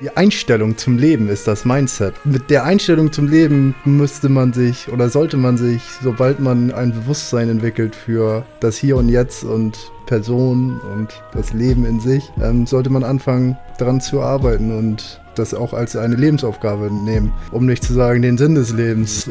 Die 0.00 0.16
Einstellung 0.16 0.78
zum 0.78 0.96
Leben 0.96 1.28
ist 1.28 1.46
das 1.46 1.66
Mindset. 1.66 2.14
Mit 2.24 2.48
der 2.48 2.64
Einstellung 2.64 3.12
zum 3.12 3.28
Leben 3.28 3.74
müsste 3.84 4.30
man 4.30 4.54
sich 4.54 4.90
oder 4.90 5.10
sollte 5.10 5.36
man 5.36 5.58
sich, 5.58 5.82
sobald 6.02 6.40
man 6.40 6.72
ein 6.72 6.92
Bewusstsein 6.92 7.50
entwickelt 7.50 7.94
für 7.94 8.46
das 8.60 8.78
Hier 8.78 8.96
und 8.96 9.10
Jetzt 9.10 9.44
und 9.44 9.92
Person 10.06 10.80
und 10.94 11.22
das 11.34 11.52
Leben 11.52 11.84
in 11.84 12.00
sich, 12.00 12.32
ähm, 12.42 12.66
sollte 12.66 12.88
man 12.88 13.04
anfangen, 13.04 13.58
daran 13.76 14.00
zu 14.00 14.22
arbeiten 14.22 14.74
und 14.74 15.20
das 15.34 15.52
auch 15.52 15.74
als 15.74 15.94
eine 15.96 16.16
Lebensaufgabe 16.16 16.90
nehmen, 16.90 17.34
um 17.52 17.66
nicht 17.66 17.84
zu 17.84 17.92
sagen 17.92 18.22
den 18.22 18.38
Sinn 18.38 18.54
des 18.54 18.72
Lebens. 18.72 19.30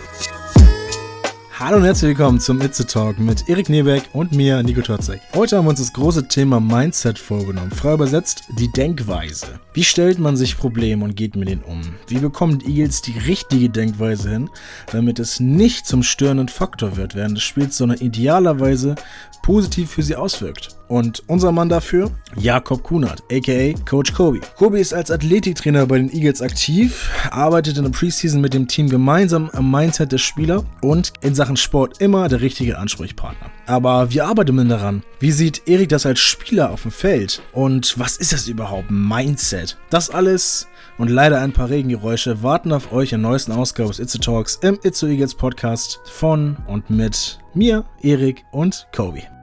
Hallo 1.60 1.76
und 1.76 1.84
herzlich 1.84 2.18
willkommen 2.18 2.40
zum 2.40 2.62
Itze 2.62 2.88
Talk 2.88 3.20
mit 3.20 3.50
Erik 3.50 3.68
Nebeck 3.68 4.04
und 4.14 4.32
mir, 4.32 4.64
Nico 4.64 4.80
Totzek. 4.80 5.20
Heute 5.36 5.58
haben 5.58 5.66
wir 5.66 5.72
uns 5.72 5.80
das 5.80 5.92
große 5.92 6.30
Thema 6.30 6.62
Mindset 6.62 7.20
vorgenommen. 7.20 7.72
Frei 7.72 7.96
übersetzt, 7.96 8.44
die 8.58 8.72
Denkweise. 8.72 9.60
Wie 9.74 9.84
stellt 9.84 10.20
man 10.20 10.38
sich 10.38 10.58
Probleme 10.58 11.04
und 11.04 11.18
geht 11.18 11.36
mit 11.36 11.50
ihnen 11.50 11.64
um? 11.64 11.82
Wie 12.08 12.20
bekommen 12.20 12.60
die 12.60 12.68
Eagles 12.68 13.02
die 13.02 13.20
richtige 13.20 13.70
Denkweise 13.70 14.30
hin, 14.30 14.50
damit 14.94 15.20
es 15.20 15.42
nicht 15.42 15.86
zum 15.86 16.02
störenden 16.02 16.48
Faktor 16.48 16.96
wird 16.96 17.14
während 17.14 17.36
des 17.36 17.44
Spiels, 17.44 17.76
sondern 17.76 17.98
idealerweise 17.98 18.96
positiv 19.42 19.92
für 19.92 20.04
sie 20.04 20.16
auswirkt. 20.16 20.76
Und 20.88 21.24
unser 21.28 21.52
Mann 21.52 21.70
dafür? 21.70 22.12
Jakob 22.36 22.84
Kunert, 22.84 23.24
aka 23.32 23.74
Coach 23.86 24.14
Kobe. 24.14 24.42
Kobe 24.58 24.80
ist 24.80 24.94
als 24.94 25.12
Athletiktrainer 25.12 25.86
bei 25.86 25.98
den 25.98 26.12
Eagles 26.12 26.42
aktiv, 26.42 27.10
arbeitet 27.32 27.78
in 27.78 27.84
der 27.84 27.92
Preseason 27.92 28.42
mit 28.42 28.54
dem 28.54 28.68
Team 28.68 28.90
gemeinsam 28.90 29.50
am 29.54 29.70
Mindset 29.70 30.12
des 30.12 30.22
Spielers 30.22 30.64
und 30.82 31.14
in 31.22 31.36
Sachen 31.36 31.49
Sport 31.56 32.02
immer 32.02 32.28
der 32.30 32.42
richtige 32.42 32.78
Ansprechpartner. 32.78 33.52
Aber 33.66 34.12
wie 34.12 34.22
arbeitet 34.22 34.56
man 34.56 34.70
daran? 34.70 35.04
Wie 35.20 35.32
sieht 35.32 35.68
Erik 35.68 35.90
das 35.90 36.06
als 36.06 36.20
Spieler 36.20 36.72
auf 36.72 36.84
dem 36.84 36.92
Feld? 36.92 37.42
Und 37.54 37.98
was 38.00 38.18
ist 38.18 38.34
das 38.34 38.48
überhaupt? 38.48 38.90
Mindset. 38.90 39.78
Das 39.90 40.10
alles 40.10 40.68
und 40.98 41.10
leider 41.10 41.40
ein 41.42 41.54
paar 41.54 41.70
Regengeräusche 41.70 42.44
warten 42.44 42.74
auf 42.74 42.92
euch 42.92 43.14
in 43.14 43.22
neuesten 43.22 43.54
Ausgabe 43.54 43.90
des 43.90 44.00
Itze 44.00 44.20
Talks 44.20 44.60
im 44.62 44.80
Itze 44.84 45.08
Eagles 45.08 45.34
Podcast 45.34 46.00
von 46.06 46.58
und 46.68 46.90
mit 46.90 47.40
mir, 47.54 47.86
Erik 48.02 48.44
und 48.52 48.88
Kobe. 48.92 49.39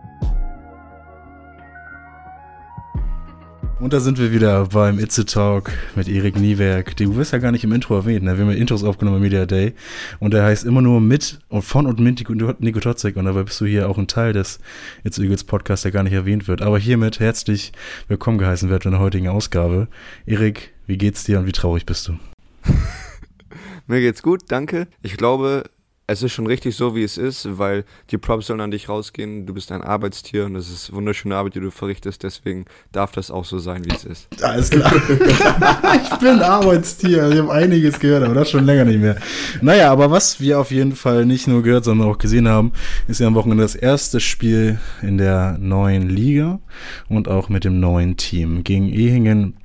Und 3.78 3.92
da 3.92 4.00
sind 4.00 4.18
wir 4.18 4.32
wieder 4.32 4.64
beim 4.68 4.98
Itze 4.98 5.26
Talk 5.26 5.70
mit 5.96 6.08
Erik 6.08 6.38
Niewerk. 6.38 6.96
Du 6.96 7.14
wirst 7.16 7.34
ja 7.34 7.38
gar 7.38 7.52
nicht 7.52 7.62
im 7.62 7.72
Intro 7.72 7.94
erwähnt, 7.94 8.24
ne? 8.24 8.38
Wir 8.38 8.46
haben 8.46 8.52
Intros 8.52 8.82
aufgenommen 8.82 9.18
im 9.18 9.22
Media 9.22 9.44
Day. 9.44 9.74
Und 10.18 10.32
der 10.32 10.44
heißt 10.44 10.64
immer 10.64 10.80
nur 10.80 11.02
mit 11.02 11.40
und 11.50 11.60
von 11.60 11.86
und 11.86 12.00
mit 12.00 12.26
Nico 12.60 12.80
Totzek. 12.80 13.16
Und 13.16 13.26
dabei 13.26 13.42
bist 13.42 13.60
du 13.60 13.66
hier 13.66 13.90
auch 13.90 13.98
ein 13.98 14.08
Teil 14.08 14.32
des 14.32 14.60
Itze 15.04 15.22
Eagles 15.22 15.44
Podcasts, 15.44 15.82
der 15.82 15.92
gar 15.92 16.04
nicht 16.04 16.14
erwähnt 16.14 16.48
wird. 16.48 16.62
Aber 16.62 16.78
hiermit 16.78 17.20
herzlich 17.20 17.72
willkommen 18.08 18.38
geheißen 18.38 18.70
wird 18.70 18.86
in 18.86 18.92
der 18.92 19.00
heutigen 19.00 19.28
Ausgabe. 19.28 19.88
Erik, 20.24 20.72
wie 20.86 20.96
geht's 20.96 21.24
dir 21.24 21.38
und 21.38 21.46
wie 21.46 21.52
traurig 21.52 21.84
bist 21.84 22.08
du? 22.08 22.18
Mir 23.86 24.00
geht's 24.00 24.22
gut, 24.22 24.44
danke. 24.48 24.86
Ich 25.02 25.18
glaube, 25.18 25.64
es 26.08 26.22
ist 26.22 26.32
schon 26.32 26.46
richtig 26.46 26.76
so, 26.76 26.94
wie 26.94 27.02
es 27.02 27.18
ist, 27.18 27.58
weil 27.58 27.84
die 28.10 28.18
Props 28.18 28.46
sollen 28.46 28.60
an 28.60 28.70
dich 28.70 28.88
rausgehen. 28.88 29.44
Du 29.44 29.54
bist 29.54 29.72
ein 29.72 29.82
Arbeitstier 29.82 30.44
und 30.44 30.54
es 30.54 30.70
ist 30.70 30.92
wunderschöne 30.92 31.34
Arbeit, 31.34 31.56
die 31.56 31.60
du 31.60 31.72
verrichtest. 31.72 32.22
Deswegen 32.22 32.64
darf 32.92 33.10
das 33.10 33.30
auch 33.32 33.44
so 33.44 33.58
sein, 33.58 33.84
wie 33.84 33.94
es 33.94 34.04
ist. 34.04 34.28
Alles 34.42 34.70
klar. 34.70 34.92
ich 34.94 36.18
bin 36.18 36.40
Arbeitstier. 36.40 37.28
Ich 37.30 37.38
habe 37.38 37.52
einiges 37.52 37.98
gehört, 37.98 38.22
aber 38.22 38.34
das 38.34 38.50
schon 38.50 38.64
länger 38.64 38.84
nicht 38.84 39.00
mehr. 39.00 39.16
Naja, 39.62 39.90
aber 39.90 40.10
was 40.10 40.40
wir 40.40 40.60
auf 40.60 40.70
jeden 40.70 40.94
Fall 40.94 41.26
nicht 41.26 41.48
nur 41.48 41.62
gehört, 41.62 41.84
sondern 41.84 42.08
auch 42.08 42.18
gesehen 42.18 42.48
haben, 42.48 42.72
ist 43.08 43.18
ja 43.18 43.26
am 43.26 43.34
Wochenende 43.34 43.64
das 43.64 43.74
erste 43.74 44.20
Spiel 44.20 44.78
in 45.02 45.18
der 45.18 45.58
neuen 45.58 46.08
Liga 46.08 46.60
und 47.08 47.26
auch 47.26 47.48
mit 47.48 47.64
dem 47.64 47.80
neuen 47.80 48.16
Team. 48.16 48.62
Gegen 48.62 48.88
Ehingen 48.88 49.56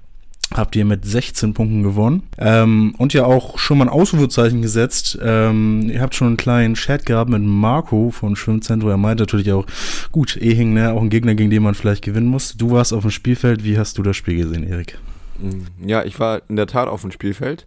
habt 0.54 0.76
ihr 0.76 0.86
mit 0.86 1.06
16 1.06 1.54
Punkten 1.54 1.84
gewonnen 1.84 2.24
ähm, 2.38 2.94
und 2.98 3.14
ja 3.14 3.26
auch 3.26 3.58
schon 3.58 3.78
mal 3.78 3.86
ein 3.86 3.90
Ausrufezeichen 3.90 4.62
gesetzt. 4.62 5.18
Ähm, 5.22 5.90
ihr 5.90 6.02
habt 6.02 6.16
schon 6.16 6.28
einen 6.28 6.38
kleinen 6.38 6.74
Chat 6.76 7.06
gehabt 7.06 7.30
mit 7.30 7.42
Marco 7.42 8.12
von 8.12 8.36
Schwimmzentrum. 8.36 8.90
Er 8.90 8.98
meint 8.98 9.20
natürlich 9.20 9.52
auch, 9.52 9.66
gut, 10.12 10.38
Ehing, 10.38 10.74
ne, 10.74 10.92
auch 10.94 11.02
ein 11.02 11.10
Gegner, 11.10 11.36
gegen 11.36 11.50
den 11.50 11.64
man 11.64 11.76
vielleicht 11.76 12.04
gewinnen 12.04 12.28
muss. 12.28 12.58
Du 12.58 12.72
warst 12.72 12.94
auf 12.94 13.02
dem 13.02 13.12
Spielfeld. 13.12 13.64
Wie 13.64 13.78
hast 13.78 13.98
du 13.98 14.04
das 14.04 14.18
Spiel 14.18 14.38
gesehen, 14.38 14.68
Erik? 14.68 14.98
Mm, 15.40 15.88
ja, 15.88 16.04
ich 16.04 16.20
war 16.20 16.42
in 16.50 16.56
der 16.56 16.68
Tat 16.68 16.88
auf 16.88 17.02
dem 17.02 17.12
Spielfeld 17.12 17.66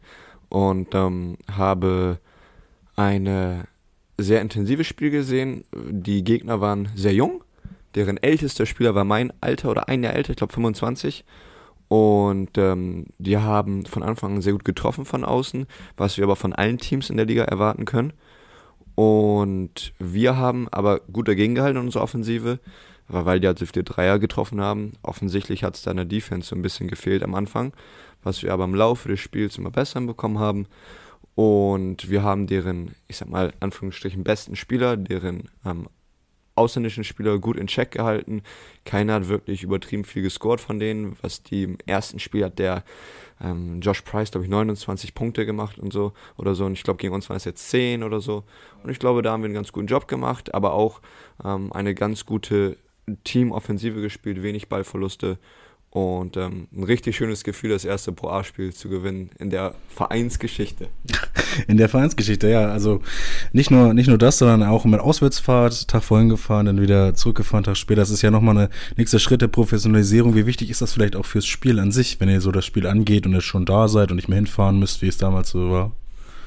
und 0.49 0.95
ähm, 0.95 1.37
habe 1.51 2.19
eine 2.97 3.67
sehr 4.19 4.41
intensives 4.41 4.87
Spiel 4.87 5.11
gesehen. 5.11 5.65
Die 5.73 6.23
Gegner 6.23 6.61
waren 6.61 6.89
sehr 6.95 7.15
jung. 7.15 7.43
Deren 7.95 8.23
ältester 8.23 8.67
Spieler 8.67 8.95
war 8.95 9.05
mein 9.05 9.33
Alter 9.41 9.71
oder 9.71 9.89
ein 9.89 10.03
Jahr 10.03 10.15
älter, 10.15 10.31
ich 10.31 10.37
glaube 10.37 10.53
25. 10.53 11.25
Und 11.95 12.59
ähm, 12.59 13.07
die 13.19 13.39
haben 13.39 13.87
von 13.87 14.03
Anfang 14.03 14.35
an 14.35 14.43
sehr 14.43 14.55
gut 14.55 14.65
getroffen 14.65 15.05
von 15.05 15.25
außen, 15.25 15.69
was 15.97 16.17
wir 16.17 16.25
aber 16.25 16.35
von 16.35 16.53
allen 16.53 16.79
Teams 16.79 17.09
in 17.09 17.17
der 17.17 17.27
Liga 17.27 17.45
erwarten 17.45 17.85
können. 17.85 18.13
Und 18.97 19.93
wir 20.01 20.37
haben 20.37 20.67
aber 20.73 20.99
gut 21.13 21.29
dagegen 21.29 21.55
gehalten 21.55 21.79
in 21.79 21.85
unserer 21.85 22.03
Offensive, 22.03 22.59
weil 23.07 23.39
die 23.39 23.47
halt 23.47 23.61
so 23.61 23.67
viele 23.67 23.85
Dreier 23.85 24.19
getroffen 24.19 24.61
haben. 24.61 24.95
Offensichtlich 25.03 25.63
hat 25.63 25.77
es 25.77 25.83
da 25.83 25.93
in 25.93 25.99
der 25.99 26.07
Defense 26.07 26.49
so 26.49 26.57
ein 26.57 26.63
bisschen 26.63 26.89
gefehlt 26.89 27.23
am 27.23 27.37
Anfang, 27.37 27.73
was 28.25 28.43
wir 28.43 28.53
aber 28.53 28.65
im 28.65 28.75
Laufe 28.75 29.09
des 29.09 29.21
Spiels 29.21 29.57
immer 29.57 29.71
besser 29.71 30.01
bekommen 30.01 30.41
haben. 30.41 30.67
Und 31.37 32.11
wir 32.11 32.25
haben 32.25 32.49
deren, 32.49 32.97
ich 33.07 33.19
sag 33.19 33.29
mal, 33.29 33.53
Anführungsstrichen 33.61 34.25
besten 34.25 34.57
Spieler, 34.57 34.97
deren 34.97 35.49
ähm, 35.65 35.87
ausländischen 36.57 37.05
Spieler 37.05 37.39
gut 37.39 37.57
in 37.57 37.67
Check 37.67 37.91
gehalten. 37.91 38.43
Keiner 38.85 39.15
hat 39.15 39.29
wirklich 39.29 39.63
übertrieben 39.63 40.05
viel 40.05 40.23
gescored 40.23 40.61
von 40.61 40.79
denen. 40.79 41.17
Was 41.23 41.43
die 41.43 41.65
im 41.65 41.79
ersten 41.87 42.19
Spiel 42.19 42.45
hat 42.45 42.59
der 42.59 42.85
ähm, 43.41 43.81
Josh 43.81 44.03
Price, 44.03 44.31
glaube 44.31 44.45
ich, 44.45 44.51
29 44.51 45.15
Punkte 45.15 45.47
gemacht 45.47 45.79
und 45.79 45.93
so 45.93 46.13
oder 46.37 46.55
so. 46.55 46.65
Und 46.65 46.75
ich 46.75 46.83
glaube, 46.83 46.99
gegen 46.99 47.15
uns 47.15 47.29
waren 47.29 47.37
es 47.37 47.45
jetzt 47.45 47.69
10 47.71 48.03
oder 48.03 48.21
so. 48.21 48.45
Und 48.83 48.91
ich 48.91 48.99
glaube, 48.99 49.23
da 49.23 49.33
haben 49.33 49.43
wir 49.43 49.47
einen 49.47 49.55
ganz 49.55 49.73
guten 49.73 49.87
Job 49.87 50.09
gemacht, 50.09 50.55
aber 50.55 50.75
auch 50.75 51.01
ähm, 51.45 51.73
eine 51.73 51.95
ganz 51.95 52.25
gute 52.27 52.77
Teamoffensive 53.25 54.01
gespielt, 54.01 54.43
wenig 54.43 54.69
Ballverluste 54.69 55.39
und 55.95 56.37
ähm, 56.37 56.67
ein 56.77 56.83
richtig 56.83 57.17
schönes 57.17 57.45
Gefühl, 57.45 57.71
das 57.71 57.85
erste 57.85 58.11
Pro 58.11 58.29
A-Spiel 58.29 58.75
zu 58.75 58.89
gewinnen 58.89 59.31
in 59.39 59.51
der 59.51 59.77
Vereinsgeschichte. 59.89 60.89
In 61.69 61.77
der 61.77 61.89
Vereinsgeschichte, 61.89 62.51
ja. 62.51 62.67
Also 62.67 63.01
nicht 63.53 63.71
nur, 63.71 63.95
nicht 63.95 64.09
nur 64.09 64.19
das, 64.19 64.39
sondern 64.39 64.65
auch 64.65 64.85
mit 64.87 64.99
Auswärtsfahrt, 64.99 65.87
Tag 65.87 66.03
vorhin 66.03 66.29
gefahren, 66.29 66.67
dann 66.67 66.81
wieder 66.81 67.15
zurückgefahren, 67.15 67.63
Tag 67.63 67.77
später. 67.77 68.01
Das 68.01 68.11
ist 68.11 68.23
ja 68.23 68.33
nochmal 68.33 68.59
ein 68.59 68.69
nächster 68.97 69.21
Schritt 69.21 69.41
der 69.41 69.47
Professionalisierung. 69.47 70.35
Wie 70.35 70.47
wichtig 70.47 70.69
ist 70.69 70.83
das 70.83 70.93
vielleicht 70.93 71.15
auch 71.15 71.27
fürs 71.27 71.47
Spiel 71.47 71.79
an 71.79 71.93
sich, 71.93 72.19
wenn 72.19 72.29
ihr 72.29 72.41
so 72.41 72.51
das 72.51 72.67
Spiel 72.67 72.89
angeht 72.89 73.25
und 73.25 73.35
ihr 73.35 73.41
schon 73.41 73.65
da 73.65 73.87
seid 73.87 74.11
und 74.11 74.17
nicht 74.17 74.29
mehr 74.29 74.35
hinfahren 74.35 74.81
müsst, 74.81 75.01
wie 75.01 75.07
es 75.07 75.17
damals 75.17 75.51
so 75.51 75.71
war? 75.71 75.93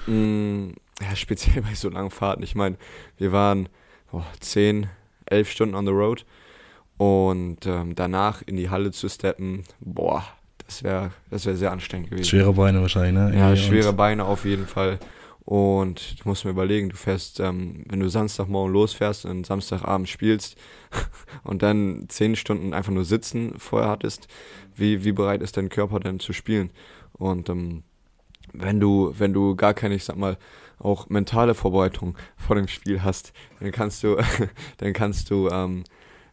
Mm, 0.08 0.72
ja, 1.02 1.16
speziell 1.16 1.62
bei 1.62 1.74
so 1.74 1.88
langen 1.88 2.12
Fahrten. 2.12 2.44
Ich 2.44 2.56
meine, 2.56 2.76
wir 3.18 3.32
waren 3.32 3.70
oh, 4.12 4.24
10, 4.42 4.88
11 5.28 5.50
Stunden 5.50 5.76
on 5.76 5.86
the 5.86 5.94
road 5.94 6.26
und 6.98 7.66
ähm, 7.66 7.96
danach 7.96 8.42
in 8.42 8.58
die 8.58 8.70
Halle 8.70 8.92
zu 8.92 9.10
steppen, 9.10 9.64
boah, 9.80 10.24
das 10.66 10.84
wäre 10.84 11.12
das 11.30 11.46
wär 11.46 11.56
sehr 11.56 11.72
anstrengend 11.72 12.10
gewesen. 12.10 12.28
Schwere 12.28 12.54
Beine 12.54 12.82
wahrscheinlich, 12.82 13.14
ne? 13.14 13.38
Ja, 13.38 13.56
schwere 13.56 13.94
Beine 13.94 14.26
auf 14.26 14.46
jeden 14.46 14.68
Fall. 14.68 15.00
Und 15.48 16.20
du 16.20 16.28
musst 16.28 16.44
mir 16.44 16.52
überlegen, 16.52 16.90
du 16.90 16.98
fährst, 16.98 17.40
ähm, 17.40 17.86
wenn 17.88 18.02
du 18.02 18.10
Samstagmorgen 18.10 18.74
losfährst 18.74 19.26
und 19.26 19.46
Samstagabend 19.46 20.10
spielst 20.10 20.58
und 21.46 21.62
dann 21.62 22.04
zehn 22.10 22.36
Stunden 22.36 22.74
einfach 22.74 22.92
nur 22.92 23.06
sitzen 23.06 23.54
vorher 23.58 23.90
hattest, 23.90 24.28
wie, 24.76 25.06
wie 25.06 25.14
bereit 25.14 25.42
ist 25.42 25.56
dein 25.56 25.70
Körper 25.70 26.02
denn 26.02 26.20
zu 26.20 26.34
spielen? 26.34 26.72
Und 27.14 27.48
ähm, 27.48 27.84
wenn 28.52 28.82
du, 28.82 29.14
wenn 29.18 29.32
du 29.32 29.56
gar 29.56 29.74
keine, 29.74 29.96
ich 29.96 30.04
sag 30.04 30.18
mal, 30.18 30.38
auch 30.80 31.08
mentale 31.08 31.56
Vorbereitung 31.56 32.18
vor 32.36 32.58
dem 32.58 32.68
Spiel 32.68 33.02
hast, 33.02 33.32
dann 33.62 33.72
kannst 33.72 34.04
du, 34.04 34.18
dann 34.80 34.92
kannst 34.92 35.30
du, 35.30 35.48
ähm, 35.48 35.86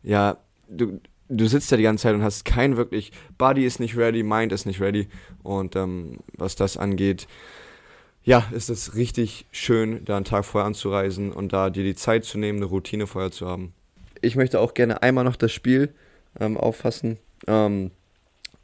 ja, 0.02 0.38
du, 0.76 1.00
du 1.28 1.46
sitzt 1.46 1.70
da 1.72 1.76
die 1.76 1.82
ganze 1.82 2.02
Zeit 2.02 2.14
und 2.14 2.22
hast 2.22 2.44
kein 2.44 2.76
wirklich, 2.76 3.12
Body 3.38 3.64
ist 3.64 3.80
nicht 3.80 3.96
ready, 3.96 4.22
Mind 4.22 4.52
ist 4.52 4.66
nicht 4.66 4.80
ready. 4.80 5.08
Und 5.43 5.76
ähm, 5.76 6.19
was 6.37 6.56
das 6.56 6.76
angeht, 6.76 7.26
ja, 8.22 8.46
ist 8.52 8.70
es 8.70 8.94
richtig 8.94 9.46
schön, 9.52 10.04
da 10.04 10.16
einen 10.16 10.25
Tag 10.25 10.44
vorher 10.44 10.66
anzureisen 10.66 11.32
und 11.32 11.52
da 11.52 11.70
dir 11.70 11.84
die 11.84 11.94
Zeit 11.94 12.25
zu 12.25 12.38
nehmen, 12.38 12.58
eine 12.58 12.66
Routine 12.66 13.06
vorher 13.06 13.31
zu 13.31 13.46
haben. 13.46 13.75
Ich 14.22 14.37
möchte 14.37 14.60
auch 14.60 14.72
gerne 14.75 15.02
einmal 15.02 15.25
noch 15.25 15.37
das 15.37 15.52
Spiel 15.52 15.93
ähm, 16.40 16.56
auffassen. 16.56 17.19
Ähm, 17.46 17.90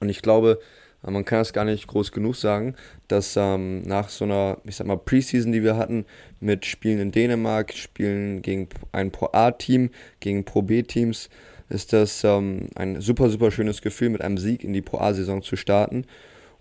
und 0.01 0.09
ich 0.09 0.23
glaube, 0.23 0.61
äh, 1.05 1.11
man 1.11 1.25
kann 1.25 1.41
das 1.41 1.53
gar 1.53 1.65
nicht 1.65 1.87
groß 1.87 2.13
genug 2.13 2.37
sagen, 2.37 2.75
dass 3.09 3.37
ähm, 3.37 3.83
nach 3.83 4.09
so 4.09 4.25
einer, 4.25 4.59
ich 4.65 4.77
sag 4.77 4.87
mal, 4.87 4.97
Preseason, 4.97 5.53
die 5.53 5.63
wir 5.63 5.77
hatten, 5.77 6.07
mit 6.41 6.65
Spielen 6.65 6.99
in 6.99 7.13
Dänemark, 7.13 7.75
Spielen 7.75 8.43
gegen 8.43 8.69
ein 8.93 9.11
Pro 9.11 9.29
A-Team, 9.33 9.91
gegen 10.21 10.45
Pro 10.45 10.63
B-Teams, 10.63 11.29
ist 11.71 11.93
das 11.93 12.25
ähm, 12.25 12.69
ein 12.75 13.01
super, 13.01 13.31
super 13.31 13.51
schönes 13.51 13.81
Gefühl, 13.81 14.11
mit 14.11 14.21
einem 14.21 14.39
Sieg 14.39 14.65
in 14.65 14.73
die 14.73 14.83
Pro 14.83 14.99
A-Saison 14.99 15.43
zu 15.43 15.57
starten. 15.57 16.05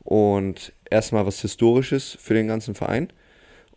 Und 0.03 0.71
erstmal 0.89 1.25
was 1.25 1.41
Historisches 1.41 2.17
für 2.19 2.33
den 2.33 2.47
ganzen 2.47 2.75
Verein. 2.75 3.11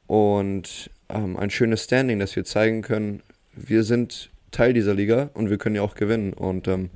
Und 0.07 0.91
ähm, 1.09 1.37
ein 1.37 1.51
schönes 1.51 1.85
Standing, 1.85 2.19
dass 2.19 2.37
wir 2.37 2.45
zeigen 2.45 2.83
können, 2.83 3.23
wir 3.55 3.83
sind 3.83 4.31
Teil 4.51 4.73
dieser 4.73 4.95
Liga 4.95 5.31
und 5.35 5.51
wir 5.51 5.59
können 5.59 5.77
ja 5.77 5.83
auch 5.83 5.95
gewinnen. 5.95 6.33
Und 6.33 6.69
ähm, 6.69 6.91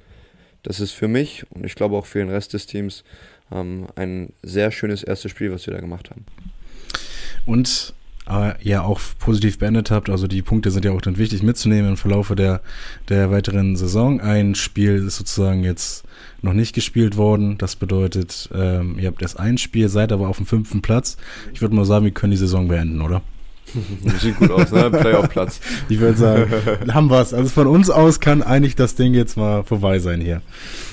das 0.63 0.81
ist 0.81 0.93
für 0.93 1.09
mich 1.09 1.45
und 1.51 1.65
ich 1.65 1.75
glaube 1.75 1.97
auch 1.97 2.07
für 2.07 2.19
den 2.19 2.31
Rest 2.31 2.53
des 2.53 2.67
Teams 2.67 3.05
ähm, 3.53 3.87
ein 3.97 4.33
sehr 4.43 4.71
schönes 4.71 5.03
erstes 5.03 5.31
Spiel, 5.31 5.53
was 5.53 5.67
wir 5.67 5.75
da 5.75 5.81
gemacht 5.81 6.11
haben. 6.11 6.27
Und 7.47 7.95
äh, 8.29 8.55
ja 8.63 8.83
auch 8.83 9.01
positiv 9.19 9.59
beendet 9.59 9.91
habt. 9.91 10.11
Also 10.11 10.27
die 10.27 10.43
Punkte 10.43 10.71
sind 10.71 10.85
ja 10.85 10.93
auch 10.93 11.01
dann 11.01 11.19
wichtig 11.19 11.43
mitzunehmen 11.43 11.91
im 11.91 11.97
Verlaufe 11.97 12.35
der, 12.35 12.61
der 13.09 13.31
weiteren 13.31 13.77
Saison. 13.77 14.21
Ein 14.21 14.55
Spiel 14.55 15.07
ist 15.07 15.17
sozusagen 15.17 15.65
jetzt 15.65 16.05
noch 16.43 16.53
nicht 16.53 16.75
gespielt 16.75 17.17
worden. 17.17 17.59
Das 17.59 17.77
bedeutet, 17.77 18.49
ähm, 18.55 18.99
ihr 18.99 19.09
habt 19.09 19.23
erst 19.23 19.39
ein 19.39 19.59
Spiel, 19.59 19.89
seid 19.89 20.13
aber 20.13 20.29
auf 20.29 20.37
dem 20.37 20.47
fünften 20.47 20.83
Platz. 20.83 21.17
Ich 21.53 21.61
würde 21.61 21.75
mal 21.75 21.85
sagen, 21.85 22.05
wir 22.05 22.13
können 22.13 22.33
die 22.33 22.37
Saison 22.37 22.69
beenden, 22.69 23.01
oder? 23.01 23.23
Sieht 24.21 24.39
gut 24.39 24.51
aus, 24.51 24.71
ne? 24.71 24.91
Playoff-Platz. 24.91 25.61
Ich 25.89 25.99
würde 25.99 26.17
sagen, 26.17 26.51
haben 26.93 27.11
wir 27.11 27.21
es. 27.21 27.35
Also 27.35 27.49
von 27.49 27.67
uns 27.67 27.91
aus 27.91 28.21
kann 28.21 28.43
eigentlich 28.43 28.77
das 28.77 28.95
Ding 28.95 29.15
jetzt 29.15 29.37
mal 29.37 29.65
vorbei 29.65 29.99
sein 29.99 30.21
hier. 30.21 30.41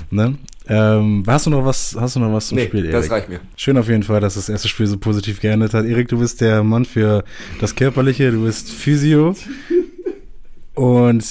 Ne? 0.09 0.35
Ähm, 0.67 1.23
hast 1.27 1.45
du 1.45 1.49
noch 1.49 1.65
was, 1.65 1.95
hast 1.99 2.15
du 2.15 2.19
noch 2.19 2.31
was 2.31 2.47
zum 2.47 2.57
nee, 2.57 2.65
Spiel, 2.67 2.85
Erik? 2.85 2.91
das 2.93 3.09
reicht 3.09 3.29
mir. 3.29 3.41
Schön 3.57 3.77
auf 3.77 3.89
jeden 3.89 4.03
Fall, 4.03 4.21
dass 4.21 4.35
das 4.35 4.49
erste 4.49 4.67
Spiel 4.67 4.87
so 4.87 4.97
positiv 4.97 5.41
geendet 5.41 5.73
hat. 5.73 5.85
Erik, 5.85 6.07
du 6.07 6.19
bist 6.19 6.41
der 6.41 6.63
Mann 6.63 6.85
für 6.85 7.23
das 7.59 7.75
Körperliche, 7.75 8.31
du 8.31 8.43
bist 8.43 8.71
Physio. 8.71 9.35
Und 10.75 11.23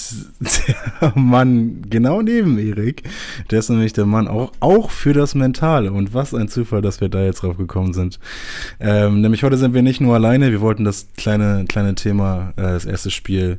der 1.00 1.12
Mann 1.16 1.82
genau 1.90 2.22
neben 2.22 2.58
Erik, 2.58 3.02
der 3.50 3.58
ist 3.58 3.70
nämlich 3.70 3.92
der 3.92 4.06
Mann 4.06 4.28
auch, 4.28 4.52
auch 4.60 4.90
für 4.90 5.14
das 5.14 5.34
Mentale. 5.34 5.92
Und 5.92 6.14
was 6.14 6.32
ein 6.32 6.48
Zufall, 6.48 6.80
dass 6.80 7.00
wir 7.00 7.08
da 7.08 7.24
jetzt 7.24 7.42
drauf 7.42 7.56
gekommen 7.56 7.92
sind. 7.92 8.20
Ähm, 8.78 9.20
nämlich 9.20 9.42
heute 9.42 9.56
sind 9.56 9.74
wir 9.74 9.82
nicht 9.82 10.00
nur 10.00 10.14
alleine, 10.14 10.52
wir 10.52 10.60
wollten 10.60 10.84
das 10.84 11.08
kleine, 11.16 11.64
kleine 11.68 11.96
Thema, 11.96 12.52
äh, 12.56 12.62
das 12.62 12.84
erste 12.84 13.10
Spiel, 13.10 13.58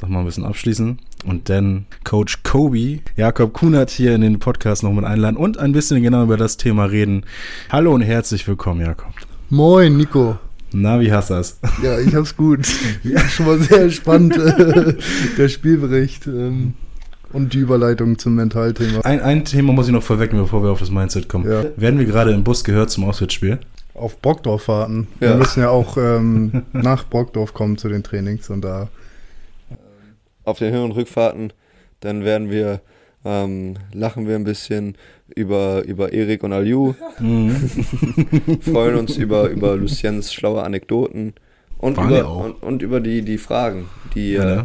sag 0.00 0.08
mal, 0.08 0.20
ein 0.20 0.24
bisschen 0.24 0.46
abschließen. 0.46 0.98
Und 1.26 1.48
dann 1.50 1.84
Coach 2.04 2.42
Kobe, 2.42 3.00
Jakob 3.16 3.52
Kunert 3.52 3.90
hier 3.90 4.14
in 4.14 4.22
den 4.22 4.38
Podcast 4.38 4.82
noch 4.82 4.92
mit 4.92 5.04
einladen 5.04 5.36
und 5.36 5.58
ein 5.58 5.72
bisschen 5.72 6.02
genau 6.02 6.22
über 6.22 6.38
das 6.38 6.56
Thema 6.56 6.86
reden. 6.86 7.24
Hallo 7.70 7.92
und 7.92 8.00
herzlich 8.00 8.48
willkommen, 8.48 8.80
Jakob. 8.80 9.12
Moin, 9.50 9.98
Nico. 9.98 10.38
Na, 10.72 11.00
wie 11.00 11.12
hast 11.12 11.28
du 11.30 11.34
das? 11.34 11.58
Ja, 11.82 11.98
ich 11.98 12.14
hab's 12.14 12.34
gut. 12.34 12.60
Ja, 13.02 13.20
schon 13.28 13.46
mal 13.46 13.58
sehr 13.58 13.90
spannend, 13.90 14.36
äh, 14.38 14.94
der 15.36 15.48
Spielbericht 15.48 16.26
ähm, 16.26 16.74
und 17.32 17.52
die 17.52 17.58
Überleitung 17.58 18.18
zum 18.18 18.36
Mentalthema. 18.36 19.00
Ein, 19.00 19.20
ein 19.20 19.44
Thema 19.44 19.72
muss 19.72 19.88
ich 19.88 19.92
noch 19.92 20.02
vorwegnehmen, 20.02 20.46
bevor 20.46 20.62
wir 20.62 20.70
auf 20.70 20.78
das 20.78 20.90
Mindset 20.90 21.28
kommen. 21.28 21.50
Ja. 21.50 21.64
Werden 21.76 21.98
wir 21.98 22.06
gerade 22.06 22.32
im 22.32 22.44
Bus 22.44 22.64
gehört 22.64 22.90
zum 22.90 23.04
Auswärtsspiel? 23.04 23.58
Auf 23.94 24.22
Brockdorf 24.22 24.62
fahrten. 24.62 25.08
Ja. 25.18 25.30
Wir 25.30 25.36
müssen 25.36 25.60
ja 25.60 25.68
auch 25.68 25.98
ähm, 25.98 26.62
nach 26.72 27.04
Brockdorf 27.04 27.52
kommen 27.52 27.76
zu 27.76 27.88
den 27.88 28.02
Trainings 28.02 28.48
und 28.48 28.62
da 28.62 28.88
Auf 30.44 30.58
den 30.58 30.72
Hin- 30.72 30.82
und 30.82 30.92
Rückfahrten, 30.92 31.52
dann 32.00 32.24
werden 32.24 32.50
wir, 32.50 32.80
ähm, 33.24 33.76
lachen 33.92 34.26
wir 34.26 34.36
ein 34.36 34.44
bisschen 34.44 34.96
über, 35.34 35.82
über 35.84 36.12
Erik 36.12 36.42
und 36.42 36.52
Aliu, 36.52 36.94
freuen 38.60 38.96
uns 38.96 39.16
über, 39.16 39.48
über 39.48 39.76
Luciens 39.76 40.32
schlaue 40.32 40.62
Anekdoten 40.62 41.34
und 41.78 41.96
Waren 41.96 42.10
über, 42.10 42.36
und, 42.36 42.62
und 42.62 42.82
über 42.82 43.00
die, 43.00 43.22
die 43.22 43.38
Fragen, 43.38 43.88
die 44.14 44.32
Ja, 44.32 44.60
äh, 44.60 44.64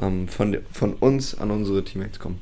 ähm, 0.00 0.28
von, 0.28 0.56
von 0.70 0.94
uns 0.94 1.36
an 1.38 1.50
unsere 1.50 1.84
Teammates 1.84 2.18
kommen. 2.18 2.38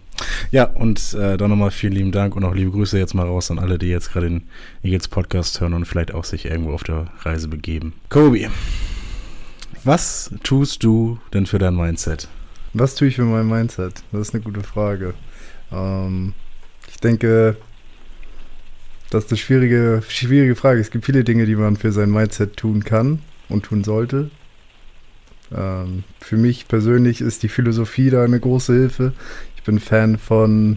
Ja, 0.51 0.65
und 0.65 1.15
äh, 1.15 1.37
dann 1.37 1.51
nochmal 1.51 1.71
vielen 1.71 1.93
lieben 1.93 2.13
Dank 2.13 2.37
und 2.37 2.45
auch 2.45 2.55
liebe 2.55 2.71
Grüße 2.71 2.99
jetzt 2.99 3.15
mal 3.15 3.27
raus 3.27 3.51
an 3.51 3.59
alle, 3.59 3.79
die 3.79 3.89
jetzt 3.89 4.13
gerade 4.13 4.29
den 4.29 4.43
Eagles 4.83 5.09
Podcast 5.09 5.61
hören 5.61 5.75
und 5.75 5.85
vielleicht 5.85 6.15
auch 6.15 6.25
sich 6.25 6.47
irgendwo 6.47 6.73
auf 6.73 6.85
der 6.85 7.09
Reise 7.21 7.49
begeben. 7.49 7.95
Kobi, 8.09 8.49
was 9.85 10.31
tust 10.43 10.83
du 10.85 11.19
denn 11.35 11.47
für 11.47 11.59
dein 11.59 11.77
Mindset? 11.77 12.29
Was 12.79 12.95
tue 12.95 13.09
ich 13.09 13.17
für 13.17 13.25
mein 13.25 13.49
Mindset? 13.49 14.03
Das 14.13 14.29
ist 14.29 14.35
eine 14.35 14.43
gute 14.43 14.61
Frage. 14.61 15.15
Ähm, 15.73 16.35
ich 16.91 16.99
denke, 16.99 17.57
das 19.09 19.25
ist 19.25 19.31
eine 19.31 19.39
schwierige, 19.39 20.03
schwierige 20.07 20.55
Frage. 20.57 20.81
Es 20.81 20.91
gibt 20.91 21.07
viele 21.07 21.25
Dinge, 21.25 21.47
die 21.47 21.57
man 21.57 21.77
für 21.77 21.91
sein 21.91 22.11
Mindset 22.11 22.59
tun 22.59 22.85
kann 22.85 23.21
und 23.49 23.65
tun 23.65 23.83
sollte. 23.83 24.31
Ähm, 25.57 26.05
für 26.21 26.37
mich 26.37 26.69
persönlich 26.69 27.23
ist 27.23 27.43
die 27.43 27.49
Philosophie 27.49 28.11
da 28.11 28.25
eine 28.25 28.39
große 28.39 28.75
Hilfe. 28.75 29.15
Ich 29.57 29.63
bin 29.63 29.81
Fan 29.81 30.19
von 30.19 30.77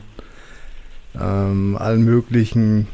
ähm, 1.19 1.75
allen 1.77 2.05
möglichen 2.05 2.87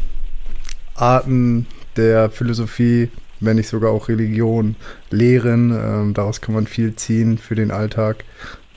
Arten 0.96 1.68
der 1.96 2.32
Philosophie, 2.32 3.12
wenn 3.40 3.58
nicht 3.58 3.70
sogar 3.70 3.92
auch 3.92 4.10
Religion, 4.10 4.76
Lehren. 5.12 5.70
Ähm, 5.72 6.16
daraus 6.16 6.42
kann 6.42 6.56
man 6.56 6.66
viel 6.66 6.96
ziehen 6.96 7.38
für 7.38 7.54
den 7.54 7.70
Alltag 7.70 8.24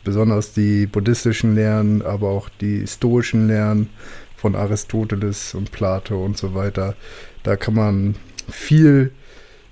besonders 0.08 0.54
die 0.54 0.86
buddhistischen 0.86 1.54
Lehren, 1.54 2.00
aber 2.00 2.30
auch 2.30 2.48
die 2.48 2.86
stoischen 2.86 3.46
Lehren 3.46 3.90
von 4.38 4.54
Aristoteles 4.56 5.54
und 5.54 5.70
Plato 5.70 6.24
und 6.24 6.38
so 6.38 6.54
weiter. 6.54 6.94
Da 7.42 7.56
kann 7.56 7.74
man 7.74 8.14
viel, 8.50 9.12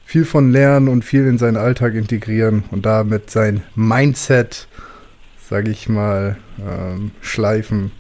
viel 0.05 0.27
von 0.27 0.53
lernen 0.53 0.89
und 0.89 1.07
viel 1.07 1.27
in 1.27 1.39
seinen 1.39 1.57
Alltag 1.57 1.95
integrieren 1.95 2.65
und 2.71 2.85
damit 2.85 3.31
sein 3.31 3.63
Mindset, 3.75 4.69
sage 5.49 5.71
ich 5.71 5.89
mal, 5.89 6.37
ähm, 6.61 7.13
schleifen. 7.23 7.93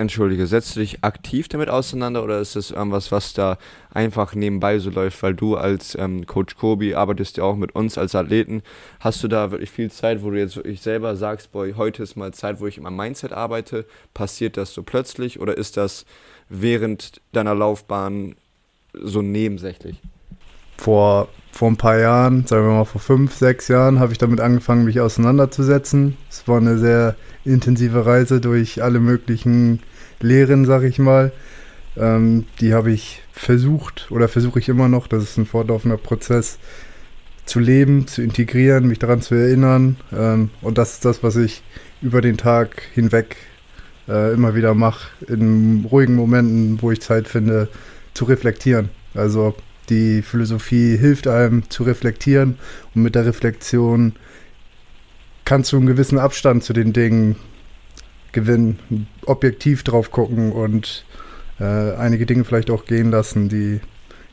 Entschuldige, 0.00 0.46
setzt 0.46 0.74
du 0.74 0.80
dich 0.80 1.04
aktiv 1.04 1.48
damit 1.48 1.68
auseinander 1.68 2.24
oder 2.24 2.40
ist 2.40 2.56
das 2.56 2.70
irgendwas, 2.70 3.12
was 3.12 3.34
da 3.34 3.58
einfach 3.92 4.34
nebenbei 4.34 4.78
so 4.78 4.88
läuft, 4.88 5.22
weil 5.22 5.34
du 5.34 5.56
als 5.56 5.94
ähm, 5.94 6.24
Coach 6.26 6.56
Kobi 6.56 6.94
arbeitest 6.94 7.36
ja 7.36 7.44
auch 7.44 7.56
mit 7.56 7.74
uns 7.74 7.98
als 7.98 8.14
Athleten. 8.14 8.62
Hast 9.00 9.22
du 9.22 9.28
da 9.28 9.50
wirklich 9.50 9.70
viel 9.70 9.90
Zeit, 9.90 10.22
wo 10.22 10.30
du 10.30 10.38
jetzt 10.38 10.56
wirklich 10.56 10.80
selber 10.80 11.16
sagst, 11.16 11.52
boah, 11.52 11.66
heute 11.76 12.02
ist 12.02 12.16
mal 12.16 12.32
Zeit, 12.32 12.60
wo 12.60 12.66
ich 12.66 12.80
meinem 12.80 12.96
Mindset 12.96 13.32
arbeite? 13.32 13.84
Passiert 14.14 14.56
das 14.56 14.72
so 14.72 14.82
plötzlich 14.82 15.38
oder 15.38 15.58
ist 15.58 15.76
das 15.76 16.06
während 16.48 17.20
deiner 17.32 17.54
Laufbahn 17.54 18.36
so 18.94 19.20
nebensächlich? 19.20 20.00
Vor, 20.78 21.28
vor 21.52 21.68
ein 21.68 21.76
paar 21.76 21.98
Jahren, 21.98 22.46
sagen 22.46 22.66
wir 22.66 22.72
mal 22.72 22.84
vor 22.86 23.02
fünf, 23.02 23.34
sechs 23.34 23.68
Jahren, 23.68 24.00
habe 24.00 24.12
ich 24.12 24.18
damit 24.18 24.40
angefangen, 24.40 24.86
mich 24.86 24.98
auseinanderzusetzen. 24.98 26.16
Es 26.30 26.48
war 26.48 26.56
eine 26.56 26.78
sehr 26.78 27.16
intensive 27.44 28.06
Reise 28.06 28.40
durch 28.40 28.82
alle 28.82 28.98
möglichen 28.98 29.80
Lehren, 30.20 30.64
sag 30.64 30.82
ich 30.82 30.98
mal. 30.98 31.32
Ähm, 31.96 32.46
die 32.60 32.72
habe 32.74 32.92
ich 32.92 33.22
versucht 33.32 34.10
oder 34.10 34.28
versuche 34.28 34.58
ich 34.58 34.68
immer 34.68 34.88
noch, 34.88 35.06
das 35.06 35.24
ist 35.24 35.36
ein 35.38 35.46
fortlaufender 35.46 35.96
Prozess, 35.96 36.58
zu 37.46 37.58
leben, 37.58 38.06
zu 38.06 38.22
integrieren, 38.22 38.86
mich 38.86 39.00
daran 39.00 39.22
zu 39.22 39.34
erinnern. 39.34 39.96
Ähm, 40.12 40.50
und 40.62 40.78
das 40.78 40.94
ist 40.94 41.04
das, 41.04 41.22
was 41.22 41.36
ich 41.36 41.62
über 42.00 42.20
den 42.20 42.36
Tag 42.36 42.82
hinweg 42.94 43.36
äh, 44.08 44.32
immer 44.32 44.54
wieder 44.54 44.74
mache, 44.74 45.08
in 45.26 45.84
ruhigen 45.90 46.14
Momenten, 46.14 46.80
wo 46.80 46.90
ich 46.92 47.00
Zeit 47.00 47.26
finde, 47.26 47.68
zu 48.14 48.24
reflektieren. 48.24 48.90
Also 49.14 49.54
die 49.88 50.22
Philosophie 50.22 50.96
hilft 50.96 51.26
einem 51.26 51.68
zu 51.68 51.82
reflektieren 51.82 52.56
und 52.94 53.02
mit 53.02 53.16
der 53.16 53.26
Reflexion 53.26 54.14
kannst 55.44 55.72
du 55.72 55.76
einen 55.78 55.86
gewissen 55.86 56.18
Abstand 56.18 56.62
zu 56.62 56.72
den 56.72 56.92
Dingen 56.92 57.34
gewinnen, 58.32 59.06
objektiv 59.26 59.82
drauf 59.82 60.10
gucken 60.10 60.52
und 60.52 61.04
äh, 61.58 61.94
einige 61.94 62.26
Dinge 62.26 62.44
vielleicht 62.44 62.70
auch 62.70 62.84
gehen 62.84 63.10
lassen, 63.10 63.48
die 63.48 63.80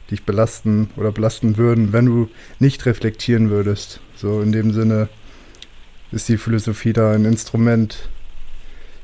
dich 0.09 0.23
belasten 0.23 0.89
oder 0.95 1.11
belasten 1.11 1.57
würden, 1.57 1.91
wenn 1.93 2.05
du 2.05 2.29
nicht 2.59 2.85
reflektieren 2.85 3.49
würdest. 3.49 3.99
So 4.15 4.41
in 4.41 4.51
dem 4.51 4.71
Sinne 4.71 5.09
ist 6.11 6.29
die 6.29 6.37
Philosophie 6.37 6.93
da 6.93 7.11
ein 7.11 7.25
Instrument 7.25 8.09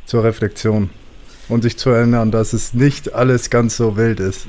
zur 0.05 0.23
Reflexion 0.23 0.89
und 1.49 1.61
sich 1.61 1.77
zu 1.77 1.89
erinnern, 1.89 2.31
dass 2.31 2.53
es 2.53 2.73
nicht 2.73 3.13
alles 3.13 3.49
ganz 3.49 3.75
so 3.75 3.97
wild 3.97 4.19
ist. 4.19 4.47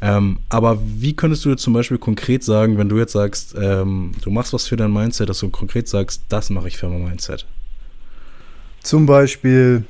Ähm, 0.00 0.38
aber 0.48 0.80
wie 0.82 1.14
könntest 1.14 1.44
du 1.44 1.50
jetzt 1.50 1.62
zum 1.62 1.72
Beispiel 1.72 1.98
konkret 1.98 2.42
sagen, 2.42 2.78
wenn 2.78 2.88
du 2.88 2.98
jetzt 2.98 3.12
sagst, 3.12 3.54
ähm, 3.60 4.12
du 4.22 4.30
machst 4.30 4.52
was 4.52 4.66
für 4.66 4.76
dein 4.76 4.92
Mindset, 4.92 5.28
dass 5.28 5.38
du 5.38 5.50
konkret 5.50 5.86
sagst, 5.86 6.22
das 6.28 6.50
mache 6.50 6.68
ich 6.68 6.76
für 6.76 6.88
mein 6.88 7.04
Mindset? 7.04 7.46
Zum 8.82 9.06
Beispiel 9.06 9.84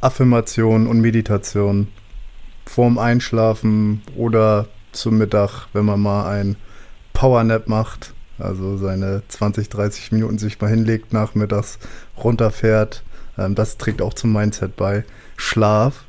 Affirmation 0.00 0.86
und 0.86 1.00
Meditation 1.00 1.88
vorm 2.64 2.98
Einschlafen 2.98 4.02
oder 4.16 4.66
zum 4.92 5.18
Mittag, 5.18 5.66
wenn 5.74 5.84
man 5.84 6.00
mal 6.00 6.28
ein 6.28 6.56
Powernap 7.12 7.68
macht, 7.68 8.14
also 8.38 8.78
seine 8.78 9.22
20, 9.28 9.68
30 9.68 10.12
Minuten 10.12 10.38
sich 10.38 10.60
mal 10.60 10.68
hinlegt, 10.68 11.12
nachmittags 11.12 11.78
runterfährt. 12.16 13.02
Ähm, 13.36 13.54
das 13.54 13.76
trägt 13.76 14.00
auch 14.00 14.14
zum 14.14 14.32
Mindset 14.32 14.76
bei. 14.76 15.04
Schlaf. 15.36 16.04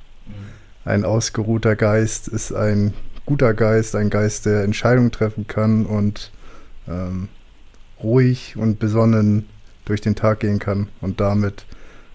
Ein 0.85 1.03
ausgeruhter 1.03 1.75
Geist 1.75 2.29
ist 2.29 2.53
ein 2.53 2.93
guter 3.25 3.53
Geist, 3.53 3.93
ein 3.95 4.09
Geist, 4.09 4.45
der 4.45 4.63
Entscheidungen 4.63 5.11
treffen 5.11 5.47
kann 5.47 5.85
und 5.85 6.31
ähm, 6.87 7.27
ruhig 8.01 8.55
und 8.55 8.79
besonnen 8.79 9.49
durch 9.89 10.01
den 10.01 10.15
Tag 10.15 10.41
gehen 10.41 10.59
kann. 10.59 10.87
Und 11.01 11.19
damit, 11.19 11.65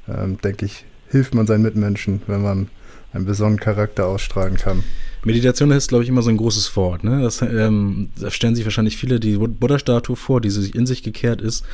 ähm, 0.09 0.38
denke 0.43 0.67
ich, 0.67 0.85
hilft 1.09 1.35
man 1.35 1.47
seinen 1.47 1.62
Mitmenschen, 1.62 2.23
wenn 2.26 2.43
man 2.43 2.69
einen 3.12 3.26
besonderen 3.26 3.61
Charakter 3.61 4.07
ausstrahlen 4.07 4.57
kann. 4.57 4.83
Meditation 5.25 5.71
ist, 5.71 5.88
glaube 5.88 6.02
ich, 6.02 6.11
immer 6.11 6.23
so 6.23 6.31
ein 6.31 6.37
großes 6.37 6.75
Wort. 6.76 7.05
Ne? 7.05 7.23
Das, 7.23 7.43
ähm, 7.43 8.09
da 8.19 8.31
stellen 8.31 8.57
sich 8.57 8.64
wahrscheinlich 8.64 8.97
viele 8.97 9.21
die 9.21 9.37
Buddha-Statue 9.37 10.17
vor, 10.17 10.41
die 10.41 10.50
sich 10.50 10.75
in 10.75 10.85
sich 10.85 11.05
gekehrt 11.05 11.41
ist. 11.41 11.64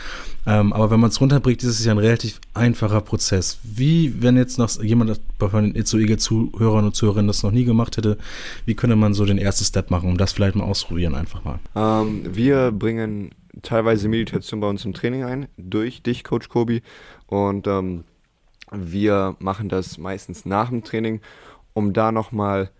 Ähm, 0.47 0.73
aber 0.73 0.91
wenn 0.91 1.01
man 1.01 1.09
es 1.11 1.21
runterbringt, 1.21 1.63
ist 1.63 1.79
es 1.79 1.85
ja 1.85 1.93
ein 1.93 1.99
relativ 1.99 2.41
einfacher 2.53 3.01
Prozess. 3.01 3.59
Wie, 3.63 4.21
wenn 4.21 4.37
jetzt 4.37 4.59
noch 4.59 4.83
jemand 4.83 5.19
von 5.39 5.65
den 5.65 5.75
Itzuige-Zuhörern 5.75 6.85
und 6.85 6.95
Zuhörerinnen 6.95 7.29
das 7.29 7.43
noch 7.43 7.53
nie 7.53 7.65
gemacht 7.65 7.97
hätte, 7.97 8.19
wie 8.67 8.75
könnte 8.75 8.97
man 8.97 9.15
so 9.15 9.25
den 9.25 9.39
ersten 9.39 9.65
Step 9.65 9.91
machen, 9.91 10.11
um 10.11 10.19
das 10.19 10.33
vielleicht 10.33 10.57
mal 10.57 10.65
ausprobieren 10.65 11.15
einfach 11.15 11.43
mal? 11.45 11.59
Ähm, 11.75 12.27
wir 12.31 12.71
bringen 12.71 13.31
teilweise 13.63 14.09
Meditation 14.09 14.61
bei 14.61 14.69
uns 14.69 14.85
im 14.85 14.95
Training 14.95 15.25
ein, 15.25 15.49
durch 15.57 16.03
dich, 16.03 16.25
Coach 16.25 16.49
Kobi. 16.49 16.83
Und 17.27 17.67
ähm, 17.67 18.05
wir 18.73 19.37
machen 19.39 19.69
das 19.69 19.99
meistens 19.99 20.45
nach 20.45 20.69
dem 20.69 20.85
Training, 20.85 21.21
um 21.73 21.93
da 21.93 22.13
nochmal 22.13 22.71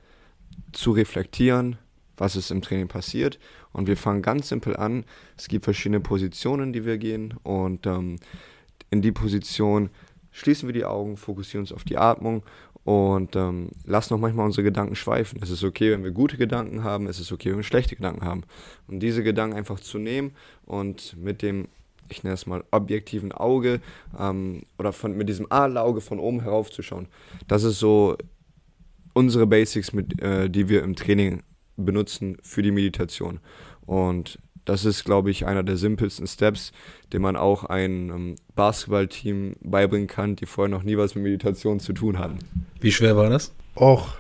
zu 0.73 0.93
reflektieren, 0.93 1.79
was 2.17 2.37
ist 2.37 2.51
im 2.51 2.63
Training 2.63 2.89
passiert. 2.89 3.39
Und 3.73 3.87
wir 3.87 3.97
fangen 3.97 4.23
ganz 4.23 4.49
simpel 4.49 4.77
an. 4.77 5.05
Es 5.37 5.49
gibt 5.49 5.65
verschiedene 5.65 6.01
Positionen, 6.01 6.73
die 6.73 6.85
wir 6.85 6.99
gehen. 6.99 7.35
Und 7.43 7.87
ähm, 7.87 8.17
in 8.91 9.03
die 9.03 9.13
Position 9.13 9.91
schließen 10.33 10.69
wir 10.69 10.73
die 10.73 10.85
Augen, 10.85 11.17
fokussieren 11.17 11.63
uns 11.63 11.73
auf 11.73 11.85
die 11.85 11.99
Atmung 11.99 12.43
und 12.89 13.37
ähm, 13.37 13.69
lassen 13.85 14.15
auch 14.15 14.19
manchmal 14.19 14.47
unsere 14.47 14.63
Gedanken 14.63 14.95
schweifen. 14.95 15.41
Es 15.43 15.51
ist 15.51 15.63
okay, 15.63 15.91
wenn 15.91 16.05
wir 16.05 16.11
gute 16.11 16.39
Gedanken 16.39 16.85
haben, 16.85 17.07
es 17.07 17.21
ist 17.21 17.31
okay, 17.33 17.51
wenn 17.51 17.59
wir 17.59 17.63
schlechte 17.63 17.95
Gedanken 17.97 18.25
haben. 18.25 18.45
Und 18.87 19.01
diese 19.01 19.23
Gedanken 19.23 19.59
einfach 19.59 19.79
zu 19.79 19.99
nehmen 19.99 20.33
und 20.65 21.15
mit 21.23 21.43
dem, 21.43 21.69
ich 22.09 22.23
nenne 22.23 22.33
es 22.33 22.47
mal, 22.47 22.65
objektiven 22.71 23.31
Auge 23.33 23.83
ähm, 24.19 24.63
oder 24.79 24.95
von, 24.95 25.15
mit 25.15 25.29
diesem 25.29 25.53
Adlerauge 25.53 26.01
von 26.01 26.19
oben 26.19 26.41
heraufzuschauen. 26.41 27.09
Das 27.47 27.63
ist 27.63 27.79
so 27.79 28.17
unsere 29.13 29.47
Basics, 29.47 29.93
mit, 29.93 30.19
äh, 30.23 30.49
die 30.49 30.71
wir 30.71 30.83
im 30.83 30.97
Training 30.97 31.43
benutzen 31.77 32.39
für 32.41 32.63
die 32.63 32.71
Meditation. 32.71 33.41
Und 33.85 34.39
das 34.69 34.85
ist, 34.85 35.05
glaube 35.05 35.31
ich, 35.31 35.47
einer 35.47 35.63
der 35.63 35.79
simpelsten 35.79 36.27
Steps, 36.27 36.73
den 37.15 37.23
man 37.23 37.37
auch 37.37 37.65
einem 37.65 38.11
ähm, 38.11 38.35
Basketballteam 38.55 39.57
beibringen 39.63 40.09
kann, 40.09 40.37
die 40.37 40.45
vorher 40.45 40.69
noch 40.69 40.83
nie 40.83 40.99
was 40.99 41.15
mit 41.15 41.25
Meditation 41.25 41.81
zu 41.81 41.95
tun 41.95 42.19
hatten. 42.19 42.39
Wie 42.79 42.93
schwer 42.93 43.17
war 43.17 43.31
das? 43.31 43.51
Och, 43.75 44.19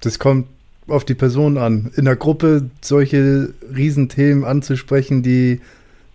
das 0.00 0.20
kommt 0.20 0.46
auf 0.86 1.04
die 1.04 1.16
Person 1.16 1.58
an. 1.58 1.90
In 1.96 2.04
der 2.04 2.14
Gruppe 2.14 2.70
solche 2.82 3.52
Riesenthemen 3.74 4.44
anzusprechen, 4.44 5.24
die, 5.24 5.60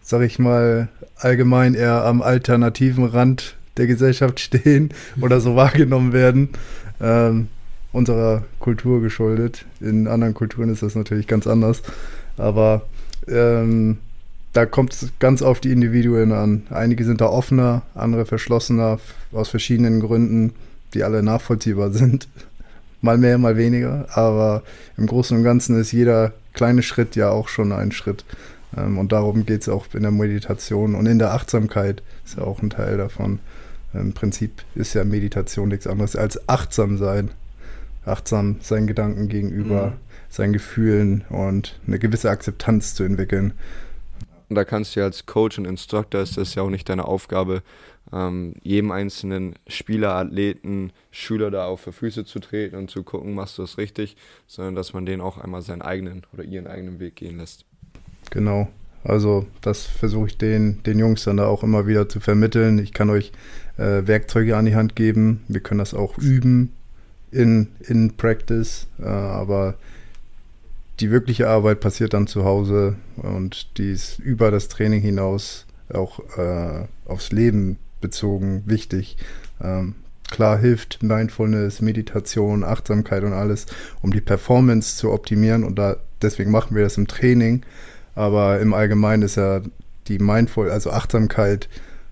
sag 0.02 0.22
ich 0.22 0.40
mal, 0.40 0.88
allgemein 1.18 1.74
eher 1.74 2.06
am 2.06 2.22
alternativen 2.22 3.04
Rand 3.04 3.58
der 3.76 3.88
Gesellschaft 3.88 4.40
stehen 4.40 4.94
oder 5.20 5.42
so 5.42 5.58
wahrgenommen 5.58 6.14
werden. 6.14 6.50
Ähm, 7.02 7.50
unserer 7.92 8.44
Kultur 8.60 9.02
geschuldet. 9.02 9.66
In 9.82 10.08
anderen 10.08 10.34
Kulturen 10.34 10.70
ist 10.70 10.82
das 10.82 10.96
natürlich 10.96 11.28
ganz 11.28 11.46
anders. 11.46 11.84
Aber 12.38 12.84
ähm, 13.28 13.98
da 14.54 14.66
kommt 14.66 14.94
es 14.94 15.12
ganz 15.20 15.42
auf 15.42 15.60
die 15.60 15.72
Individuen 15.72 16.32
an. 16.32 16.64
Einige 16.70 17.04
sind 17.06 17.22
da 17.22 17.28
offener, 17.28 17.82
andere 17.96 18.26
verschlossener, 18.26 19.00
aus 19.32 19.50
verschiedenen 19.50 20.00
Gründen, 20.00 20.54
die 20.94 21.04
alle 21.04 21.24
nachvollziehbar 21.24 21.92
sind. 21.92 22.28
mal 23.02 23.18
mehr, 23.18 23.38
mal 23.38 23.58
weniger. 23.58 24.08
Aber 24.14 24.64
im 24.98 25.08
Großen 25.08 25.36
und 25.36 25.44
Ganzen 25.44 25.80
ist 25.80 25.92
jeder 25.92 26.34
kleine 26.54 26.84
Schritt 26.84 27.16
ja 27.16 27.30
auch 27.30 27.48
schon 27.48 27.72
ein 27.72 27.92
Schritt. 27.92 28.26
Ähm, 28.78 28.98
und 28.98 29.12
darum 29.12 29.46
geht 29.46 29.62
es 29.62 29.70
auch 29.70 29.88
in 29.94 30.04
der 30.04 30.12
Meditation 30.12 30.96
und 30.96 31.08
in 31.08 31.20
der 31.20 31.34
Achtsamkeit 31.34 32.04
ist 32.26 32.38
ja 32.38 32.44
auch 32.44 32.62
ein 32.62 32.70
Teil 32.70 32.98
davon. 32.98 33.40
Im 33.94 34.14
Prinzip 34.14 34.64
ist 34.76 34.94
ja 34.94 35.04
Meditation 35.04 35.70
nichts 35.70 35.86
anderes 35.86 36.16
als 36.16 36.50
achtsam 36.50 36.98
sein 36.98 37.30
achtsam 38.06 38.58
seinen 38.62 38.88
Gedanken 38.88 39.30
gegenüber, 39.30 39.88
mhm. 39.88 39.94
Seinen 40.34 40.54
Gefühlen 40.54 41.26
und 41.30 41.80
eine 41.86 42.00
gewisse 42.00 42.32
Akzeptanz 42.32 42.96
zu 42.96 43.04
entwickeln. 43.04 43.54
Und 44.50 44.56
da 44.56 44.66
kannst 44.66 44.96
du 44.96 45.00
ja 45.00 45.06
als 45.06 45.28
Coach 45.28 45.60
und 45.60 45.66
Instructor, 45.66 46.22
ist 46.22 46.38
das 46.38 46.56
ja 46.56 46.64
auch 46.64 46.72
nicht 46.72 46.90
deine 46.90 47.06
Aufgabe, 47.06 47.62
ähm, 48.12 48.56
jedem 48.64 48.92
einzelnen 48.92 49.54
Spieler, 49.68 50.16
Athleten, 50.16 50.92
Schüler 51.12 51.52
da 51.52 51.66
auf 51.68 51.84
die 51.84 51.92
Füße 51.92 52.26
zu 52.26 52.40
treten 52.40 52.76
und 52.76 52.90
zu 52.90 53.04
gucken, 53.04 53.36
machst 53.36 53.60
du 53.60 53.62
das 53.62 53.78
richtig, 53.78 54.18
sondern 54.48 54.74
dass 54.74 54.94
man 54.94 55.06
denen 55.06 55.22
auch 55.22 55.38
einmal 55.38 55.62
seinen 55.62 55.84
eigenen 55.84 56.24
oder 56.34 56.44
ihren 56.44 56.66
eigenen 56.66 57.00
Weg 57.00 57.16
gehen 57.16 57.38
lässt. 57.38 57.66
Genau. 58.32 58.70
Also 59.04 59.46
das 59.62 59.86
versuche 59.86 60.28
ich 60.28 60.38
den, 60.40 60.82
den 60.84 60.98
Jungs 60.98 61.26
dann 61.26 61.38
da 61.38 61.46
auch 61.46 61.62
immer 61.62 61.86
wieder 61.86 62.10
zu 62.10 62.20
vermitteln. 62.20 62.80
Ich 62.80 62.94
kann 62.94 63.12
euch 63.12 63.32
äh, 63.78 64.08
Werkzeuge 64.08 64.58
an 64.58 64.66
die 64.66 64.76
Hand 64.76 64.96
geben. 64.96 65.44
Wir 65.48 65.60
können 65.60 65.80
das 65.80 65.94
auch 65.94 66.18
üben 66.18 66.72
in, 67.30 67.68
in 67.82 68.16
Practice, 68.16 68.88
äh, 69.00 69.06
aber 69.06 69.76
die 71.00 71.12
wirkliche 71.12 71.50
Arbeit 71.50 71.80
passiert 71.80 72.14
dann 72.14 72.28
zu 72.28 72.46
Hause 72.46 72.96
und 73.18 73.78
die 73.78 73.92
ist 73.92 74.20
über 74.20 74.52
das 74.52 74.68
Training 74.68 75.02
hinaus 75.02 75.66
auch 75.94 76.20
äh, 76.38 76.86
aufs 77.06 77.32
Leben 77.32 77.78
bezogen 78.02 78.64
wichtig. 78.66 79.18
Ähm, 79.62 79.96
klar 80.30 80.58
hilft 80.58 81.02
Mindfulness, 81.04 81.82
Meditation, 81.82 82.64
Achtsamkeit 82.64 83.24
und 83.24 83.34
alles, 83.34 83.66
um 84.02 84.12
die 84.12 84.22
Performance 84.22 84.98
zu 84.98 85.12
optimieren 85.12 85.64
und 85.64 85.78
da, 85.78 85.98
deswegen 86.22 86.52
machen 86.52 86.76
wir 86.76 86.84
das 86.84 86.98
im 86.98 87.08
Training. 87.08 87.64
Aber 88.16 88.60
im 88.60 88.74
Allgemeinen 88.74 89.24
ist 89.24 89.36
ja 89.36 89.62
die 90.08 90.20
Mindful, 90.20 90.70
also 90.70 90.92
Achtsamkeit, 90.92 91.70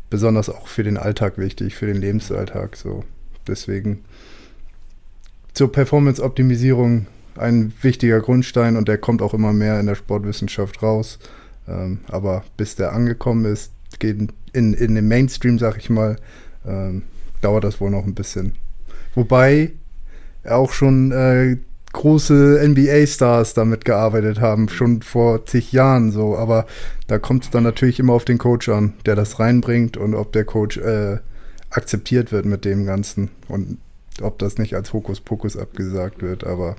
besonders 0.09 0.49
auch 0.49 0.67
für 0.67 0.83
den 0.83 0.97
Alltag 0.97 1.37
wichtig, 1.37 1.75
für 1.75 1.85
den 1.85 1.97
Lebensalltag. 1.97 2.75
So. 2.75 3.03
Deswegen 3.47 4.03
zur 5.53 5.71
Performance-Optimisierung 5.71 7.07
ein 7.37 7.73
wichtiger 7.81 8.19
Grundstein 8.19 8.75
und 8.75 8.87
der 8.87 8.97
kommt 8.97 9.21
auch 9.21 9.33
immer 9.33 9.53
mehr 9.53 9.79
in 9.79 9.85
der 9.85 9.95
Sportwissenschaft 9.95 10.81
raus. 10.83 11.19
Ähm, 11.67 11.99
aber 12.07 12.43
bis 12.57 12.75
der 12.75 12.93
angekommen 12.93 13.45
ist, 13.45 13.71
geht 13.99 14.17
in, 14.53 14.73
in 14.73 14.95
den 14.95 15.07
Mainstream, 15.07 15.59
sag 15.59 15.77
ich 15.77 15.89
mal, 15.89 16.17
ähm, 16.65 17.03
dauert 17.41 17.63
das 17.63 17.79
wohl 17.79 17.91
noch 17.91 18.05
ein 18.05 18.15
bisschen. 18.15 18.53
Wobei 19.15 19.71
auch 20.43 20.71
schon 20.71 21.11
äh, 21.11 21.57
große 21.93 22.61
NBA-Stars 22.67 23.53
damit 23.53 23.85
gearbeitet 23.85 24.39
haben, 24.39 24.69
schon 24.69 25.01
vor 25.01 25.45
zig 25.45 25.71
Jahren 25.71 26.11
so. 26.11 26.37
Aber 26.37 26.65
da 27.07 27.19
kommt 27.19 27.45
es 27.45 27.49
dann 27.49 27.63
natürlich 27.63 27.99
immer 27.99 28.13
auf 28.13 28.25
den 28.25 28.37
Coach 28.37 28.69
an, 28.69 28.93
der 29.05 29.15
das 29.15 29.39
reinbringt 29.39 29.97
und 29.97 30.15
ob 30.15 30.31
der 30.31 30.45
Coach 30.45 30.77
äh, 30.77 31.17
akzeptiert 31.69 32.31
wird 32.31 32.45
mit 32.45 32.65
dem 32.65 32.85
Ganzen. 32.85 33.29
Und 33.47 33.77
ob 34.21 34.39
das 34.39 34.57
nicht 34.57 34.75
als 34.75 34.93
Hokuspokus 34.93 35.57
abgesagt 35.57 36.21
wird, 36.21 36.45
aber. 36.45 36.75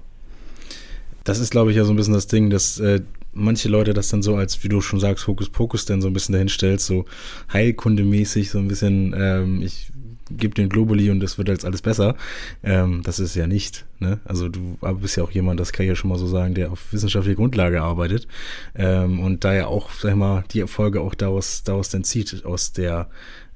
Das 1.25 1.39
ist, 1.39 1.51
glaube 1.51 1.71
ich, 1.71 1.77
ja 1.77 1.85
so 1.85 1.93
ein 1.93 1.97
bisschen 1.97 2.15
das 2.15 2.27
Ding, 2.27 2.51
dass 2.51 2.79
äh, 2.81 3.01
manche 3.33 3.69
Leute 3.69 3.95
das 3.95 4.09
dann 4.09 4.23
so 4.23 4.37
als, 4.37 4.63
wie 4.65 4.69
du 4.69 4.81
schon 4.81 5.01
sagst, 5.01 5.27
Hokuspokus 5.27 5.85
dann 5.85 6.03
so 6.03 6.09
ein 6.09 6.13
bisschen 6.13 6.33
dahin 6.33 6.49
stellst, 6.49 6.87
so 6.87 7.05
Heilkundemäßig, 7.53 8.51
so 8.51 8.59
ein 8.59 8.69
bisschen, 8.69 9.15
ähm, 9.17 9.63
ich 9.63 9.91
gebe 10.31 10.55
den 10.55 10.69
Globally 10.69 11.11
und 11.11 11.21
das 11.21 11.39
wird 11.39 11.49
jetzt 11.49 11.65
alles 11.65 11.83
besser. 11.83 12.17
Ähm, 12.63 13.03
das 13.05 13.19
ist 13.19 13.35
ja 13.35 13.47
nicht. 13.47 13.85
Ne? 13.99 14.21
Also 14.25 14.49
du 14.49 14.79
bist 15.01 15.17
ja 15.17 15.25
auch 15.25 15.31
jemand, 15.31 15.61
das 15.61 15.73
kann 15.73 15.85
ich 15.85 15.91
ja 15.91 15.97
schon 15.97 16.11
mal 16.11 16.19
so 16.19 16.27
sagen, 16.27 16.55
der 16.55 16.73
auf 16.73 16.93
wissenschaftlicher 16.93 17.37
Grundlage 17.37 17.83
arbeitet 17.83 18.27
ähm, 18.75 19.21
und 19.21 19.45
da 19.45 19.55
ja 19.55 19.67
auch, 19.67 19.91
sag 19.91 20.11
ich 20.11 20.17
mal, 20.17 20.45
die 20.53 20.61
Erfolge 20.61 21.01
auch 21.01 21.15
daraus, 21.15 21.63
daraus 21.65 21.91
dann 21.91 22.05
zieht, 22.05 22.45
aus 22.45 22.73
der 22.73 23.09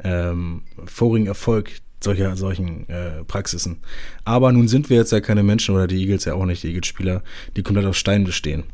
ähm, 0.02 0.62
vorigen 0.85 1.26
Erfolg, 1.26 1.70
solcher, 2.03 2.37
solchen 2.37 2.88
äh, 2.88 3.25
Praxisen. 3.25 3.79
Aber 4.25 4.53
nun 4.53 4.69
sind 4.69 4.91
wir 4.91 4.97
jetzt 4.97 5.12
ja 5.12 5.21
keine 5.21 5.43
Menschen 5.43 5.75
oder 5.75 5.87
die 5.87 6.00
Eagles 6.00 6.25
ja 6.25 6.35
auch 6.35 6.47
nicht, 6.47 6.62
die 6.62 6.69
Eagles-Spieler, 6.69 7.23
die 7.57 7.62
komplett 7.62 7.87
aus 7.87 7.97
Stein 7.97 8.25
bestehen. 8.25 8.65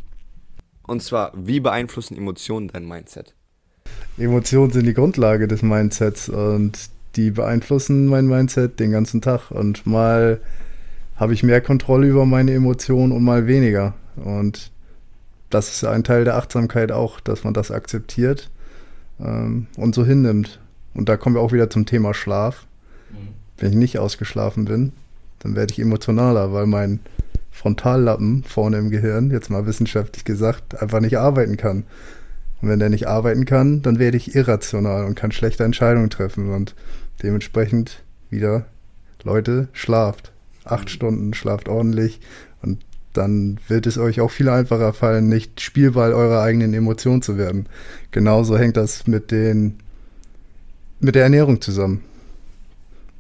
Und 0.83 1.03
zwar, 1.03 1.33
wie 1.35 1.61
beeinflussen 1.61 2.17
Emotionen 2.17 2.69
dein 2.69 2.87
Mindset? 2.87 3.35
Emotionen 4.19 4.73
sind 4.73 4.87
die 4.87 4.95
Grundlage 4.95 5.49
des 5.49 5.63
Mindsets 5.63 6.29
und 6.29 6.91
die 7.17 7.31
beeinflussen 7.31 8.07
mein 8.07 8.27
Mindset 8.27 8.81
den 8.81 8.91
ganzen 8.91 9.21
Tag. 9.21 9.51
Und 9.51 9.87
mal 9.87 10.41
habe 11.17 11.35
ich 11.35 11.43
mehr 11.43 11.61
Kontrolle 11.61 12.09
über 12.09 12.27
meine 12.27 12.53
Emotionen 12.53 13.13
und 13.13 13.23
mal 13.23 13.47
weniger. 13.47 13.95
Und 14.17 14.71
das 15.51 15.71
ist 15.71 15.85
ein 15.85 16.05
Teil 16.05 16.25
der 16.25 16.37
Achtsamkeit 16.37 16.93
auch, 16.93 17.21
dass 17.21 17.45
man 17.45 17.55
das 17.55 17.71
akzeptiert 17.71 18.51
ähm, 19.21 19.67
und 19.77 19.95
so 19.95 20.05
hinnimmt. 20.05 20.61
Und 20.95 21.09
da 21.09 21.17
kommen 21.17 21.37
wir 21.37 21.41
auch 21.41 21.53
wieder 21.53 21.71
zum 21.71 21.87
Thema 21.87 22.15
Schlaf. 22.15 22.67
Wenn 23.59 23.71
ich 23.71 23.79
nicht 23.79 23.99
ausgeschlafen 23.99 24.65
bin, 24.65 24.93
dann 25.39 25.57
werde 25.57 25.73
ich 25.73 25.79
emotionaler, 25.79 26.53
weil 26.53 26.67
mein 26.67 27.01
Frontallappen 27.51 28.45
vorne 28.45 28.79
im 28.79 28.91
Gehirn, 28.91 29.31
jetzt 29.31 29.51
mal 29.51 29.67
wissenschaftlich 29.67 30.25
gesagt, 30.25 30.81
einfach 30.81 31.01
nicht 31.01 31.19
arbeiten 31.19 31.57
kann. 31.57 31.85
Und 32.61 32.69
wenn 32.69 32.79
der 32.79 32.89
nicht 32.89 33.09
arbeiten 33.09 33.45
kann, 33.45 33.83
dann 33.83 33.99
werde 33.99 34.17
ich 34.17 34.35
irrational 34.35 35.05
und 35.05 35.15
kann 35.15 35.33
schlechte 35.33 35.65
Entscheidungen 35.65 36.11
treffen. 36.11 36.53
Und 36.53 36.75
dementsprechend 37.23 38.03
wieder, 38.31 38.67
Leute, 39.25 39.69
schlaft. 39.73 40.33
Acht 40.65 40.91
Stunden, 40.91 41.35
schlaft 41.35 41.69
ordentlich. 41.69 42.21
Und 42.63 42.85
dann 43.13 43.59
wird 43.69 43.87
es 43.87 43.99
euch 43.99 44.21
auch 44.21 44.31
viel 44.31 44.49
einfacher 44.49 44.93
fallen, 44.93 45.29
nicht 45.29 45.61
Spielball 45.61 46.15
eurer 46.15 46.43
eigenen 46.43 46.73
Emotionen 46.73 47.21
zu 47.21 47.37
werden. 47.37 47.67
Genauso 48.13 48.57
hängt 48.57 48.77
das 48.77 49.07
mit 49.07 49.31
den 49.31 49.79
mit 51.01 51.17
der 51.17 51.25
Ernährung 51.25 51.61
zusammen 51.61 52.05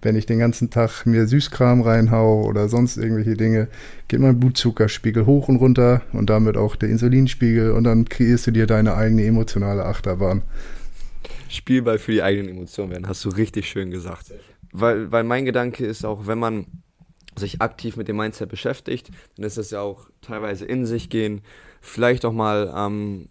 wenn 0.02 0.16
ich 0.16 0.26
den 0.26 0.38
ganzen 0.38 0.70
Tag 0.70 1.06
mir 1.06 1.26
Süßkram 1.26 1.80
reinhau 1.80 2.42
oder 2.42 2.68
sonst 2.68 2.96
irgendwelche 2.96 3.36
Dinge, 3.36 3.68
geht 4.08 4.20
mein 4.20 4.38
Blutzuckerspiegel 4.38 5.26
hoch 5.26 5.48
und 5.48 5.56
runter 5.56 6.02
und 6.12 6.28
damit 6.28 6.56
auch 6.56 6.76
der 6.76 6.88
Insulinspiegel 6.88 7.70
und 7.70 7.84
dann 7.84 8.08
kreierst 8.08 8.48
du 8.48 8.50
dir 8.50 8.66
deine 8.66 8.94
eigene 8.94 9.24
emotionale 9.24 9.84
Achterbahn. 9.84 10.42
Spielball 11.48 11.98
für 11.98 12.12
die 12.12 12.22
eigenen 12.22 12.50
Emotionen 12.50 12.90
werden, 12.90 13.08
hast 13.08 13.24
du 13.24 13.28
richtig 13.28 13.68
schön 13.68 13.90
gesagt. 13.90 14.32
Weil, 14.72 15.12
weil 15.12 15.22
mein 15.22 15.44
Gedanke 15.44 15.86
ist 15.86 16.04
auch, 16.04 16.26
wenn 16.26 16.38
man 16.38 16.66
sich 17.36 17.62
aktiv 17.62 17.96
mit 17.96 18.08
dem 18.08 18.16
Mindset 18.16 18.48
beschäftigt, 18.48 19.10
dann 19.36 19.46
ist 19.46 19.58
das 19.58 19.70
ja 19.70 19.80
auch 19.80 20.10
teilweise 20.20 20.64
in 20.64 20.84
sich 20.84 21.08
gehen, 21.08 21.42
vielleicht 21.80 22.24
auch 22.24 22.32
mal 22.32 22.72
ähm, 22.76 23.28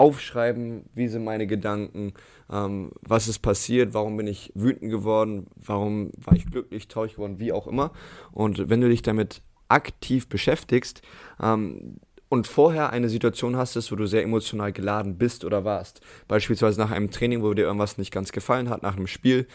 aufschreiben, 0.00 0.86
wie 0.94 1.08
sind 1.08 1.24
meine 1.24 1.46
Gedanken, 1.46 2.14
ähm, 2.50 2.90
was 3.02 3.28
ist 3.28 3.40
passiert, 3.40 3.92
warum 3.92 4.16
bin 4.16 4.26
ich 4.26 4.50
wütend 4.54 4.90
geworden, 4.90 5.48
warum 5.56 6.10
war 6.16 6.34
ich 6.34 6.46
glücklich, 6.46 6.88
traurig 6.88 7.16
geworden, 7.16 7.38
wie 7.38 7.52
auch 7.52 7.66
immer. 7.66 7.92
Und 8.32 8.70
wenn 8.70 8.80
du 8.80 8.88
dich 8.88 9.02
damit 9.02 9.42
aktiv 9.68 10.26
beschäftigst 10.26 11.02
ähm, 11.38 11.98
und 12.30 12.46
vorher 12.46 12.90
eine 12.90 13.10
Situation 13.10 13.58
hast, 13.58 13.92
wo 13.92 13.96
du 13.96 14.06
sehr 14.06 14.22
emotional 14.22 14.72
geladen 14.72 15.18
bist 15.18 15.44
oder 15.44 15.66
warst, 15.66 16.00
beispielsweise 16.28 16.80
nach 16.80 16.90
einem 16.90 17.10
Training, 17.10 17.42
wo 17.42 17.52
dir 17.52 17.66
irgendwas 17.66 17.98
nicht 17.98 18.10
ganz 18.10 18.32
gefallen 18.32 18.70
hat, 18.70 18.82
nach 18.82 18.96
einem 18.96 19.06
Spiel, 19.06 19.46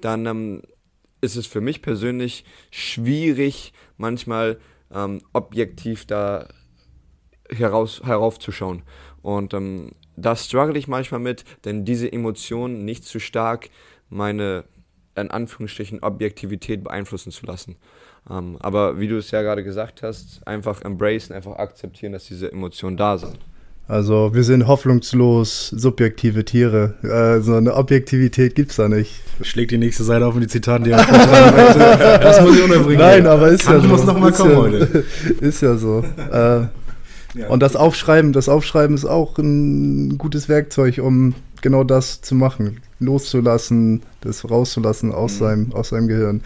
dann 0.00 0.26
ähm, 0.26 0.62
ist 1.20 1.34
es 1.34 1.48
für 1.48 1.60
mich 1.60 1.82
persönlich 1.82 2.44
schwierig, 2.70 3.72
manchmal 3.96 4.60
ähm, 4.94 5.22
objektiv 5.32 6.06
da 6.06 6.46
heraus, 7.50 8.02
heraufzuschauen. 8.04 8.82
Und 9.22 9.54
ähm, 9.54 9.90
da 10.16 10.36
struggle 10.36 10.78
ich 10.78 10.88
manchmal 10.88 11.20
mit, 11.20 11.44
denn 11.64 11.84
diese 11.84 12.12
Emotionen 12.12 12.84
nicht 12.84 13.04
zu 13.04 13.20
stark 13.20 13.68
meine, 14.10 14.64
in 15.16 15.30
Anführungsstrichen, 15.30 16.02
Objektivität 16.02 16.84
beeinflussen 16.84 17.32
zu 17.32 17.46
lassen. 17.46 17.76
Ähm, 18.30 18.56
aber 18.60 19.00
wie 19.00 19.08
du 19.08 19.16
es 19.16 19.30
ja 19.30 19.42
gerade 19.42 19.64
gesagt 19.64 20.02
hast, 20.02 20.46
einfach 20.46 20.82
embracen, 20.82 21.34
einfach 21.34 21.56
akzeptieren, 21.56 22.12
dass 22.12 22.26
diese 22.26 22.50
Emotionen 22.52 22.96
da 22.96 23.18
sind. 23.18 23.38
Also 23.88 24.34
wir 24.34 24.44
sind 24.44 24.66
hoffnungslos 24.66 25.68
subjektive 25.68 26.44
Tiere. 26.44 26.94
Äh, 27.02 27.40
so 27.40 27.54
eine 27.54 27.74
Objektivität 27.74 28.54
gibt 28.54 28.70
es 28.70 28.76
da 28.76 28.86
nicht. 28.86 29.22
Schlägt 29.40 29.70
die 29.70 29.78
nächste 29.78 30.04
Seite 30.04 30.26
auf 30.26 30.34
und 30.34 30.42
die 30.42 30.46
Zitate, 30.46 30.84
die 30.84 30.90
er 30.90 30.98
Das 32.18 32.42
muss 32.42 32.54
ich 32.54 32.62
unterbringen. 32.62 32.98
Nein, 32.98 33.26
aber 33.26 33.48
ist 33.48 33.64
Kann 33.64 33.76
ja 33.76 33.80
so. 33.80 33.88
muss 33.88 34.04
noch 34.04 34.18
mal 34.18 34.28
ist 34.28 34.36
kommen 34.36 34.50
ja, 34.50 34.56
heute. 34.58 35.04
Ist 35.40 35.62
ja 35.62 35.74
so. 35.78 36.04
Äh, 36.30 36.66
und 37.48 37.60
das 37.62 37.76
Aufschreiben, 37.76 38.32
das 38.32 38.48
Aufschreiben 38.48 38.94
ist 38.94 39.04
auch 39.04 39.38
ein 39.38 40.16
gutes 40.18 40.48
Werkzeug, 40.48 40.98
um 41.02 41.34
genau 41.62 41.84
das 41.84 42.20
zu 42.20 42.34
machen. 42.34 42.80
Loszulassen, 43.00 44.02
das 44.20 44.48
rauszulassen 44.48 45.12
aus, 45.12 45.34
Mhm. 45.34 45.38
seinem, 45.38 45.72
aus 45.72 45.88
seinem 45.90 46.08
Gehirn. 46.08 46.40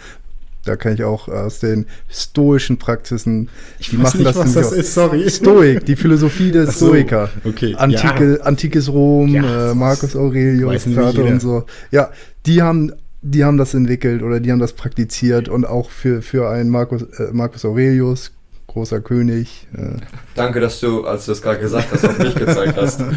Da 0.65 0.77
kann 0.77 0.93
ich 0.93 1.03
auch 1.03 1.27
aus 1.27 1.59
den 1.59 1.87
stoischen 2.09 2.77
Praxisen, 2.77 3.49
Ich 3.79 3.89
die 3.89 3.97
machen 3.97 4.19
nicht, 4.19 4.29
das 4.29 4.37
was 4.37 4.53
das 4.53 4.71
ist, 4.71 4.93
sorry. 4.93 5.29
Stoik, 5.29 5.85
die 5.85 5.97
Philosophie 5.97 6.51
der 6.51 6.67
so, 6.67 6.87
Stoiker. 6.87 7.29
okay. 7.43 7.75
Antike, 7.75 8.39
Antikes 8.45 8.87
Rom, 8.89 9.27
Ja, 9.33 9.71
äh, 9.71 9.75
Marcus 9.75 10.15
Aurelius, 10.15 10.83
Plato 10.85 11.21
und 11.25 11.41
so. 11.41 11.65
Ja, 11.91 12.11
die 12.45 12.61
haben, 12.61 12.93
die 13.21 13.43
haben 13.43 13.57
das 13.57 13.73
entwickelt 13.73 14.23
oder 14.23 14.39
die 14.39 14.51
haben 14.53 14.59
das 14.59 14.71
praktiziert 14.73 15.49
und 15.49 15.65
auch 15.65 15.89
für, 15.89 16.21
für 16.21 16.49
einen 16.49 16.69
Marcus, 16.69 17.03
äh, 17.19 17.29
Marcus 17.33 17.65
Aurelius, 17.65 18.31
großer 18.73 19.01
König. 19.01 19.67
Äh, 19.77 19.97
Danke, 20.35 20.59
dass 20.59 20.79
du, 20.79 21.05
als 21.05 21.25
du 21.25 21.31
das 21.31 21.41
gerade 21.41 21.59
gesagt 21.59 21.87
hast, 21.91 22.05
auf 22.05 22.17
mich 22.17 22.35
gezeigt 22.35 22.75
hast. 22.75 23.01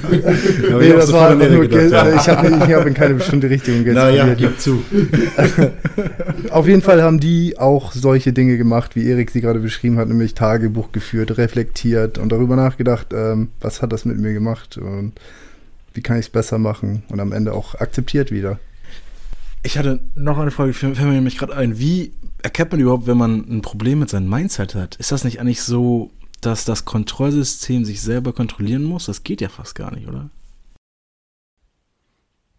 Ja, 0.68 0.78
nee, 0.78 0.92
das 0.92 1.12
war 1.12 1.30
einfach 1.30 1.48
nur, 1.48 1.62
gedacht, 1.66 1.90
ja. 1.90 2.14
ich 2.14 2.28
habe 2.28 2.48
ich 2.48 2.74
hab 2.74 2.86
in 2.86 2.94
keine 2.94 3.14
bestimmte 3.14 3.48
Richtung 3.48 3.82
Naja, 3.84 4.26
gestikuliert. 4.26 4.38
gib 4.38 4.60
zu. 4.60 4.82
Auf 6.50 6.66
jeden 6.66 6.82
Fall 6.82 7.02
haben 7.02 7.20
die 7.20 7.58
auch 7.58 7.92
solche 7.92 8.32
Dinge 8.32 8.56
gemacht, 8.58 8.96
wie 8.96 9.08
Erik 9.08 9.30
sie 9.30 9.40
gerade 9.40 9.60
beschrieben 9.60 9.98
hat, 9.98 10.08
nämlich 10.08 10.34
Tagebuch 10.34 10.92
geführt, 10.92 11.38
reflektiert 11.38 12.18
und 12.18 12.30
darüber 12.30 12.56
nachgedacht, 12.56 13.08
ähm, 13.12 13.48
was 13.60 13.82
hat 13.82 13.92
das 13.92 14.04
mit 14.04 14.18
mir 14.18 14.32
gemacht 14.32 14.76
und 14.76 15.12
wie 15.94 16.02
kann 16.02 16.18
ich 16.18 16.26
es 16.26 16.30
besser 16.30 16.58
machen 16.58 17.02
und 17.08 17.20
am 17.20 17.32
Ende 17.32 17.52
auch 17.52 17.74
akzeptiert 17.76 18.30
wieder. 18.30 18.58
Ich 19.62 19.78
hatte 19.78 20.00
noch 20.14 20.38
eine 20.38 20.50
Frage, 20.50 20.72
fällt 20.72 20.98
mir 21.00 21.06
nämlich 21.06 21.38
gerade 21.38 21.56
ein. 21.56 21.78
Wie 21.78 22.12
erkennt 22.46 22.70
man 22.70 22.80
überhaupt, 22.80 23.08
wenn 23.08 23.16
man 23.16 23.44
ein 23.50 23.60
Problem 23.60 23.98
mit 23.98 24.08
seinem 24.08 24.28
Mindset 24.28 24.76
hat? 24.76 24.94
Ist 24.96 25.10
das 25.10 25.24
nicht 25.24 25.40
eigentlich 25.40 25.62
so, 25.62 26.12
dass 26.40 26.64
das 26.64 26.84
Kontrollsystem 26.84 27.84
sich 27.84 28.00
selber 28.00 28.32
kontrollieren 28.32 28.84
muss? 28.84 29.06
Das 29.06 29.24
geht 29.24 29.40
ja 29.40 29.48
fast 29.48 29.74
gar 29.74 29.92
nicht, 29.92 30.06
oder? 30.06 30.30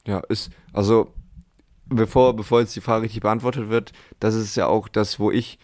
Ja, 0.06 0.20
ist, 0.28 0.50
also, 0.74 1.14
bevor, 1.86 2.36
bevor 2.36 2.60
jetzt 2.60 2.76
die 2.76 2.82
Frage 2.82 3.06
richtig 3.06 3.22
beantwortet 3.22 3.70
wird, 3.70 3.94
das 4.20 4.36
ist 4.36 4.58
ja 4.58 4.68
auch 4.68 4.90
das, 4.90 5.22
wo 5.22 5.32
ich, 5.32 5.58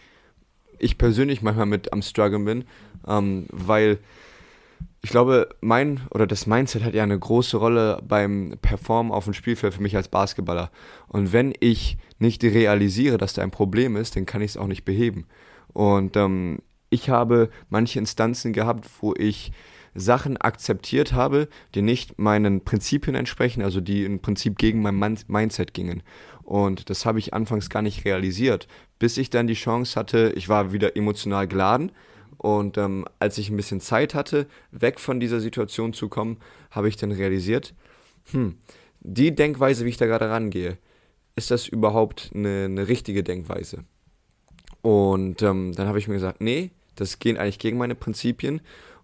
ich 0.78 0.96
persönlich 0.96 1.42
manchmal 1.42 1.66
mit 1.66 1.92
am 1.92 2.00
Struggeln 2.00 2.46
bin, 2.46 2.64
ähm, 3.06 3.44
weil 3.50 3.98
ich 5.02 5.10
glaube, 5.10 5.50
mein 5.60 6.00
oder 6.12 6.26
das 6.26 6.46
Mindset 6.46 6.82
hat 6.82 6.94
ja 6.94 7.02
eine 7.02 7.18
große 7.18 7.58
Rolle 7.58 8.00
beim 8.08 8.56
Performen 8.62 9.12
auf 9.12 9.24
dem 9.24 9.34
Spielfeld 9.34 9.74
für 9.74 9.82
mich 9.82 9.96
als 9.96 10.08
Basketballer. 10.08 10.70
Und 11.08 11.34
wenn 11.34 11.52
ich 11.60 11.98
nicht 12.24 12.42
realisiere, 12.42 13.18
dass 13.18 13.34
da 13.34 13.42
ein 13.42 13.50
Problem 13.50 13.96
ist, 13.96 14.16
dann 14.16 14.26
kann 14.26 14.42
ich 14.42 14.52
es 14.52 14.56
auch 14.56 14.66
nicht 14.66 14.84
beheben. 14.84 15.26
Und 15.72 16.16
ähm, 16.16 16.58
ich 16.90 17.10
habe 17.10 17.50
manche 17.68 17.98
Instanzen 17.98 18.52
gehabt, 18.52 18.88
wo 19.00 19.14
ich 19.14 19.52
Sachen 19.94 20.36
akzeptiert 20.36 21.12
habe, 21.12 21.48
die 21.74 21.82
nicht 21.82 22.18
meinen 22.18 22.62
Prinzipien 22.64 23.14
entsprechen, 23.14 23.62
also 23.62 23.80
die 23.80 24.04
im 24.04 24.20
Prinzip 24.20 24.58
gegen 24.58 24.82
mein 24.82 24.98
Min- 24.98 25.18
Mindset 25.28 25.72
gingen. 25.72 26.02
Und 26.42 26.90
das 26.90 27.06
habe 27.06 27.18
ich 27.18 27.32
anfangs 27.32 27.70
gar 27.70 27.82
nicht 27.82 28.04
realisiert, 28.04 28.66
bis 28.98 29.16
ich 29.16 29.30
dann 29.30 29.46
die 29.46 29.54
Chance 29.54 29.98
hatte, 29.98 30.32
ich 30.36 30.48
war 30.48 30.72
wieder 30.72 30.96
emotional 30.96 31.46
geladen. 31.46 31.92
Und 32.38 32.76
ähm, 32.76 33.06
als 33.20 33.38
ich 33.38 33.50
ein 33.50 33.56
bisschen 33.56 33.80
Zeit 33.80 34.14
hatte, 34.14 34.46
weg 34.70 35.00
von 35.00 35.20
dieser 35.20 35.40
Situation 35.40 35.92
zu 35.92 36.08
kommen, 36.08 36.38
habe 36.70 36.88
ich 36.88 36.96
dann 36.96 37.12
realisiert, 37.12 37.74
hm, 38.32 38.56
die 39.00 39.34
Denkweise, 39.34 39.84
wie 39.84 39.90
ich 39.90 39.96
da 39.96 40.06
gerade 40.06 40.28
rangehe, 40.28 40.76
ist 41.36 41.50
das 41.50 41.66
überhaupt 41.66 42.30
eine, 42.34 42.64
eine 42.64 42.88
richtige 42.88 43.22
Denkweise? 43.22 43.84
Und 44.82 45.42
ähm, 45.42 45.72
dann 45.74 45.88
habe 45.88 45.98
ich 45.98 46.08
mir 46.08 46.14
gesagt, 46.14 46.40
nee, 46.40 46.70
das 46.94 47.18
geht 47.18 47.38
eigentlich 47.38 47.58
gegen 47.58 47.78
meine 47.78 47.94
Prinzipien. 47.94 48.60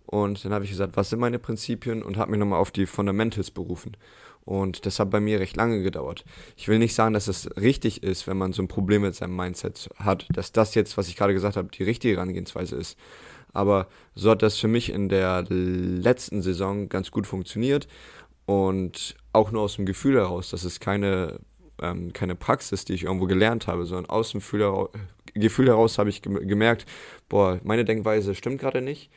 Und 0.06 0.44
dann 0.44 0.52
habe 0.52 0.64
ich 0.64 0.70
gesagt, 0.70 0.96
was 0.96 1.10
sind 1.10 1.20
meine 1.20 1.38
Prinzipien? 1.38 2.02
Und 2.02 2.16
habe 2.16 2.32
mich 2.32 2.40
nochmal 2.40 2.60
auf 2.60 2.70
die 2.70 2.86
Fundamentals 2.86 3.50
berufen. 3.50 3.96
Und 4.44 4.84
das 4.86 4.98
hat 4.98 5.10
bei 5.10 5.20
mir 5.20 5.38
recht 5.38 5.56
lange 5.56 5.82
gedauert. 5.82 6.24
Ich 6.56 6.68
will 6.68 6.78
nicht 6.78 6.94
sagen, 6.94 7.14
dass 7.14 7.28
es 7.28 7.48
richtig 7.56 8.02
ist, 8.02 8.26
wenn 8.26 8.36
man 8.36 8.52
so 8.52 8.62
ein 8.62 8.68
Problem 8.68 9.02
mit 9.02 9.14
seinem 9.14 9.36
Mindset 9.36 9.88
hat, 9.96 10.26
dass 10.32 10.52
das 10.52 10.74
jetzt, 10.74 10.96
was 10.96 11.08
ich 11.08 11.16
gerade 11.16 11.34
gesagt 11.34 11.56
habe, 11.56 11.68
die 11.68 11.84
richtige 11.84 12.16
Herangehensweise 12.16 12.76
ist. 12.76 12.98
Aber 13.52 13.88
so 14.14 14.30
hat 14.30 14.42
das 14.42 14.56
für 14.56 14.68
mich 14.68 14.92
in 14.92 15.08
der 15.08 15.44
letzten 15.48 16.42
Saison 16.42 16.88
ganz 16.88 17.10
gut 17.10 17.26
funktioniert. 17.26 17.86
Und 18.46 19.14
auch 19.32 19.52
nur 19.52 19.62
aus 19.62 19.76
dem 19.76 19.86
Gefühl 19.86 20.16
heraus, 20.16 20.50
das 20.50 20.64
ist 20.64 20.80
keine, 20.80 21.38
ähm, 21.80 22.12
keine 22.12 22.34
Praxis, 22.34 22.84
die 22.84 22.94
ich 22.94 23.04
irgendwo 23.04 23.26
gelernt 23.26 23.66
habe, 23.66 23.86
sondern 23.86 24.10
aus 24.10 24.30
dem 24.30 24.40
Gefühl 24.40 24.60
heraus, 24.60 24.90
Gefühl 25.34 25.68
heraus 25.68 25.98
habe 25.98 26.10
ich 26.10 26.22
gem- 26.22 26.46
gemerkt, 26.46 26.86
boah, 27.28 27.60
meine 27.62 27.84
Denkweise 27.84 28.34
stimmt 28.34 28.60
gerade 28.60 28.82
nicht. 28.82 29.10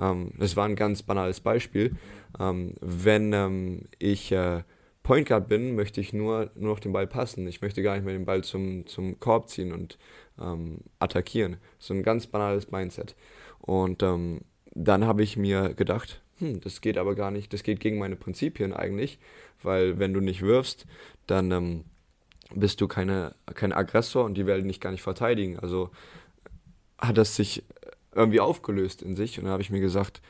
Ähm, 0.00 0.32
das 0.38 0.56
war 0.56 0.64
ein 0.64 0.76
ganz 0.76 1.02
banales 1.02 1.40
Beispiel. 1.40 1.96
Ähm, 2.38 2.74
wenn 2.80 3.32
ähm, 3.32 3.82
ich 3.98 4.32
äh, 4.32 4.62
Point 5.02 5.28
Guard 5.28 5.48
bin, 5.48 5.74
möchte 5.74 6.00
ich 6.00 6.12
nur, 6.12 6.50
nur 6.54 6.72
noch 6.72 6.80
den 6.80 6.92
Ball 6.92 7.06
passen. 7.06 7.46
Ich 7.46 7.62
möchte 7.62 7.82
gar 7.82 7.94
nicht 7.94 8.04
mehr 8.04 8.14
den 8.14 8.26
Ball 8.26 8.44
zum, 8.44 8.86
zum 8.86 9.18
Korb 9.20 9.48
ziehen 9.48 9.72
und 9.72 9.98
ähm, 10.40 10.80
attackieren. 10.98 11.56
So 11.78 11.94
ein 11.94 12.02
ganz 12.02 12.26
banales 12.26 12.70
Mindset. 12.70 13.16
Und 13.60 14.02
ähm, 14.02 14.42
dann 14.74 15.06
habe 15.06 15.22
ich 15.22 15.36
mir 15.36 15.74
gedacht, 15.74 16.22
hm, 16.38 16.60
das 16.60 16.80
geht 16.80 16.98
aber 16.98 17.14
gar 17.14 17.30
nicht, 17.30 17.52
das 17.52 17.62
geht 17.62 17.80
gegen 17.80 17.98
meine 17.98 18.16
Prinzipien 18.16 18.72
eigentlich, 18.72 19.18
weil 19.62 19.98
wenn 19.98 20.12
du 20.12 20.20
nicht 20.20 20.42
wirfst, 20.42 20.86
dann 21.26 21.50
ähm, 21.50 21.84
bist 22.54 22.80
du 22.80 22.88
keine, 22.88 23.34
kein 23.54 23.72
Aggressor 23.72 24.24
und 24.24 24.34
die 24.34 24.46
werden 24.46 24.68
dich 24.68 24.80
gar 24.80 24.90
nicht 24.90 25.02
verteidigen. 25.02 25.58
Also 25.58 25.90
hat 26.98 27.16
das 27.16 27.36
sich 27.36 27.64
irgendwie 28.14 28.40
aufgelöst 28.40 29.02
in 29.02 29.16
sich 29.16 29.38
und 29.38 29.44
dann 29.44 29.52
habe 29.52 29.62
ich 29.62 29.70
mir 29.70 29.80
gesagt, 29.80 30.20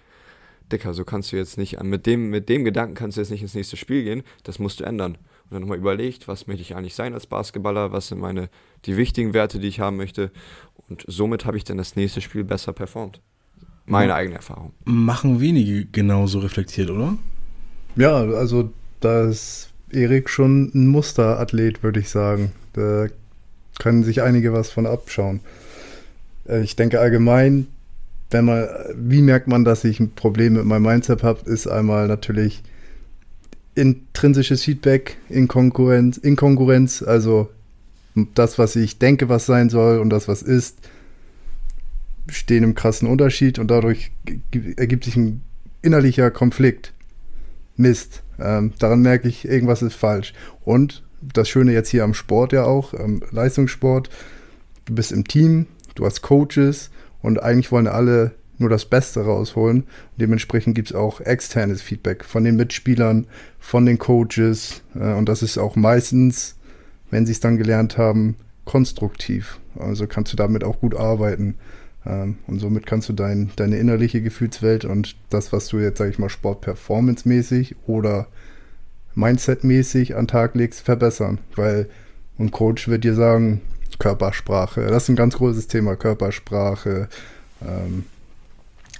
Dicker, 0.70 0.92
so 0.92 1.04
kannst 1.04 1.32
du 1.32 1.36
jetzt 1.36 1.56
nicht, 1.56 1.82
mit 1.82 2.06
dem, 2.06 2.30
mit 2.30 2.48
dem 2.48 2.64
Gedanken 2.64 2.94
kannst 2.94 3.16
du 3.16 3.20
jetzt 3.20 3.30
nicht 3.30 3.42
ins 3.42 3.54
nächste 3.54 3.76
Spiel 3.76 4.04
gehen, 4.04 4.22
das 4.42 4.58
musst 4.58 4.80
du 4.80 4.84
ändern. 4.84 5.16
Und 5.44 5.52
dann 5.52 5.62
nochmal 5.62 5.78
überlegt, 5.78 6.28
was 6.28 6.46
möchte 6.46 6.60
ich 6.60 6.76
eigentlich 6.76 6.94
sein 6.94 7.14
als 7.14 7.26
Basketballer, 7.26 7.90
was 7.90 8.08
sind 8.08 8.20
meine, 8.20 8.50
die 8.84 8.98
wichtigen 8.98 9.32
Werte, 9.32 9.58
die 9.58 9.68
ich 9.68 9.80
haben 9.80 9.96
möchte. 9.96 10.30
Und 10.88 11.04
somit 11.06 11.46
habe 11.46 11.56
ich 11.56 11.64
dann 11.64 11.78
das 11.78 11.96
nächste 11.96 12.20
Spiel 12.20 12.44
besser 12.44 12.74
performt. 12.74 13.22
Meine 13.86 14.14
eigene 14.14 14.36
Erfahrung. 14.36 14.74
Machen 14.84 15.40
wenige 15.40 15.86
genauso 15.86 16.40
reflektiert, 16.40 16.90
oder? 16.90 17.16
Ja, 17.96 18.16
also 18.16 18.70
da 19.00 19.22
ist 19.22 19.72
Erik 19.92 20.28
schon 20.28 20.70
ein 20.74 20.86
Musterathlet, 20.88 21.82
würde 21.82 22.00
ich 22.00 22.08
sagen. 22.08 22.52
Da 22.72 23.06
können 23.78 24.04
sich 24.04 24.22
einige 24.22 24.52
was 24.52 24.70
von 24.70 24.86
abschauen. 24.86 25.40
Äh, 26.48 26.62
Ich 26.62 26.76
denke 26.76 27.00
allgemein, 27.00 27.68
wenn 28.30 28.44
man, 28.44 28.68
wie 28.94 29.22
merkt 29.22 29.48
man, 29.48 29.64
dass 29.64 29.84
ich 29.84 30.00
ein 30.00 30.10
Problem 30.14 30.54
mit 30.54 30.64
meinem 30.64 30.82
Mindset 30.82 31.22
habe, 31.22 31.48
ist 31.50 31.66
einmal 31.66 32.08
natürlich 32.08 32.62
intrinsisches 33.74 34.64
Feedback, 34.64 35.16
Inkongruenz, 35.28 36.18
Inkongruenz, 36.18 37.02
also 37.02 37.48
das, 38.34 38.58
was 38.58 38.76
ich 38.76 38.98
denke, 38.98 39.28
was 39.28 39.46
sein 39.46 39.70
soll 39.70 39.98
und 40.00 40.10
das, 40.10 40.26
was 40.28 40.42
ist, 40.42 40.78
stehen 42.28 42.64
im 42.64 42.74
krassen 42.74 43.08
Unterschied 43.08 43.58
und 43.58 43.70
dadurch 43.70 44.10
ergibt 44.76 45.04
sich 45.04 45.16
ein 45.16 45.42
innerlicher 45.80 46.30
Konflikt. 46.30 46.92
Mist. 47.78 48.22
Ähm, 48.38 48.72
daran 48.78 49.00
merke 49.00 49.28
ich, 49.28 49.46
irgendwas 49.46 49.82
ist 49.82 49.94
falsch. 49.94 50.34
Und 50.64 51.02
das 51.20 51.48
Schöne 51.48 51.72
jetzt 51.72 51.88
hier 51.88 52.04
am 52.04 52.14
Sport 52.14 52.52
ja 52.52 52.64
auch, 52.64 52.94
ähm, 52.94 53.22
Leistungssport, 53.30 54.10
du 54.84 54.94
bist 54.94 55.12
im 55.12 55.26
Team, 55.26 55.66
du 55.94 56.04
hast 56.04 56.22
Coaches 56.22 56.90
und 57.22 57.42
eigentlich 57.42 57.72
wollen 57.72 57.86
alle 57.86 58.32
nur 58.58 58.68
das 58.68 58.84
Beste 58.84 59.20
rausholen. 59.20 59.84
Dementsprechend 60.16 60.74
gibt 60.74 60.90
es 60.90 60.96
auch 60.96 61.20
externes 61.20 61.80
Feedback 61.80 62.24
von 62.24 62.44
den 62.44 62.56
Mitspielern, 62.56 63.26
von 63.58 63.86
den 63.86 63.98
Coaches. 63.98 64.82
Äh, 64.94 65.14
und 65.14 65.28
das 65.28 65.42
ist 65.42 65.58
auch 65.58 65.76
meistens, 65.76 66.56
wenn 67.10 67.26
sie 67.26 67.32
es 67.32 67.40
dann 67.40 67.56
gelernt 67.56 67.98
haben, 67.98 68.36
konstruktiv. 68.64 69.60
Also 69.78 70.06
kannst 70.06 70.32
du 70.32 70.36
damit 70.36 70.64
auch 70.64 70.80
gut 70.80 70.94
arbeiten. 70.94 71.54
Ähm, 72.08 72.38
und 72.46 72.58
somit 72.58 72.86
kannst 72.86 73.08
du 73.08 73.12
dein, 73.12 73.50
deine 73.56 73.76
innerliche 73.76 74.22
Gefühlswelt 74.22 74.84
und 74.84 75.16
das, 75.30 75.52
was 75.52 75.68
du 75.68 75.78
jetzt, 75.78 75.98
sag 75.98 76.08
ich 76.08 76.18
mal, 76.18 76.30
Sport-Performance-mäßig 76.30 77.76
oder 77.86 78.26
Mindset-mäßig 79.14 80.14
an 80.14 80.22
den 80.22 80.28
Tag 80.28 80.54
legst, 80.54 80.80
verbessern. 80.80 81.38
Weil 81.54 81.88
ein 82.38 82.50
Coach 82.50 82.88
wird 82.88 83.04
dir 83.04 83.14
sagen, 83.14 83.60
Körpersprache, 83.98 84.86
das 84.86 85.04
ist 85.04 85.08
ein 85.10 85.16
ganz 85.16 85.36
großes 85.36 85.66
Thema, 85.66 85.96
Körpersprache, 85.96 87.08
ähm, 87.66 88.04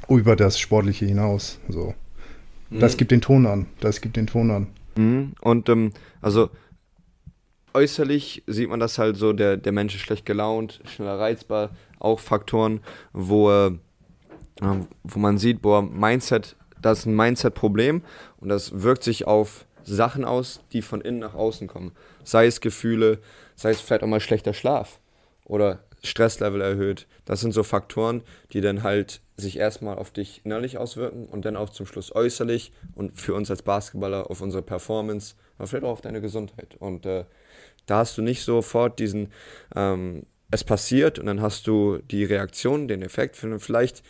über 0.09 0.37
das 0.37 0.59
Sportliche 0.59 1.07
hinaus. 1.07 1.59
So. 1.68 1.94
Mhm. 2.71 2.81
Das 2.81 2.97
gibt 2.97 3.11
den 3.11 3.21
Ton 3.21 3.47
an. 3.47 3.66
Das 3.81 4.01
gibt 4.01 4.16
den 4.16 4.27
Ton 4.27 4.51
an. 4.51 4.66
Mhm. 4.97 5.33
Und 5.40 5.68
ähm, 5.68 5.92
also 6.21 6.51
äußerlich 7.75 8.42
sieht 8.47 8.68
man 8.68 8.81
das 8.81 8.99
halt 8.99 9.16
so, 9.16 9.33
der, 9.33 9.57
der 9.57 9.73
Mensch 9.73 9.94
ist 9.94 10.01
schlecht 10.01 10.27
gelaunt, 10.27 10.81
schneller 10.85 11.18
reizbar, 11.18 11.71
auch 12.00 12.20
Faktoren, 12.20 12.80
wo, 13.12 13.50
äh, 13.50 13.72
wo 14.61 15.18
man 15.18 15.38
sieht, 15.38 15.62
boah, 15.62 15.82
Mindset, 15.82 16.56
das 16.80 17.00
ist 17.00 17.06
ein 17.06 17.16
Mindset-Problem 17.16 18.02
und 18.38 18.48
das 18.48 18.82
wirkt 18.82 19.02
sich 19.04 19.26
auf 19.26 19.66
Sachen 19.84 20.24
aus, 20.24 20.61
die 20.72 20.82
von 20.82 21.00
innen 21.00 21.18
nach 21.18 21.34
außen 21.34 21.66
kommen. 21.66 21.92
Sei 22.24 22.46
es 22.46 22.61
Gefühle, 22.61 23.18
sei 23.56 23.70
es 23.70 23.80
vielleicht 23.80 24.02
auch 24.02 24.08
mal 24.08 24.20
schlechter 24.20 24.52
Schlaf 24.52 25.00
oder 25.44 25.80
Stresslevel 26.02 26.61
erhöht. 26.61 27.06
Das 27.24 27.40
sind 27.40 27.52
so 27.52 27.62
Faktoren, 27.62 28.22
die 28.52 28.61
dann 28.61 28.82
halt 28.82 29.20
sich 29.37 29.58
erstmal 29.58 29.98
auf 29.98 30.11
dich 30.11 30.42
innerlich 30.44 30.78
auswirken 30.78 31.26
und 31.26 31.44
dann 31.44 31.56
auch 31.56 31.70
zum 31.70 31.87
Schluss 31.87 32.14
äußerlich 32.14 32.72
und 32.94 33.20
für 33.20 33.34
uns 33.34 33.50
als 33.50 33.62
Basketballer 33.62 34.30
auf 34.30 34.40
unsere 34.40 34.62
Performance, 34.62 35.34
aber 35.56 35.68
vielleicht 35.68 35.84
auch 35.84 35.92
auf 35.92 36.00
deine 36.00 36.20
Gesundheit. 36.20 36.76
Und 36.78 37.06
äh, 37.06 37.24
da 37.87 37.98
hast 37.98 38.18
du 38.18 38.22
nicht 38.22 38.42
sofort 38.42 38.98
diesen, 38.98 39.32
ähm, 39.74 40.26
es 40.50 40.64
passiert 40.64 41.18
und 41.18 41.26
dann 41.26 41.42
hast 41.42 41.66
du 41.66 41.98
die 42.11 42.24
Reaktion, 42.24 42.88
den 42.88 43.02
Effekt, 43.02 43.37
vielleicht 43.58 44.02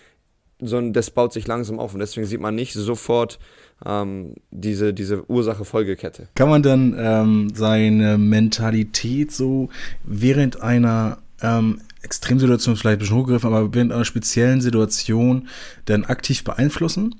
so 0.61 0.81
das 0.91 1.11
baut 1.11 1.33
sich 1.33 1.47
langsam 1.47 1.79
auf 1.79 1.95
und 1.95 2.01
deswegen 2.01 2.27
sieht 2.27 2.41
man 2.41 2.55
nicht 2.55 2.73
sofort 2.73 3.39
ähm, 3.87 4.35
diese, 4.51 4.93
diese 4.93 5.29
Ursache-Folgekette. 5.31 6.29
Kann 6.35 6.49
man 6.49 6.63
dann 6.63 6.97
ähm, 6.99 7.53
seine 7.55 8.19
Mentalität 8.19 9.31
so 9.31 9.69
während 10.05 10.61
einer 10.61 11.19
ähm, 11.43 11.81
Extremsituation 12.03 12.77
vielleicht 12.77 12.97
ein 12.97 13.01
bisschen 13.01 13.17
hochgegriffen, 13.17 13.53
aber 13.53 13.73
während 13.75 13.93
einer 13.93 14.05
speziellen 14.05 14.61
Situation 14.61 15.49
dann 15.85 16.05
aktiv 16.05 16.43
beeinflussen? 16.43 17.15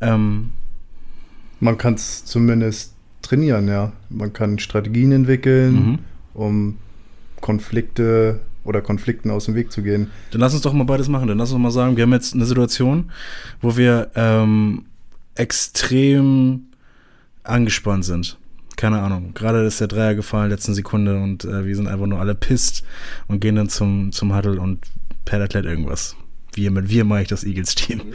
Ähm, 0.00 0.52
man 1.60 1.78
kann 1.78 1.94
es 1.94 2.24
zumindest 2.24 2.94
trainieren, 3.22 3.68
ja. 3.68 3.92
Man 4.10 4.32
kann 4.32 4.58
Strategien 4.58 5.12
entwickeln, 5.12 5.72
mhm. 5.74 5.98
um 6.34 6.78
Konflikte 7.40 8.40
oder 8.64 8.82
Konflikten 8.82 9.30
aus 9.30 9.46
dem 9.46 9.54
Weg 9.54 9.72
zu 9.72 9.82
gehen. 9.82 10.10
Dann 10.30 10.40
lass 10.40 10.52
uns 10.52 10.62
doch 10.62 10.72
mal 10.72 10.84
beides 10.84 11.08
machen. 11.08 11.28
Dann 11.28 11.38
lass 11.38 11.52
uns 11.52 11.62
mal 11.62 11.70
sagen, 11.70 11.96
wir 11.96 12.02
haben 12.02 12.12
jetzt 12.12 12.34
eine 12.34 12.44
Situation, 12.44 13.10
wo 13.60 13.76
wir 13.76 14.10
ähm, 14.14 14.84
extrem 15.34 16.66
angespannt 17.44 18.04
sind 18.04 18.38
keine 18.78 19.00
Ahnung, 19.00 19.34
gerade 19.34 19.64
ist 19.64 19.80
der 19.80 19.88
Dreier 19.88 20.14
gefallen, 20.14 20.50
letzten 20.50 20.72
Sekunde 20.72 21.20
und 21.20 21.44
äh, 21.44 21.66
wir 21.66 21.74
sind 21.74 21.88
einfach 21.88 22.06
nur 22.06 22.20
alle 22.20 22.36
pisst 22.36 22.84
und 23.26 23.40
gehen 23.40 23.56
dann 23.56 23.68
zum, 23.68 24.12
zum 24.12 24.34
Huddle 24.34 24.60
und 24.60 24.86
per 25.24 25.42
Athlet 25.42 25.64
irgendwas. 25.64 26.16
Wir 26.58 26.70
mit 26.70 26.90
wir 26.90 27.04
mache 27.04 27.22
ich 27.22 27.28
das 27.28 27.44
Eagles-Team. 27.44 27.98
Mhm. 27.98 28.12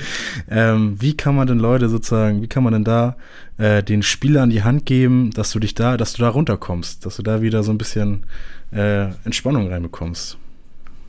Ähm, 0.50 0.96
wie 1.00 1.18
kann 1.18 1.36
man 1.36 1.48
denn 1.48 1.58
Leute 1.58 1.90
sozusagen, 1.90 2.42
wie 2.42 2.48
kann 2.48 2.64
man 2.64 2.74
denn 2.74 2.84
da 2.84 3.16
äh, 3.58 3.82
den 3.82 4.04
Spieler 4.04 4.44
an 4.44 4.50
die 4.50 4.64
Hand 4.64 4.86
geben, 4.86 5.32
dass 5.32 5.52
du 5.52 5.60
dich 5.60 5.74
da, 5.74 5.98
dass 5.98 6.14
du 6.14 6.22
da 6.22 6.30
runterkommst, 6.30 7.06
dass 7.06 7.16
du 7.16 7.24
da 7.24 7.42
wieder 7.42 7.64
so 7.64 7.72
ein 7.72 7.78
bisschen 7.78 8.26
äh, 8.72 9.06
Entspannung 9.24 9.70
reinbekommst? 9.70 10.38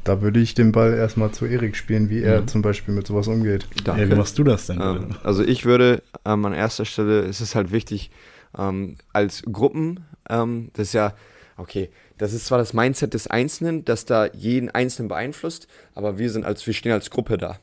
Da 0.04 0.20
würde 0.20 0.38
ich 0.38 0.54
den 0.54 0.70
Ball 0.70 0.94
erstmal 0.94 1.32
zu 1.32 1.46
Erik 1.46 1.76
spielen, 1.76 2.10
wie 2.10 2.20
er 2.22 2.42
mhm. 2.42 2.48
zum 2.48 2.62
Beispiel 2.62 2.94
mit 2.94 3.06
sowas 3.06 3.26
umgeht. 3.26 3.66
Danke. 3.84 4.02
Ja, 4.02 4.10
wie 4.10 4.14
machst 4.14 4.38
du 4.38 4.44
das 4.44 4.66
denn? 4.66 4.80
Ähm, 4.80 5.08
also 5.24 5.42
ich 5.42 5.64
würde 5.64 6.02
ähm, 6.24 6.44
an 6.44 6.52
erster 6.52 6.84
Stelle, 6.84 7.20
es 7.22 7.40
ist 7.40 7.54
halt 7.54 7.72
wichtig, 7.72 8.10
ähm, 8.56 8.96
als 9.12 9.42
Gruppen, 9.50 10.04
ähm, 10.28 10.68
das 10.74 10.88
ist 10.88 10.92
ja, 10.92 11.14
okay, 11.56 11.90
das 12.18 12.32
ist 12.32 12.46
zwar 12.46 12.58
das 12.58 12.72
Mindset 12.72 13.14
des 13.14 13.26
Einzelnen, 13.26 13.84
das 13.84 14.04
da 14.04 14.26
jeden 14.26 14.70
Einzelnen 14.70 15.08
beeinflusst, 15.08 15.68
aber 15.94 16.18
wir 16.18 16.30
sind 16.30 16.44
als, 16.44 16.66
wir 16.66 16.74
stehen 16.74 16.92
als 16.92 17.10
Gruppe 17.10 17.38
da. 17.38 17.58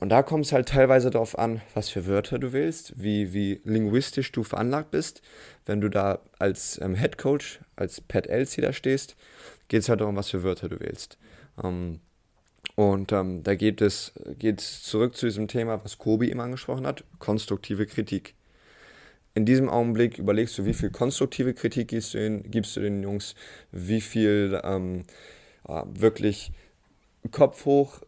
Und 0.00 0.08
da 0.10 0.22
kommt 0.22 0.44
es 0.44 0.52
halt 0.52 0.68
teilweise 0.68 1.10
darauf 1.10 1.38
an, 1.38 1.62
was 1.72 1.88
für 1.88 2.06
Wörter 2.06 2.38
du 2.38 2.52
willst, 2.52 2.92
wie, 3.00 3.32
wie 3.32 3.60
linguistisch 3.64 4.32
du 4.32 4.42
veranlagt 4.42 4.90
bist. 4.90 5.22
Wenn 5.66 5.80
du 5.80 5.88
da 5.88 6.18
als 6.38 6.80
ähm, 6.82 6.94
Head 6.94 7.16
Coach, 7.16 7.60
als 7.76 8.00
Pat 8.00 8.26
Elsie 8.26 8.60
da 8.60 8.72
stehst, 8.72 9.16
geht 9.68 9.82
es 9.82 9.88
halt 9.88 10.00
darum, 10.00 10.16
was 10.16 10.30
für 10.30 10.42
Wörter 10.42 10.68
du 10.68 10.80
wählst. 10.80 11.16
Ähm, 11.62 12.00
und 12.74 13.12
ähm, 13.12 13.44
da 13.44 13.54
geht 13.54 13.80
es 13.80 14.12
geht 14.38 14.60
zurück 14.60 15.16
zu 15.16 15.26
diesem 15.26 15.48
Thema, 15.48 15.82
was 15.84 15.98
Kobi 15.98 16.30
eben 16.30 16.40
angesprochen 16.40 16.86
hat, 16.86 17.04
konstruktive 17.18 17.86
Kritik 17.86 18.34
in 19.34 19.44
diesem 19.44 19.68
Augenblick 19.68 20.18
überlegst 20.18 20.56
du, 20.58 20.64
wie 20.64 20.74
viel 20.74 20.90
konstruktive 20.90 21.54
Kritik 21.54 21.88
gibst 21.88 22.14
du 22.14 22.18
den, 22.18 22.50
gibst 22.50 22.76
du 22.76 22.80
den 22.80 23.02
Jungs, 23.02 23.34
wie 23.72 24.00
viel 24.00 24.60
ähm, 24.62 25.04
äh, 25.68 25.82
wirklich 25.88 26.52
Kopf 27.30 27.64
hoch, 27.64 28.00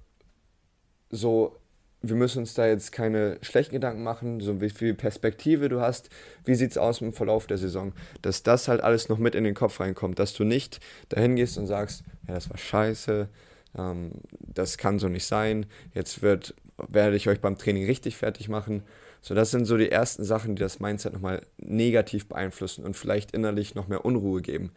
so 1.11 1.57
wir 2.03 2.17
müssen 2.17 2.41
uns 2.41 2.55
da 2.55 2.67
jetzt 2.67 2.93
keine 2.93 3.39
schlechten 3.43 3.75
Gedanken 3.75 4.03
machen, 4.03 4.41
so 4.41 4.61
wie 4.61 4.71
viel 4.71 4.95
Perspektive 4.95 5.69
du 5.69 5.81
hast, 5.81 6.11
wie 6.45 6.55
sieht 6.55 6.73
es 6.73 6.79
aus 6.79 7.01
im 7.01 7.13
Verlauf 7.13 7.47
der 7.47 7.59
Saison, 7.59 7.93
dass 8.23 8.43
das 8.43 8.69
halt 8.69 8.81
alles 8.81 9.09
noch 9.09 9.19
mit 9.19 9.35
in 9.35 9.45
den 9.45 9.55
Kopf 9.55 9.81
reinkommt, 9.81 10.19
dass 10.19 10.35
du 10.35 10.45
nicht 10.45 10.81
dahin 11.09 11.37
gehst 11.37 11.59
und 11.59 11.67
sagst, 11.67 12.05
ja, 12.29 12.35
das 12.35 12.51
war 12.51 12.59
scheiße, 12.59 13.29
ähm, 13.77 14.13
das 14.41 14.79
kann 14.79 14.99
so 14.99 15.09
nicht 15.09 15.27
sein, 15.27 15.67
jetzt 15.95 16.23
wird, 16.23 16.55
werde 16.89 17.17
ich 17.17 17.29
euch 17.29 17.41
beim 17.41 17.59
Training 17.59 17.87
richtig 17.87 18.17
fertig 18.17 18.49
machen, 18.49 18.83
so, 19.27 19.35
das 19.35 19.51
sind 19.51 19.65
so 19.65 19.77
die 19.77 19.91
ersten 19.91 20.23
Sachen, 20.23 20.55
die 20.55 20.61
das 20.61 20.79
Mindset 20.79 21.13
nochmal 21.13 21.43
negativ 21.59 22.29
beeinflussen 22.29 22.85
und 22.85 22.95
vielleicht 22.95 23.33
innerlich 23.33 23.75
noch 23.75 23.89
mehr 23.89 24.05
Unruhe 24.05 24.41
geben. 24.41 24.71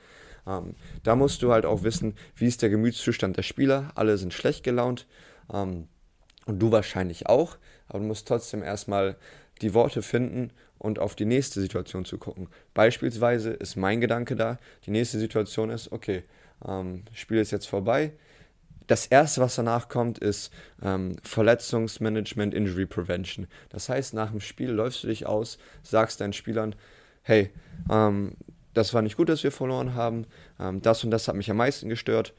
Ähm, 0.48 0.74
da 1.04 1.16
musst 1.16 1.44
du 1.44 1.52
halt 1.52 1.68
auch 1.68 1.84
wissen, 1.84 2.16
wie 2.36 2.48
ist 2.48 2.64
der 2.64 2.72
Gemütszustand 2.72 3.38
der 3.38 3.44
Spieler. 3.44 3.92
Alle 3.94 4.18
sind 4.18 4.34
schlecht 4.34 4.64
gelaunt 4.64 5.06
ähm, 5.54 5.88
und 6.48 6.58
du 6.58 6.72
wahrscheinlich 6.72 7.28
auch, 7.28 7.58
aber 7.90 8.00
du 8.00 8.06
musst 8.06 8.28
trotzdem 8.28 8.64
erstmal 8.64 9.18
die 9.62 9.76
Worte 9.76 10.02
finden 10.02 10.50
und 10.80 10.98
auf 10.98 11.14
die 11.14 11.26
nächste 11.26 11.62
Situation 11.62 12.04
zu 12.04 12.18
gucken. 12.18 12.48
Beispielsweise 12.74 13.52
ist 13.52 13.76
mein 13.76 14.02
Gedanke 14.02 14.36
da, 14.36 14.58
die 14.88 14.92
nächste 14.92 15.20
Situation 15.20 15.70
ist, 15.70 15.92
okay, 15.92 16.24
ähm, 16.68 17.04
Spiel 17.14 17.38
ist 17.38 17.52
jetzt 17.52 17.68
vorbei, 17.68 18.14
das 18.90 19.06
erste, 19.06 19.40
was 19.40 19.54
danach 19.54 19.88
kommt, 19.88 20.18
ist 20.18 20.52
ähm, 20.82 21.16
Verletzungsmanagement, 21.22 22.56
Injury 22.56 22.88
Prevention. 22.88 23.46
Das 23.70 23.88
heißt, 23.88 24.16
nach 24.16 24.32
dem 24.32 24.42
Spiel 24.42 24.72
läufst 24.72 25.04
du 25.04 25.08
dich 25.08 25.28
aus, 25.28 25.60
sagst 25.84 26.20
deinen 26.22 26.34
Spielern, 26.34 26.74
hey, 27.22 27.52
ähm, 27.88 28.32
das 28.74 28.96
war 28.96 29.04
nicht 29.04 29.16
gut, 29.16 29.30
dass 29.30 29.44
wir 29.44 29.52
verloren 29.52 29.94
haben, 29.94 30.26
ähm, 30.60 30.82
das 30.82 31.04
und 31.04 31.12
das 31.12 31.28
hat 31.28 31.36
mich 31.36 31.52
am 31.52 31.58
meisten 31.58 31.88
gestört. 31.88 32.34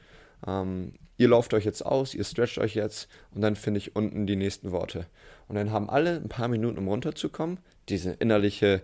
Ähm, 0.45 0.95
ihr 1.15 1.29
lauft 1.29 1.53
euch 1.53 1.63
jetzt 1.63 1.85
aus, 1.85 2.13
ihr 2.13 2.25
stretcht 2.25 2.57
euch 2.57 2.75
jetzt 2.75 3.07
und 3.33 3.39
dann 3.39 3.55
finde 3.55 3.77
ich 3.77 3.95
unten 3.95 4.27
die 4.27 4.35
nächsten 4.35 4.71
Worte. 4.73 5.05
Und 5.47 5.55
dann 5.55 5.71
haben 5.71 5.89
alle 5.89 6.17
ein 6.17 6.27
paar 6.27 6.49
Minuten, 6.49 6.79
um 6.79 6.89
runterzukommen, 6.89 7.59
diese 7.87 8.11
innerliche 8.11 8.81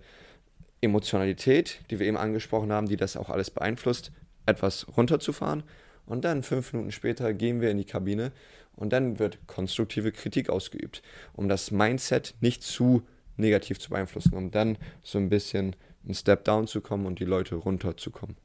Emotionalität, 0.80 1.82
die 1.90 2.00
wir 2.00 2.08
eben 2.08 2.16
angesprochen 2.16 2.72
haben, 2.72 2.88
die 2.88 2.96
das 2.96 3.18
auch 3.18 3.30
alles 3.30 3.52
beeinflusst, 3.52 4.14
etwas 4.46 4.88
runterzufahren 4.96 5.64
und 6.08 6.26
dann 6.26 6.42
fünf 6.42 6.74
Minuten 6.74 6.92
später 6.92 7.34
gehen 7.34 7.62
wir 7.62 7.70
in 7.70 7.78
die 7.78 7.86
Kabine 7.86 8.32
und 8.76 8.94
dann 8.94 9.20
wird 9.20 9.40
konstruktive 9.48 10.12
Kritik 10.12 10.50
ausgeübt, 10.50 11.02
um 11.34 11.48
das 11.48 11.72
Mindset 11.72 12.36
nicht 12.42 12.64
zu 12.64 13.04
negativ 13.36 13.80
zu 13.80 13.92
beeinflussen, 13.92 14.34
um 14.34 14.50
dann 14.52 14.78
so 15.04 15.20
ein 15.20 15.30
bisschen 15.30 15.76
ein 16.08 16.14
Step 16.14 16.44
down 16.46 16.68
zu 16.68 16.82
kommen 16.82 17.06
und 17.06 17.20
die 17.20 17.26
Leute 17.26 17.56
runterzukommen. 17.56 18.36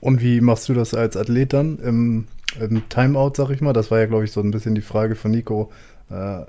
Und 0.00 0.20
wie 0.20 0.40
machst 0.40 0.68
du 0.68 0.74
das 0.74 0.92
als 0.92 1.16
Athlet 1.16 1.52
dann 1.52 1.78
im, 1.78 2.26
im 2.60 2.88
Timeout, 2.90 3.32
sag 3.36 3.50
ich 3.50 3.60
mal? 3.60 3.72
Das 3.72 3.90
war 3.90 4.00
ja, 4.00 4.06
glaube 4.06 4.24
ich, 4.24 4.32
so 4.32 4.40
ein 4.40 4.50
bisschen 4.50 4.74
die 4.74 4.82
Frage 4.82 5.14
von 5.14 5.30
Nico. 5.30 5.72
Äh, 6.10 6.42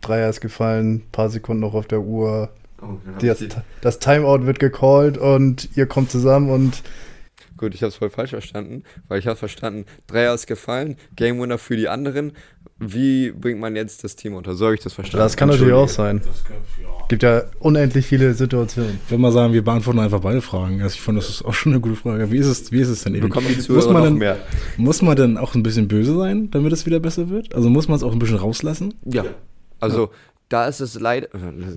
Dreier 0.00 0.30
ist 0.30 0.40
gefallen, 0.40 1.02
paar 1.12 1.28
Sekunden 1.28 1.60
noch 1.60 1.74
auf 1.74 1.86
der 1.86 2.00
Uhr. 2.00 2.48
Oh, 2.80 2.96
das, 3.20 3.44
das 3.82 3.98
Timeout 3.98 4.46
wird 4.46 4.58
gecallt 4.58 5.18
und 5.18 5.68
ihr 5.76 5.84
kommt 5.84 6.10
zusammen 6.10 6.48
und 6.48 6.82
Gut, 7.60 7.74
ich 7.74 7.82
habe 7.82 7.88
es 7.88 7.96
voll 7.96 8.08
falsch 8.08 8.30
verstanden, 8.30 8.84
weil 9.08 9.18
ich 9.18 9.26
habe 9.26 9.36
verstanden, 9.36 9.84
Dreier 10.06 10.32
ist 10.32 10.46
gefallen, 10.46 10.96
Game 11.14 11.38
Winner 11.38 11.58
für 11.58 11.76
die 11.76 11.90
anderen. 11.90 12.32
Wie 12.78 13.32
bringt 13.32 13.60
man 13.60 13.76
jetzt 13.76 14.02
das 14.02 14.16
Team 14.16 14.32
unter? 14.32 14.54
So 14.54 14.64
habe 14.64 14.76
ich 14.76 14.80
das 14.80 14.94
verstanden. 14.94 15.22
Das 15.22 15.36
kann 15.36 15.50
natürlich 15.50 15.74
auch 15.74 15.86
sein. 15.90 16.22
Ja. 16.82 16.88
Gibt 17.08 17.22
ja 17.22 17.42
unendlich 17.58 18.06
viele 18.06 18.32
Situationen. 18.32 18.98
Ich 19.04 19.10
würde 19.10 19.20
mal 19.20 19.30
sagen, 19.30 19.52
wir 19.52 19.62
beantworten 19.62 19.98
einfach 19.98 20.20
beide 20.20 20.40
Fragen. 20.40 20.80
Also 20.80 20.94
ich 20.94 21.02
fand, 21.02 21.18
das 21.18 21.28
ist 21.28 21.44
auch 21.44 21.52
schon 21.52 21.72
eine 21.72 21.82
gute 21.82 21.96
Frage. 21.96 22.32
Wie 22.32 22.38
ist 22.38 22.46
es, 22.46 22.72
wie 22.72 22.80
ist 22.80 22.88
es 22.88 23.02
denn 23.02 23.14
eben? 23.14 23.28
Bekommen 23.28 23.48
die 23.48 23.70
muss, 23.70 23.86
man 23.90 24.04
denn, 24.04 24.14
mehr? 24.14 24.38
muss 24.78 25.02
man 25.02 25.16
denn 25.16 25.36
auch 25.36 25.54
ein 25.54 25.62
bisschen 25.62 25.86
böse 25.86 26.16
sein, 26.16 26.50
damit 26.50 26.72
es 26.72 26.86
wieder 26.86 26.98
besser 26.98 27.28
wird? 27.28 27.54
Also 27.54 27.68
muss 27.68 27.88
man 27.88 27.96
es 27.96 28.02
auch 28.02 28.12
ein 28.12 28.18
bisschen 28.18 28.38
rauslassen? 28.38 28.94
Ja. 29.04 29.26
Also 29.80 30.12
da 30.48 30.66
ist 30.66 30.80
es 30.80 30.98
leider, 30.98 31.28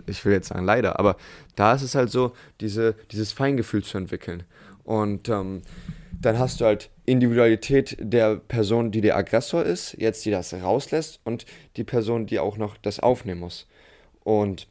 ich 0.08 0.24
will 0.24 0.32
jetzt 0.32 0.48
sagen 0.48 0.63
leider, 0.63 0.98
aber 0.98 1.17
da 1.58 1.74
ist 1.74 1.82
es 1.82 1.93
halt 1.93 2.10
so, 2.10 2.32
diese, 2.62 2.96
dieses 3.12 3.34
Feingefühl 3.34 3.84
zu 3.84 3.98
entwickeln. 3.98 4.43
Und 4.84 5.30
ähm, 5.30 5.62
dann 6.22 6.39
hast 6.39 6.62
du 6.62 6.65
halt 6.65 6.89
Individualität 7.06 7.98
der 8.00 8.38
Person, 8.38 8.91
die 8.91 9.02
der 9.02 9.17
Aggressor 9.17 9.63
ist, 9.63 9.96
jetzt 10.00 10.26
die 10.26 10.32
das 10.32 10.54
rauslässt 10.54 11.19
und 11.24 11.46
die 11.76 11.84
Person, 11.84 12.26
die 12.26 12.39
auch 12.39 12.58
noch 12.58 12.78
das 12.78 13.00
aufnehmen 13.00 13.41
muss. 13.41 13.67
Und 14.24 14.67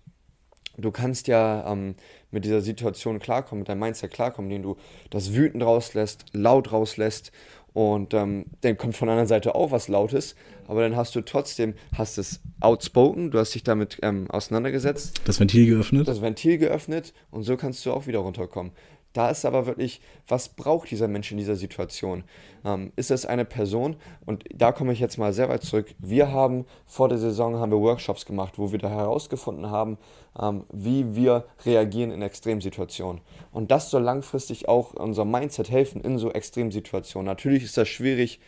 du 0.79 0.91
kannst 0.91 1.29
ja 1.29 1.71
ähm, 1.71 1.95
mit 2.31 2.45
dieser 2.45 2.63
Situation 2.63 3.19
klarkommen, 3.19 3.61
mit 3.61 3.69
deinem 3.69 3.81
Mindset 3.81 4.13
klarkommen, 4.13 4.51
indem 4.51 4.63
du 4.63 4.77
das 5.11 5.35
wütend 5.35 5.63
rauslässt, 5.63 6.25
laut 6.33 6.73
rauslässt 6.73 7.33
und 7.75 8.13
ähm, 8.13 8.47
dann 8.61 8.77
kommt 8.77 8.97
von 8.97 9.07
der 9.07 9.15
anderen 9.15 9.29
Seite 9.29 9.55
auch 9.55 9.71
was 9.71 9.89
Lautes, 9.89 10.35
aber 10.67 10.83
dann 10.83 10.97
hast 10.97 11.15
du 11.15 11.23
trotzdem, 11.23 11.75
hast 11.97 12.19
es 12.19 12.41
outspoken, 12.61 13.31
du 13.31 13.39
hast 13.39 13.55
dich 13.55 13.63
damit 13.63 13.99
ähm, 14.03 14.31
auseinandergesetzt, 14.31 15.23
Das 15.25 15.41
Ventil 15.41 15.67
geöffnet? 15.67 16.07
das 16.07 16.21
Ventil 16.21 16.59
geöffnet 16.59 17.15
und 17.31 17.45
so 17.45 17.57
kannst 17.57 17.85
du 17.87 17.93
auch 17.93 18.07
wieder 18.07 18.19
runterkommen. 18.19 18.73
Da 19.13 19.31
ist 19.31 19.45
aber 19.45 19.67
wirklich, 19.67 20.01
was 20.27 20.49
braucht 20.49 20.91
dieser 20.91 21.09
Mensch 21.09 21.31
in 21.31 21.37
dieser 21.37 21.57
Situation? 21.57 22.25
Ähm, 22.65 22.93
ist 22.97 23.11
es 23.11 23.27
eine 23.27 23.45
Person? 23.45 23.97
Und 24.25 24.45
da 24.55 24.73
komme 24.73 24.93
ich 24.93 25.01
jetzt 25.01 25.19
mal 25.19 25.33
sehr 25.33 25.49
weit 25.49 25.63
zurück. 25.63 25.95
Wir 25.99 26.33
haben 26.33 26.65
vor 26.87 27.09
der 27.09 27.19
Saison 27.19 27.57
haben 27.57 27.73
wir 27.73 27.81
Workshops 27.81 28.25
gemacht, 28.25 28.55
wo 28.57 28.73
wir 28.73 28.79
da 28.79 28.89
herausgefunden 28.89 29.71
haben, 29.71 29.99
ähm, 30.41 30.65
wie 30.73 31.15
wir 31.15 31.45
reagieren 31.65 32.11
in 32.11 32.23
Extremsituationen. 32.23 33.21
Und 33.53 33.71
das 33.71 33.91
soll 33.91 34.03
langfristig 34.03 34.69
auch 34.69 34.95
unser 34.95 35.25
Mindset 35.25 35.71
helfen 35.71 36.01
in 36.01 36.19
so 36.19 36.33
Extremsituationen. 36.33 37.27
Natürlich 37.27 37.65
ist 37.65 37.77
das 37.77 37.89
schwierig, 37.89 38.41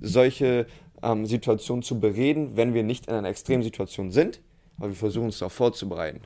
solche 0.00 0.66
ähm, 1.02 1.26
Situationen 1.26 1.82
zu 1.82 2.00
bereden, 2.00 2.56
wenn 2.56 2.74
wir 2.74 2.82
nicht 2.82 3.06
in 3.06 3.14
einer 3.14 3.28
Extremsituation 3.28 4.10
sind, 4.10 4.40
aber 4.78 4.88
wir 4.88 4.96
versuchen 4.96 5.26
uns 5.26 5.38
darauf 5.38 5.52
vorzubereiten. 5.52 6.22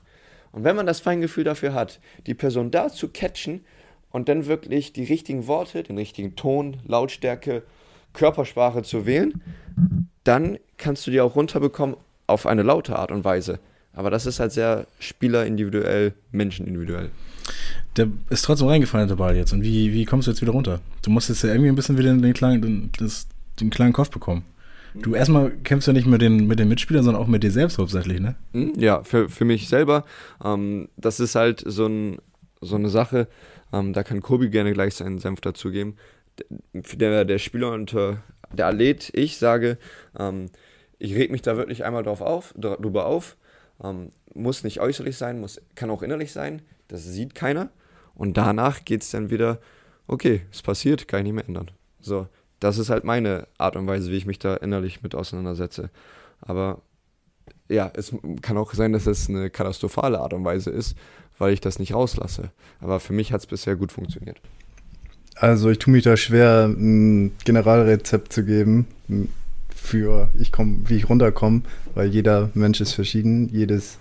Und 0.54 0.62
wenn 0.62 0.76
man 0.76 0.86
das 0.86 1.00
Feingefühl 1.00 1.42
dafür 1.42 1.74
hat, 1.74 1.98
die 2.26 2.34
Person 2.34 2.70
da 2.70 2.88
zu 2.88 3.08
catchen 3.08 3.64
und 4.10 4.28
dann 4.28 4.46
wirklich 4.46 4.92
die 4.92 5.02
richtigen 5.02 5.48
Worte, 5.48 5.82
den 5.82 5.98
richtigen 5.98 6.36
Ton, 6.36 6.76
Lautstärke, 6.86 7.64
Körpersprache 8.12 8.82
zu 8.82 9.04
wählen, 9.04 9.42
dann 10.22 10.58
kannst 10.78 11.06
du 11.06 11.10
die 11.10 11.20
auch 11.20 11.34
runterbekommen 11.34 11.96
auf 12.28 12.46
eine 12.46 12.62
laute 12.62 12.96
Art 12.96 13.10
und 13.10 13.24
Weise. 13.24 13.58
Aber 13.94 14.10
das 14.10 14.26
ist 14.26 14.38
halt 14.38 14.52
sehr 14.52 14.86
spielerindividuell, 15.00 16.14
menschenindividuell. 16.30 17.10
Der 17.96 18.08
ist 18.30 18.44
trotzdem 18.44 18.68
reingefallen, 18.68 19.08
der 19.08 19.16
Ball 19.16 19.36
jetzt. 19.36 19.52
Und 19.52 19.62
wie, 19.64 19.92
wie 19.92 20.04
kommst 20.04 20.28
du 20.28 20.30
jetzt 20.30 20.40
wieder 20.40 20.52
runter? 20.52 20.80
Du 21.02 21.10
musst 21.10 21.28
jetzt 21.28 21.42
ja 21.42 21.50
irgendwie 21.50 21.68
ein 21.68 21.74
bisschen 21.74 21.98
wieder 21.98 22.14
den 22.14 22.32
kleinen, 22.32 22.62
den, 22.62 22.90
das, 22.96 23.26
den 23.60 23.70
kleinen 23.70 23.92
Kopf 23.92 24.10
bekommen. 24.10 24.44
Du 24.94 25.14
erstmal 25.14 25.50
kämpfst 25.50 25.86
ja 25.88 25.92
nicht 25.92 26.06
mit 26.06 26.22
den, 26.22 26.46
mit 26.46 26.58
den 26.58 26.68
Mitspielern, 26.68 27.02
sondern 27.04 27.22
auch 27.22 27.26
mit 27.26 27.42
dir 27.42 27.50
selbst 27.50 27.78
hauptsächlich, 27.78 28.20
ne? 28.20 28.36
Hm, 28.52 28.72
Ja, 28.78 29.02
für, 29.02 29.28
für 29.28 29.44
mich 29.44 29.68
selber. 29.68 30.04
Ähm, 30.42 30.88
das 30.96 31.20
ist 31.20 31.34
halt 31.34 31.62
so, 31.66 31.86
ein, 31.86 32.18
so 32.60 32.76
eine 32.76 32.88
Sache, 32.88 33.28
ähm, 33.72 33.92
da 33.92 34.02
kann 34.04 34.20
Kobi 34.20 34.50
gerne 34.50 34.72
gleich 34.72 34.94
seinen 34.94 35.18
Senf 35.18 35.40
dazugeben. 35.40 35.96
Der, 36.72 37.24
der 37.24 37.38
Spieler 37.38 37.72
und 37.72 37.92
äh, 37.94 38.16
der 38.52 38.66
Athlet, 38.68 39.10
ich 39.14 39.38
sage, 39.38 39.78
ähm, 40.18 40.46
ich 40.98 41.14
reg 41.14 41.30
mich 41.32 41.42
da 41.42 41.56
wirklich 41.56 41.84
einmal 41.84 42.02
drauf 42.02 42.20
auf, 42.20 42.54
dr- 42.56 42.80
drüber 42.80 43.06
auf. 43.06 43.36
Ähm, 43.82 44.10
muss 44.34 44.64
nicht 44.64 44.80
äußerlich 44.80 45.16
sein, 45.16 45.40
muss, 45.40 45.60
kann 45.74 45.90
auch 45.90 46.02
innerlich 46.02 46.32
sein. 46.32 46.62
Das 46.88 47.04
sieht 47.04 47.34
keiner. 47.34 47.70
Und 48.14 48.36
danach 48.36 48.84
geht 48.84 49.02
es 49.02 49.10
dann 49.10 49.30
wieder, 49.30 49.58
okay, 50.06 50.42
es 50.52 50.62
passiert, 50.62 51.08
kann 51.08 51.20
ich 51.20 51.24
nicht 51.24 51.34
mehr 51.34 51.46
ändern. 51.48 51.70
So, 52.00 52.28
das 52.64 52.78
ist 52.78 52.88
halt 52.88 53.04
meine 53.04 53.46
Art 53.58 53.76
und 53.76 53.86
Weise, 53.86 54.10
wie 54.10 54.16
ich 54.16 54.24
mich 54.24 54.38
da 54.38 54.54
innerlich 54.54 55.02
mit 55.02 55.14
auseinandersetze. 55.14 55.90
Aber 56.40 56.80
ja, 57.68 57.90
es 57.94 58.14
kann 58.40 58.56
auch 58.56 58.72
sein, 58.72 58.94
dass 58.94 59.06
es 59.06 59.28
eine 59.28 59.50
katastrophale 59.50 60.18
Art 60.18 60.32
und 60.32 60.46
Weise 60.46 60.70
ist, 60.70 60.96
weil 61.36 61.52
ich 61.52 61.60
das 61.60 61.78
nicht 61.78 61.92
rauslasse. 61.92 62.52
Aber 62.80 63.00
für 63.00 63.12
mich 63.12 63.34
hat 63.34 63.42
es 63.42 63.46
bisher 63.46 63.76
gut 63.76 63.92
funktioniert. 63.92 64.40
Also 65.34 65.68
ich 65.68 65.78
tue 65.78 65.92
mich 65.92 66.04
da 66.04 66.16
schwer, 66.16 66.64
ein 66.64 67.32
Generalrezept 67.44 68.32
zu 68.32 68.46
geben 68.46 68.86
für 69.68 70.30
ich 70.38 70.50
komm, 70.50 70.88
wie 70.88 70.96
ich 70.96 71.10
runterkomme, 71.10 71.62
weil 71.94 72.08
jeder 72.08 72.48
Mensch 72.54 72.80
ist 72.80 72.92
verschieden, 72.92 73.50
jedes, 73.50 73.98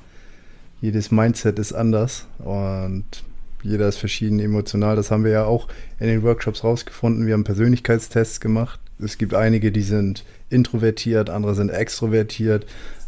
jedes 0.80 1.12
Mindset 1.12 1.60
ist 1.60 1.74
anders 1.74 2.28
und 2.40 3.04
jeder 3.64 3.88
ist 3.88 3.98
verschieden 3.98 4.40
emotional. 4.40 4.96
Das 4.96 5.10
haben 5.10 5.24
wir 5.24 5.32
ja 5.32 5.46
auch 5.46 5.68
in 6.00 6.08
den 6.08 6.24
Workshops 6.24 6.64
rausgefunden. 6.64 7.26
Wir 7.26 7.34
haben 7.34 7.44
Persönlichkeitstests 7.44 8.40
gemacht. 8.40 8.80
Es 9.00 9.18
gibt 9.18 9.34
einige, 9.34 9.72
die 9.72 9.82
sind 9.82 10.24
introvertiert, 10.50 11.30
andere 11.30 11.56
sind 11.56 11.70
extrovertiert. 11.70 12.66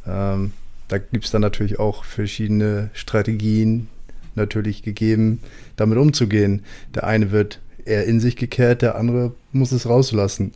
Ähm, 0.07 0.51
da 0.87 0.97
gibt 0.97 1.25
es 1.25 1.31
dann 1.31 1.41
natürlich 1.41 1.79
auch 1.79 2.03
verschiedene 2.03 2.89
Strategien 2.93 3.87
natürlich 4.35 4.83
gegeben, 4.83 5.39
damit 5.75 5.97
umzugehen. 5.97 6.63
Der 6.93 7.05
eine 7.05 7.31
wird 7.31 7.59
eher 7.85 8.05
in 8.05 8.19
sich 8.19 8.35
gekehrt, 8.35 8.81
der 8.81 8.95
andere 8.95 9.33
muss 9.51 9.71
es 9.71 9.87
rauslassen. 9.87 10.53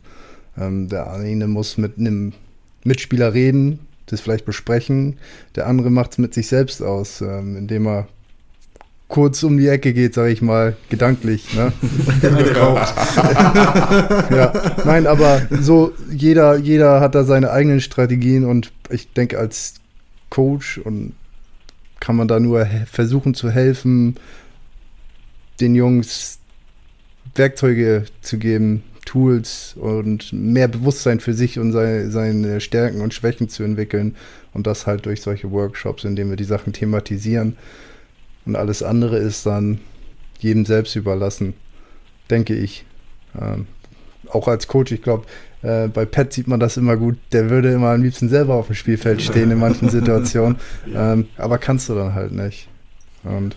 Ähm, 0.58 0.88
der 0.88 1.12
eine 1.12 1.46
muss 1.46 1.78
mit 1.78 1.98
einem 1.98 2.32
Mitspieler 2.84 3.34
reden, 3.34 3.80
das 4.06 4.20
vielleicht 4.20 4.44
besprechen. 4.44 5.18
Der 5.54 5.66
andere 5.66 5.90
macht 5.90 6.12
es 6.12 6.18
mit 6.18 6.34
sich 6.34 6.48
selbst 6.48 6.82
aus, 6.82 7.20
ähm, 7.20 7.56
indem 7.56 7.86
er 7.86 8.08
kurz 9.10 9.42
um 9.42 9.58
die 9.58 9.68
Ecke 9.68 9.92
geht, 9.92 10.14
sage 10.14 10.32
ich 10.32 10.40
mal, 10.40 10.74
gedanklich. 10.88 11.54
Ne? 11.54 11.72
Ja, 14.30 14.52
nein, 14.84 15.06
aber 15.06 15.42
so 15.60 15.92
jeder, 16.10 16.56
jeder 16.56 17.00
hat 17.00 17.14
da 17.14 17.24
seine 17.24 17.50
eigenen 17.50 17.80
Strategien 17.80 18.44
und 18.44 18.72
ich 18.88 19.12
denke 19.12 19.38
als 19.38 19.74
Coach 20.30 20.78
und 20.78 21.12
kann 21.98 22.16
man 22.16 22.28
da 22.28 22.40
nur 22.40 22.64
he- 22.64 22.86
versuchen 22.86 23.34
zu 23.34 23.50
helfen, 23.50 24.14
den 25.60 25.74
Jungs 25.74 26.38
Werkzeuge 27.34 28.04
zu 28.22 28.38
geben, 28.38 28.82
Tools 29.04 29.74
und 29.78 30.32
mehr 30.32 30.68
Bewusstsein 30.68 31.20
für 31.20 31.34
sich 31.34 31.58
und 31.58 31.72
seine, 31.72 32.10
seine 32.10 32.60
Stärken 32.60 33.00
und 33.00 33.12
Schwächen 33.14 33.48
zu 33.48 33.62
entwickeln. 33.64 34.14
Und 34.52 34.66
das 34.66 34.86
halt 34.86 35.06
durch 35.06 35.22
solche 35.22 35.50
Workshops, 35.50 36.04
indem 36.04 36.30
wir 36.30 36.36
die 36.36 36.44
Sachen 36.44 36.72
thematisieren. 36.72 37.56
Und 38.46 38.56
alles 38.56 38.82
andere 38.82 39.18
ist 39.18 39.46
dann 39.46 39.80
jedem 40.38 40.64
selbst 40.64 40.96
überlassen, 40.96 41.54
denke 42.30 42.54
ich. 42.54 42.84
Ähm, 43.40 43.66
auch 44.30 44.48
als 44.48 44.66
Coach, 44.66 44.92
ich 44.92 45.02
glaube, 45.02 45.26
äh, 45.62 45.88
bei 45.88 46.04
Pat 46.04 46.32
sieht 46.32 46.48
man 46.48 46.60
das 46.60 46.76
immer 46.76 46.96
gut. 46.96 47.18
Der 47.32 47.50
würde 47.50 47.72
immer 47.72 47.90
am 47.90 48.02
liebsten 48.02 48.28
selber 48.28 48.54
auf 48.54 48.66
dem 48.66 48.74
Spielfeld 48.74 49.22
stehen 49.22 49.50
in 49.50 49.58
manchen 49.58 49.88
Situationen. 49.90 50.56
Ähm, 50.94 51.28
aber 51.36 51.58
kannst 51.58 51.88
du 51.88 51.94
dann 51.94 52.14
halt 52.14 52.32
nicht. 52.32 52.68
Und 53.22 53.56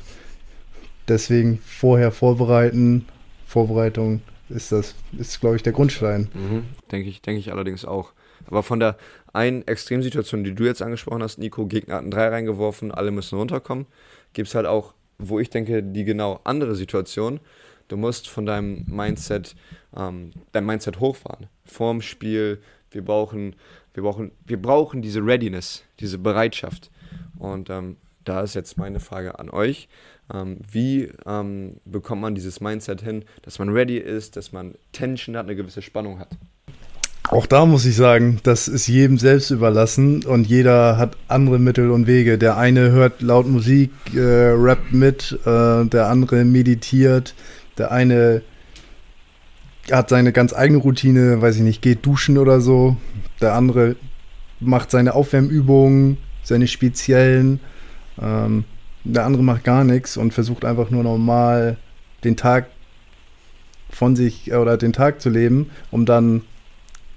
deswegen 1.08 1.60
vorher 1.66 2.12
vorbereiten, 2.12 3.06
Vorbereitung 3.46 4.22
ist 4.50 4.72
das, 4.72 4.96
ist 5.18 5.40
glaube 5.40 5.56
ich 5.56 5.64
der 5.64 5.74
Grundstein. 5.74 6.30
Mhm. 6.34 6.64
Denke 6.92 7.10
ich, 7.10 7.22
denke 7.22 7.40
ich 7.40 7.52
allerdings 7.52 7.86
auch. 7.86 8.14
Aber 8.48 8.64
von 8.64 8.80
der 8.80 8.98
einen 9.34 9.68
Extremsituation, 9.68 10.44
die 10.44 10.54
du 10.54 10.64
jetzt 10.64 10.82
angesprochen 10.82 11.24
hast, 11.24 11.40
Nico, 11.40 11.66
Gegner 11.66 11.96
hatten 11.96 12.12
drei 12.12 12.30
reingeworfen, 12.30 12.92
alle 12.92 13.12
müssen 13.12 13.38
runterkommen, 13.38 13.88
gibt 14.34 14.48
es 14.48 14.56
halt 14.56 14.68
auch, 14.68 14.94
wo 15.18 15.40
ich 15.40 15.50
denke, 15.50 15.84
die 15.84 16.06
genau 16.06 16.40
andere 16.44 16.76
Situation. 16.76 17.40
Du 17.88 17.98
musst 17.98 18.30
von 18.30 18.46
deinem 18.46 18.86
Mindset, 18.88 19.56
ähm, 19.96 20.32
dein 20.52 20.66
Mindset 20.66 21.00
hochfahren. 21.00 21.48
Vorm 21.66 22.02
Spiel, 22.02 22.62
wir 22.92 23.04
brauchen, 23.04 23.56
wir 23.94 24.04
brauchen, 24.04 24.32
wir 24.46 24.62
brauchen 24.62 25.02
diese 25.02 25.20
Readiness, 25.20 25.84
diese 26.00 26.18
Bereitschaft. 26.18 26.92
Und 27.38 27.70
ähm, 27.70 27.98
da 28.24 28.42
ist 28.42 28.54
jetzt 28.54 28.78
meine 28.78 29.00
Frage 29.00 29.38
an 29.40 29.50
euch. 29.50 29.90
Ähm, 30.34 30.60
wie 30.72 31.12
ähm, 31.26 31.78
bekommt 31.86 32.22
man 32.22 32.36
dieses 32.36 32.62
Mindset 32.62 33.02
hin, 33.02 33.26
dass 33.42 33.60
man 33.60 33.70
ready 33.70 33.98
ist, 33.98 34.38
dass 34.38 34.52
man 34.52 34.76
Tension 34.92 35.36
hat, 35.36 35.46
eine 35.46 35.56
gewisse 35.56 35.82
Spannung 35.82 36.20
hat? 36.20 36.30
Auch 37.30 37.46
da 37.46 37.66
muss 37.66 37.86
ich 37.86 37.96
sagen, 37.96 38.40
das 38.44 38.68
ist 38.68 38.88
jedem 38.88 39.18
selbst 39.18 39.50
überlassen 39.50 40.26
und 40.26 40.46
jeder 40.46 40.98
hat 40.98 41.18
andere 41.28 41.58
Mittel 41.58 41.90
und 41.90 42.06
Wege. 42.06 42.38
Der 42.38 42.58
eine 42.58 42.92
hört 42.92 43.22
laut 43.22 43.48
Musik, 43.48 43.92
äh, 44.14 44.20
rappt 44.20 44.94
mit, 44.94 45.40
äh, 45.46 45.86
der 45.86 46.10
andere 46.10 46.44
meditiert, 46.44 47.34
der 47.78 47.92
eine 47.92 48.42
hat 49.92 50.10
seine 50.10 50.32
ganz 50.32 50.54
eigene 50.54 50.80
Routine, 50.80 51.42
weiß 51.42 51.58
ich 51.58 51.62
nicht, 51.62 51.82
geht 51.82 52.06
duschen 52.06 52.38
oder 52.38 52.62
so. 52.62 52.98
Der 53.42 53.54
andere 53.54 53.96
macht 54.60 54.92
seine 54.92 55.14
Aufwärmübungen, 55.14 56.18
seine 56.44 56.68
speziellen. 56.68 57.60
Ähm, 58.22 58.66
der 59.04 59.26
andere 59.26 59.44
macht 59.44 59.64
gar 59.64 59.84
nichts 59.84 60.16
und 60.16 60.34
versucht 60.34 60.64
einfach 60.64 60.90
nur 60.90 61.04
normal 61.04 61.78
den 62.24 62.38
Tag 62.38 62.68
von 63.90 64.16
sich 64.16 64.54
oder 64.54 64.78
den 64.78 64.94
Tag 64.94 65.22
zu 65.22 65.30
leben, 65.30 65.70
um 65.92 66.06
dann 66.06 66.42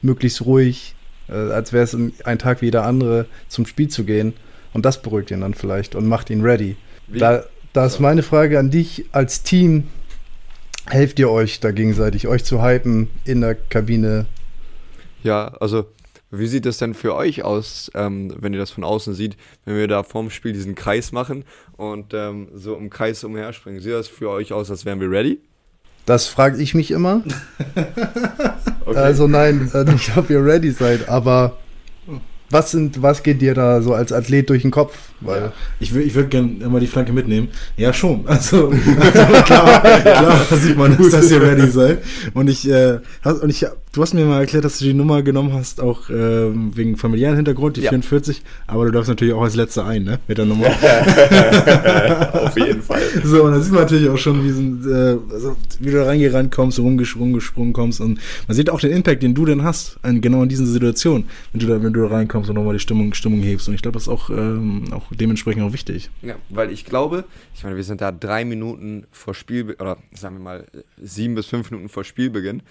möglichst 0.03 0.45
ruhig, 0.45 0.95
äh, 1.29 1.33
als 1.33 1.73
wäre 1.73 1.85
es 1.85 1.95
ein 1.95 2.39
Tag 2.39 2.63
wie 2.63 2.71
der 2.71 2.85
andere, 2.85 3.27
zum 3.49 3.67
Spiel 3.67 3.89
zu 3.89 4.05
gehen. 4.05 4.35
Und 4.73 4.85
das 4.85 5.01
beruhigt 5.01 5.31
ihn 5.31 5.41
dann 5.41 5.55
vielleicht 5.55 5.95
und 5.95 6.07
macht 6.07 6.31
ihn 6.31 6.43
ready. 6.43 6.77
Wie? 7.07 7.19
Da, 7.19 7.45
da 7.73 7.87
ist 7.87 8.01
meine 8.01 8.23
Frage 8.23 8.59
an 8.59 8.71
dich 8.71 9.07
als 9.13 9.43
Team. 9.43 9.85
Helft 10.89 11.19
ihr 11.19 11.31
euch 11.31 11.61
da 11.61 11.73
gegenseitig, 11.73 12.29
euch 12.29 12.45
zu 12.45 12.63
hypen 12.63 13.09
in 13.25 13.41
der 13.41 13.55
Kabine? 13.55 14.27
Ja, 15.23 15.49
also 15.61 15.87
wie 16.31 16.47
sieht 16.47 16.67
das 16.67 16.79
denn 16.79 16.95
für 16.95 17.15
euch 17.15 17.43
aus, 17.43 17.91
ähm, 17.95 18.35
wenn 18.39 18.53
ihr 18.53 18.59
das 18.59 18.71
von 18.71 18.85
außen 18.85 19.15
seht, 19.15 19.37
wenn 19.65 19.77
wir 19.77 19.89
da 19.89 20.03
vorm 20.03 20.31
Spiel 20.31 20.53
diesen 20.53 20.75
Kreis 20.75 21.13
machen 21.13 21.45
und 21.77 22.13
ähm, 22.15 22.49
so 22.55 22.77
im 22.77 22.91
Kreis 22.91 23.25
umherspringen? 23.25 23.81
Sieht 23.81 23.93
das 23.93 24.09
für 24.09 24.31
euch 24.31 24.53
aus, 24.53 24.71
als 24.71 24.85
wären 24.85 25.01
wir 25.01 25.11
ready? 25.11 25.41
Das 26.05 26.27
frage 26.27 26.61
ich 26.61 26.75
mich 26.75 26.91
immer. 26.91 27.23
Also 28.95 29.27
nein, 29.27 29.71
äh, 29.75 29.85
nicht, 29.91 30.17
ob 30.17 30.31
ihr 30.31 30.45
ready 30.45 30.71
seid, 30.71 31.09
aber 31.09 31.57
was 32.51 32.71
sind, 32.71 33.03
was 33.03 33.23
geht 33.23 33.43
dir 33.43 33.55
da 33.55 33.83
so 33.83 33.93
als 33.95 34.13
Athlet 34.13 34.51
durch 34.51 34.63
den 34.63 34.71
Kopf? 34.71 34.97
Weil 35.21 35.53
Ich, 35.81 35.91
wür- 35.93 36.01
ich 36.05 36.15
würde 36.15 36.29
gerne 36.29 36.51
immer 36.61 36.79
die 36.81 36.87
Flanke 36.87 37.13
mitnehmen. 37.13 37.49
Ja, 37.77 37.93
schon. 37.93 38.25
Also, 38.27 38.69
also 38.69 39.43
klar, 39.45 39.81
klar 40.03 40.45
sieht 40.59 40.77
man, 40.77 40.97
dass, 40.97 41.11
dass 41.11 41.31
ihr 41.31 41.41
ready 41.43 41.69
seid. 41.71 42.03
Und 42.35 42.49
ich, 42.49 42.69
äh, 42.69 42.99
hast, 43.23 43.43
und 43.43 43.49
ich, 43.51 43.65
du 43.95 44.03
hast 44.03 44.13
mir 44.15 44.25
mal 44.27 44.41
erklärt, 44.41 44.65
dass 44.65 44.79
du 44.79 44.85
die 44.85 44.93
Nummer 44.95 45.23
genommen 45.23 45.53
hast, 45.55 45.81
auch 45.81 46.11
ähm, 46.11 46.73
wegen 46.75 46.97
familiären 46.97 47.37
Hintergrund, 47.37 47.77
die 47.79 47.83
Ja. 47.83 47.91
44. 47.91 48.43
Aber 48.67 48.85
du 48.85 48.91
darfst 48.93 49.09
natürlich 49.09 49.33
auch 49.35 49.43
als 49.43 49.55
Letzter 49.57 49.87
ein, 49.87 50.05
ne? 50.05 50.19
Mit 50.29 50.37
der 50.39 50.45
Nummer. 50.45 50.67
Auf 52.33 52.57
jeden 52.59 52.83
Fall. 52.83 53.01
So, 53.25 53.45
und 53.45 53.53
dann 53.53 53.63
sieht 53.63 53.73
man 53.73 53.83
natürlich 53.83 54.09
auch 54.09 54.19
schon, 54.19 54.45
wie, 54.45 54.51
so, 54.51 54.61
ein, 54.61 54.85
äh, 54.87 55.35
also, 55.35 55.57
wie 55.81 55.91
du 55.91 55.97
da 55.99 56.05
reingerannt 56.05 56.53
kommst, 56.55 56.79
rumgesprungen, 56.79 57.35
gesprungen 57.35 57.73
kommst. 57.73 58.01
Und 58.01 58.19
man 58.47 58.55
sieht 58.57 58.71
auch 58.71 58.81
den 58.81 58.91
Impact, 58.93 59.23
den 59.23 59.35
du 59.35 59.45
denn 59.47 59.63
hast, 59.63 59.97
an, 60.03 60.21
genau 60.21 60.43
in 60.43 60.49
diesen 60.49 60.67
Situationen, 60.67 61.25
wenn 61.53 61.61
du 61.61 61.67
da, 61.67 61.83
wenn 61.83 61.93
du 61.93 62.03
da 62.03 62.09
reinkommst 62.15 62.49
und 62.51 62.57
nochmal 62.57 62.75
die 62.75 62.81
Stimmung, 62.81 63.15
Stimmung 63.15 63.41
hebst. 63.41 63.69
Und 63.69 63.75
ich 63.75 63.83
glaube, 63.83 63.95
das 63.95 64.05
ist 64.05 64.09
auch, 64.09 64.31
ähm, 64.31 64.85
auch 64.93 65.06
dementsprechend 65.11 65.63
auch 65.63 65.73
wichtig. 65.73 66.11
Ja, 66.23 66.37
weil 66.49 66.71
ich 66.71 66.85
glaube, 66.85 67.25
ich 67.55 67.65
meine, 67.65 67.77
wir 67.77 67.85
sind 67.85 68.01
da 68.01 68.13
drei 68.13 68.45
Minuten 68.45 69.07
vor 69.11 69.35
Spiel, 69.35 69.75
oder 69.75 69.99
sagen 70.13 70.37
wir 70.37 70.43
mal 70.43 70.67
sieben 70.97 71.35
bis 71.35 71.47
fünf 71.47 71.71
Minuten 71.71 71.89
vor 71.89 72.05
Spielbeginn. 72.05 72.63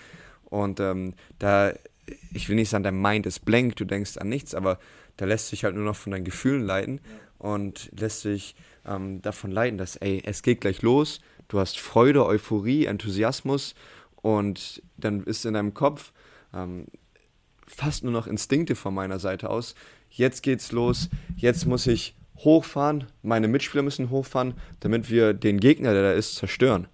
Und 0.46 0.80
ähm, 0.80 1.14
da, 1.40 1.74
ich 2.34 2.50
will 2.50 2.56
nicht 2.56 2.70
sagen, 2.70 2.84
dein 2.84 3.02
Mind 3.02 3.26
ist 3.26 3.46
blank, 3.46 3.76
du 3.76 3.86
denkst 3.86 4.18
an 4.18 4.30
nichts, 4.30 4.56
aber 4.56 4.80
da 5.18 5.26
lässt 5.26 5.50
sich 5.50 5.64
halt 5.64 5.76
nur 5.76 5.86
noch 5.86 5.96
von 5.96 6.12
deinen 6.12 6.26
Gefühlen 6.26 6.66
leiten 6.66 7.00
und 7.38 7.92
lässt 7.98 8.22
sich 8.22 8.56
ähm, 8.86 9.22
davon 9.22 9.52
leiten, 9.52 9.78
dass, 9.78 9.96
ey, 9.98 10.22
es 10.26 10.42
geht 10.42 10.62
gleich 10.62 10.82
los, 10.82 11.20
du 11.48 11.60
hast 11.60 11.80
Freude, 11.80 12.26
Euphorie, 12.26 12.86
Enthusiasmus 12.86 13.76
und 14.22 14.82
dann 14.98 15.24
ist 15.24 15.46
in 15.46 15.54
deinem 15.54 15.74
Kopf 15.74 16.12
ähm, 16.54 16.86
fast 17.68 18.04
nur 18.04 18.14
noch 18.14 18.28
Instinkte 18.28 18.76
von 18.76 18.94
meiner 18.94 19.20
Seite 19.20 19.50
aus. 19.50 19.76
Jetzt 20.10 20.44
geht's 20.44 20.72
los, 20.72 21.10
jetzt 21.36 21.66
muss 21.66 21.88
ich 21.88 22.16
hochfahren, 22.40 23.06
meine 23.22 23.48
Mitspieler 23.48 23.84
müssen 23.84 24.10
hochfahren, 24.10 24.56
damit 24.80 25.10
wir 25.10 25.34
den 25.34 25.60
Gegner, 25.60 25.94
der 25.94 26.04
da 26.04 26.12
ist, 26.14 26.36
zerstören. 26.36 26.88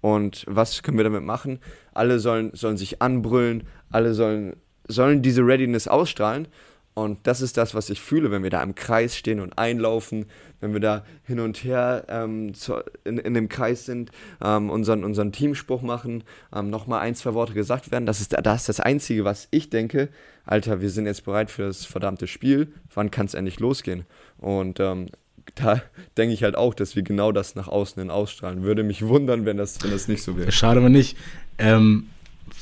Und 0.00 0.44
was 0.48 0.82
können 0.82 0.96
wir 0.96 1.04
damit 1.04 1.22
machen? 1.22 1.58
Alle 1.92 2.18
sollen, 2.18 2.50
sollen 2.54 2.76
sich 2.76 3.02
anbrüllen, 3.02 3.64
alle 3.90 4.14
sollen, 4.14 4.56
sollen 4.88 5.22
diese 5.22 5.42
Readiness 5.42 5.88
ausstrahlen. 5.88 6.48
Und 6.94 7.26
das 7.26 7.40
ist 7.40 7.56
das, 7.56 7.74
was 7.74 7.88
ich 7.88 8.00
fühle, 8.00 8.30
wenn 8.30 8.42
wir 8.42 8.50
da 8.50 8.62
im 8.62 8.74
Kreis 8.74 9.16
stehen 9.16 9.40
und 9.40 9.58
einlaufen, 9.58 10.26
wenn 10.60 10.72
wir 10.72 10.80
da 10.80 11.04
hin 11.22 11.40
und 11.40 11.62
her 11.64 12.04
ähm, 12.08 12.52
zu, 12.52 12.82
in, 13.04 13.18
in 13.18 13.34
dem 13.34 13.48
Kreis 13.48 13.86
sind, 13.86 14.10
ähm, 14.42 14.70
unseren, 14.70 15.04
unseren 15.04 15.32
Teamspruch 15.32 15.82
machen, 15.82 16.24
ähm, 16.54 16.68
nochmal 16.68 17.00
ein, 17.00 17.14
zwei 17.14 17.32
Worte 17.34 17.54
gesagt 17.54 17.90
werden. 17.90 18.06
Das 18.06 18.20
ist, 18.20 18.36
das 18.42 18.62
ist 18.62 18.68
das 18.68 18.80
Einzige, 18.80 19.24
was 19.24 19.48
ich 19.50 19.70
denke. 19.70 20.08
Alter, 20.44 20.80
wir 20.80 20.90
sind 20.90 21.06
jetzt 21.06 21.24
bereit 21.24 21.50
für 21.50 21.62
das 21.62 21.84
verdammte 21.84 22.26
Spiel. 22.26 22.72
Wann 22.92 23.10
kann 23.10 23.26
es 23.26 23.34
endlich 23.34 23.60
losgehen? 23.60 24.04
Und 24.38 24.80
ähm, 24.80 25.06
da 25.54 25.82
denke 26.16 26.34
ich 26.34 26.42
halt 26.42 26.56
auch, 26.56 26.74
dass 26.74 26.96
wir 26.96 27.02
genau 27.02 27.32
das 27.32 27.54
nach 27.54 27.68
außen 27.68 28.00
hin 28.00 28.10
ausstrahlen. 28.10 28.62
Würde 28.62 28.82
mich 28.82 29.06
wundern, 29.06 29.46
wenn 29.46 29.56
das, 29.56 29.82
wenn 29.82 29.90
das 29.92 30.08
nicht 30.08 30.22
so 30.22 30.36
wäre. 30.36 30.50
Schade, 30.52 30.82
wenn 30.82 30.92
nicht. 30.92 31.16
Ähm, 31.58 32.08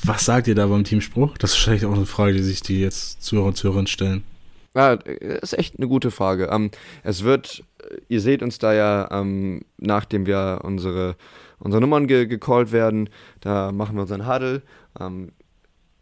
was 0.03 0.25
sagt 0.25 0.47
ihr 0.47 0.55
da 0.55 0.67
beim 0.67 0.83
Teamspruch? 0.83 1.37
Das 1.37 1.51
ist 1.51 1.57
wahrscheinlich 1.57 1.85
auch 1.85 1.95
eine 1.95 2.05
Frage, 2.05 2.33
die 2.33 2.43
sich 2.43 2.61
die 2.61 2.81
jetzt 2.81 3.21
Zuhörer 3.23 3.47
und 3.47 3.55
Zuhörerinnen 3.55 3.87
stellen. 3.87 4.23
Ja, 4.75 4.95
das 4.95 5.51
ist 5.51 5.57
echt 5.57 5.77
eine 5.77 5.87
gute 5.87 6.11
Frage. 6.11 6.49
Ähm, 6.51 6.71
es 7.03 7.23
wird, 7.23 7.63
ihr 8.07 8.21
seht 8.21 8.43
uns 8.43 8.59
da 8.59 8.73
ja, 8.73 9.09
ähm, 9.11 9.61
nachdem 9.77 10.25
wir 10.25 10.61
unsere, 10.63 11.15
unsere 11.59 11.81
Nummern 11.81 12.07
ge 12.07 12.27
gecallt 12.27 12.71
werden, 12.71 13.09
da 13.41 13.71
machen 13.71 13.95
wir 13.95 14.01
unseren 14.03 14.27
Huddle, 14.27 14.61
ähm, 14.99 15.31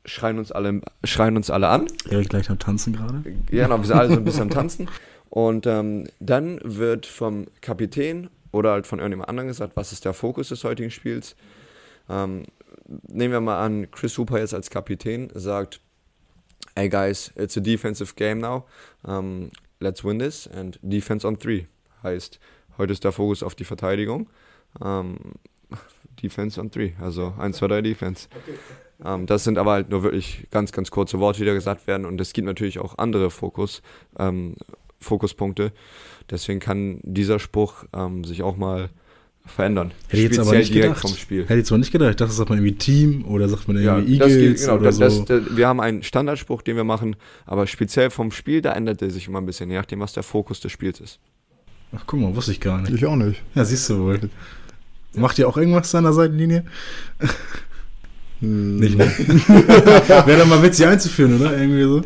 schreien, 0.06 0.38
uns 0.38 0.52
alle, 0.52 0.82
schreien 1.04 1.38
uns 1.38 1.50
alle 1.50 1.70
an. 1.70 1.88
Erik 2.10 2.30
gleich 2.30 2.50
am 2.50 2.60
Tanzen 2.60 2.94
gerade. 2.94 3.24
Ja, 3.52 3.64
genau, 3.64 3.78
wir 3.80 3.86
sind 3.86 3.98
alle 3.98 4.10
so 4.10 4.16
ein 4.16 4.24
bisschen 4.24 4.44
am 4.44 4.50
Tanzen. 4.50 4.90
Und 5.30 5.68
ähm, 5.68 6.08
dann 6.20 6.60
wird 6.64 7.06
vom 7.06 7.48
Kapitän 7.62 8.30
oder 8.52 8.72
halt 8.72 8.88
von 8.88 9.00
irgendjemand 9.00 9.30
anderem 9.30 9.48
gesagt, 9.48 9.74
was 9.76 9.92
ist 9.92 10.06
der 10.06 10.14
Fokus 10.14 10.50
des 10.50 10.64
heutigen 10.64 10.92
Spiels. 10.92 11.36
Ähm, 12.10 12.44
nehmen 13.08 13.34
wir 13.34 13.41
mal 13.41 13.63
an, 13.63 13.89
Chris 13.91 14.17
Hooper 14.17 14.39
jetzt 14.39 14.54
als 14.54 14.69
Kapitän 14.69 15.30
sagt, 15.34 15.82
hey 16.76 16.89
guys, 16.89 17.32
it's 17.36 17.58
a 17.58 17.60
defensive 17.60 18.15
game 18.15 18.39
now, 18.39 18.65
um, 19.04 19.50
let's 19.80 20.04
win 20.04 20.19
this 20.19 20.47
and 20.47 20.80
defense 20.82 21.28
on 21.28 21.38
three. 21.38 21.67
Heißt, 22.04 22.39
heute 22.78 22.93
ist 22.93 23.04
der 23.04 23.12
Fokus 23.12 23.43
auf 23.43 23.56
die 23.56 23.63
Verteidigung. 23.63 24.30
Ähm, 24.84 25.17
defense 26.21 26.60
on 26.60 26.71
three, 26.71 26.93
also 27.00 27.34
1, 27.38 27.58
2, 27.58 27.67
3 27.67 27.82
Defense. 27.82 28.28
Ähm, 29.04 29.26
das 29.26 29.43
sind 29.43 29.58
aber 29.58 29.73
halt 29.73 29.89
nur 29.89 30.04
wirklich 30.04 30.47
ganz, 30.52 30.71
ganz 30.71 30.91
kurze 30.91 31.19
Worte, 31.19 31.39
die 31.39 31.45
da 31.45 31.54
gesagt 31.54 31.88
werden. 31.88 32.06
Und 32.06 32.19
es 32.21 32.34
gibt 32.34 32.45
natürlich 32.45 32.80
auch 32.80 32.97
andere 32.97 33.30
Fokus, 33.30 33.82
Fokuspunkte. 35.00 35.71
Deswegen 36.30 36.60
kann 36.60 37.00
dieser 37.04 37.39
Spruch 37.39 37.86
sich 38.23 38.41
auch 38.41 38.58
mal 38.58 38.89
verändern. 39.48 39.92
Hätte 40.08 40.18
ich 40.18 40.24
jetzt 40.30 40.40
aber 40.40 40.56
nicht 40.58 40.74
direkt 40.74 40.96
gedacht. 40.96 41.02
vom 41.10 41.18
Spiel. 41.18 41.44
Hätte 41.48 41.60
ich 41.60 41.66
zwar 41.66 41.78
nicht 41.78 41.92
gedacht. 41.92 42.12
Ich 42.12 42.16
dachte, 42.18 42.30
das 42.30 42.38
sagt 42.38 42.50
man 42.50 42.60
irgendwie 42.60 42.76
Team 42.78 43.26
oder 43.26 43.50
sagt 43.50 43.68
man 43.68 43.82
Ja, 43.82 43.98
irgendwie 43.98 44.18
das 44.20 44.32
Eagles 44.32 44.60
geht, 44.60 44.68
genau, 44.68 44.76
oder 44.80 44.86
das, 44.86 44.98
so. 45.16 45.24
das, 45.26 45.44
das, 45.46 45.58
wir 45.58 45.68
haben 45.68 45.80
einen 45.80 46.04
Standardspruch, 46.04 46.62
den 46.62 46.76
wir 46.76 46.84
machen, 46.84 47.16
aber 47.46 47.66
speziell 47.68 48.10
vom 48.10 48.32
Spiel, 48.32 48.62
da 48.62 48.74
ändert 48.74 49.02
er 49.02 49.10
sich 49.10 49.28
immer 49.28 49.40
ein 49.42 49.46
bisschen, 49.46 49.70
je 49.72 49.78
nachdem, 49.78 50.00
was 50.00 50.14
der 50.14 50.24
Fokus 50.24 50.60
des 50.60 50.72
Spiels 50.72 51.00
ist. 51.00 51.20
Ach, 51.96 52.04
guck 52.06 52.20
mal, 52.20 52.36
wusste 52.36 52.52
ich 52.52 52.60
gar 52.60 52.82
nicht. 52.82 52.94
ich 52.94 53.06
auch 53.06 53.16
nicht. 53.16 53.42
Ja, 53.56 53.64
siehst 53.66 53.90
du 53.90 54.00
wohl. 54.00 54.20
Macht 55.16 55.40
ihr 55.40 55.48
auch 55.48 55.58
irgendwas 55.58 55.96
an 55.96 56.04
der 56.04 56.14
Seitenlinie? 56.14 56.66
Hm, 58.40 58.78
Nicht, 58.78 58.98
ne? 58.98 59.06
Wäre 60.26 60.40
doch 60.40 60.46
mal 60.48 60.62
witzig 60.62 60.86
einzuführen, 60.86 61.40
oder? 61.40 61.58
Irgendwie 61.58 61.84
so. 61.84 62.02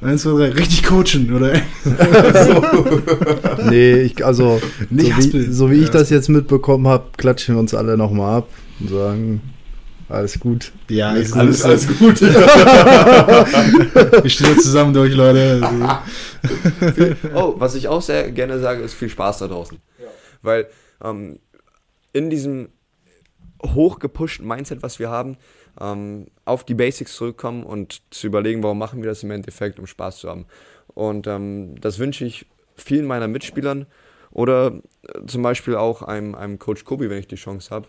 Eins, 0.00 0.22
zwei, 0.22 0.30
drei. 0.38 0.50
Richtig 0.50 0.84
coachen, 0.84 1.34
oder? 1.34 1.54
Nee, 3.68 4.02
ich, 4.02 4.24
also 4.24 4.60
Nicht 4.90 5.20
so, 5.22 5.32
wie, 5.32 5.42
so 5.52 5.70
wie 5.70 5.76
ich 5.80 5.86
Ja. 5.86 5.92
das 5.94 6.10
jetzt 6.10 6.28
mitbekommen 6.28 6.86
habe, 6.86 7.06
klatschen 7.16 7.54
wir 7.56 7.60
uns 7.60 7.74
alle 7.74 7.96
nochmal 7.96 8.38
ab 8.38 8.48
und 8.80 8.90
sagen, 8.90 9.40
alles 10.08 10.38
gut. 10.40 10.72
Ja, 10.88 11.10
Alles- 11.10 11.30
ist 11.30 11.64
alles 11.64 11.86
gut. 11.98 12.20
Wir 12.22 12.30
stehen 14.30 14.46
jetzt 14.52 14.62
zusammen 14.62 14.94
durch, 14.94 15.12
Leute. 15.14 15.60
oh, 17.34 17.54
was 17.58 17.74
ich 17.74 17.88
auch 17.88 18.00
sehr 18.00 18.30
gerne 18.30 18.58
sage, 18.60 18.82
ist 18.82 18.94
viel 18.94 19.08
Spaß 19.10 19.38
da 19.38 19.48
draußen. 19.48 19.78
Weil 20.42 20.68
ähm, 21.04 21.40
in 22.12 22.30
diesem 22.30 22.68
hochgepushten 23.62 24.46
Mindset, 24.46 24.82
was 24.82 24.98
wir 24.98 25.10
haben, 25.10 25.36
ähm, 25.80 26.26
auf 26.44 26.64
die 26.64 26.74
Basics 26.74 27.14
zurückkommen 27.14 27.62
und 27.62 28.02
zu 28.10 28.26
überlegen, 28.26 28.62
warum 28.62 28.78
machen 28.78 29.02
wir 29.02 29.08
das 29.08 29.22
im 29.22 29.30
Endeffekt, 29.30 29.78
um 29.78 29.86
Spaß 29.86 30.18
zu 30.18 30.28
haben. 30.28 30.46
Und 30.94 31.26
ähm, 31.26 31.80
das 31.80 31.98
wünsche 31.98 32.24
ich 32.24 32.46
vielen 32.76 33.06
meiner 33.06 33.28
Mitspielern 33.28 33.86
oder 34.30 34.72
äh, 35.02 35.26
zum 35.26 35.42
Beispiel 35.42 35.76
auch 35.76 36.02
einem, 36.02 36.34
einem 36.34 36.58
Coach 36.58 36.84
Kobi, 36.84 37.10
wenn 37.10 37.18
ich 37.18 37.28
die 37.28 37.36
Chance 37.36 37.70
habe. 37.70 37.86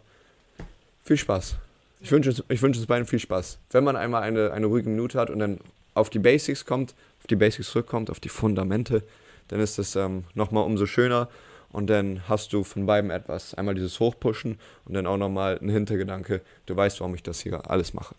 Viel 1.03 1.17
Spaß. 1.17 1.55
Ich 2.01 2.11
wünsche 2.11 2.29
uns, 2.29 2.43
ich 2.47 2.61
wünsche 2.61 2.79
uns 2.79 2.87
beiden 2.87 3.05
viel 3.05 3.19
Spaß. 3.19 3.59
Wenn 3.71 3.83
man 3.83 3.95
einmal 3.95 4.23
eine, 4.23 4.51
eine 4.51 4.67
ruhige 4.67 4.89
Minute 4.89 5.19
hat 5.19 5.29
und 5.29 5.39
dann 5.39 5.59
auf 5.93 6.09
die 6.09 6.19
Basics 6.19 6.65
kommt, 6.65 6.95
auf 7.19 7.27
die 7.27 7.35
Basics 7.35 7.71
zurückkommt, 7.71 8.09
auf 8.09 8.19
die 8.19 8.29
Fundamente, 8.29 9.03
dann 9.49 9.59
ist 9.59 9.77
das 9.77 9.95
ähm, 9.95 10.23
nochmal 10.33 10.63
umso 10.63 10.85
schöner. 10.85 11.27
Und 11.71 11.89
dann 11.89 12.21
hast 12.27 12.53
du 12.53 12.63
von 12.63 12.85
beiden 12.85 13.11
etwas. 13.11 13.53
Einmal 13.53 13.75
dieses 13.75 13.99
Hochpushen 13.99 14.57
und 14.85 14.93
dann 14.93 15.05
auch 15.05 15.17
nochmal 15.17 15.59
ein 15.61 15.69
Hintergedanke. 15.69 16.41
Du 16.65 16.75
weißt, 16.75 16.99
warum 16.99 17.15
ich 17.15 17.23
das 17.23 17.41
hier 17.41 17.69
alles 17.69 17.93
mache. 17.93 18.15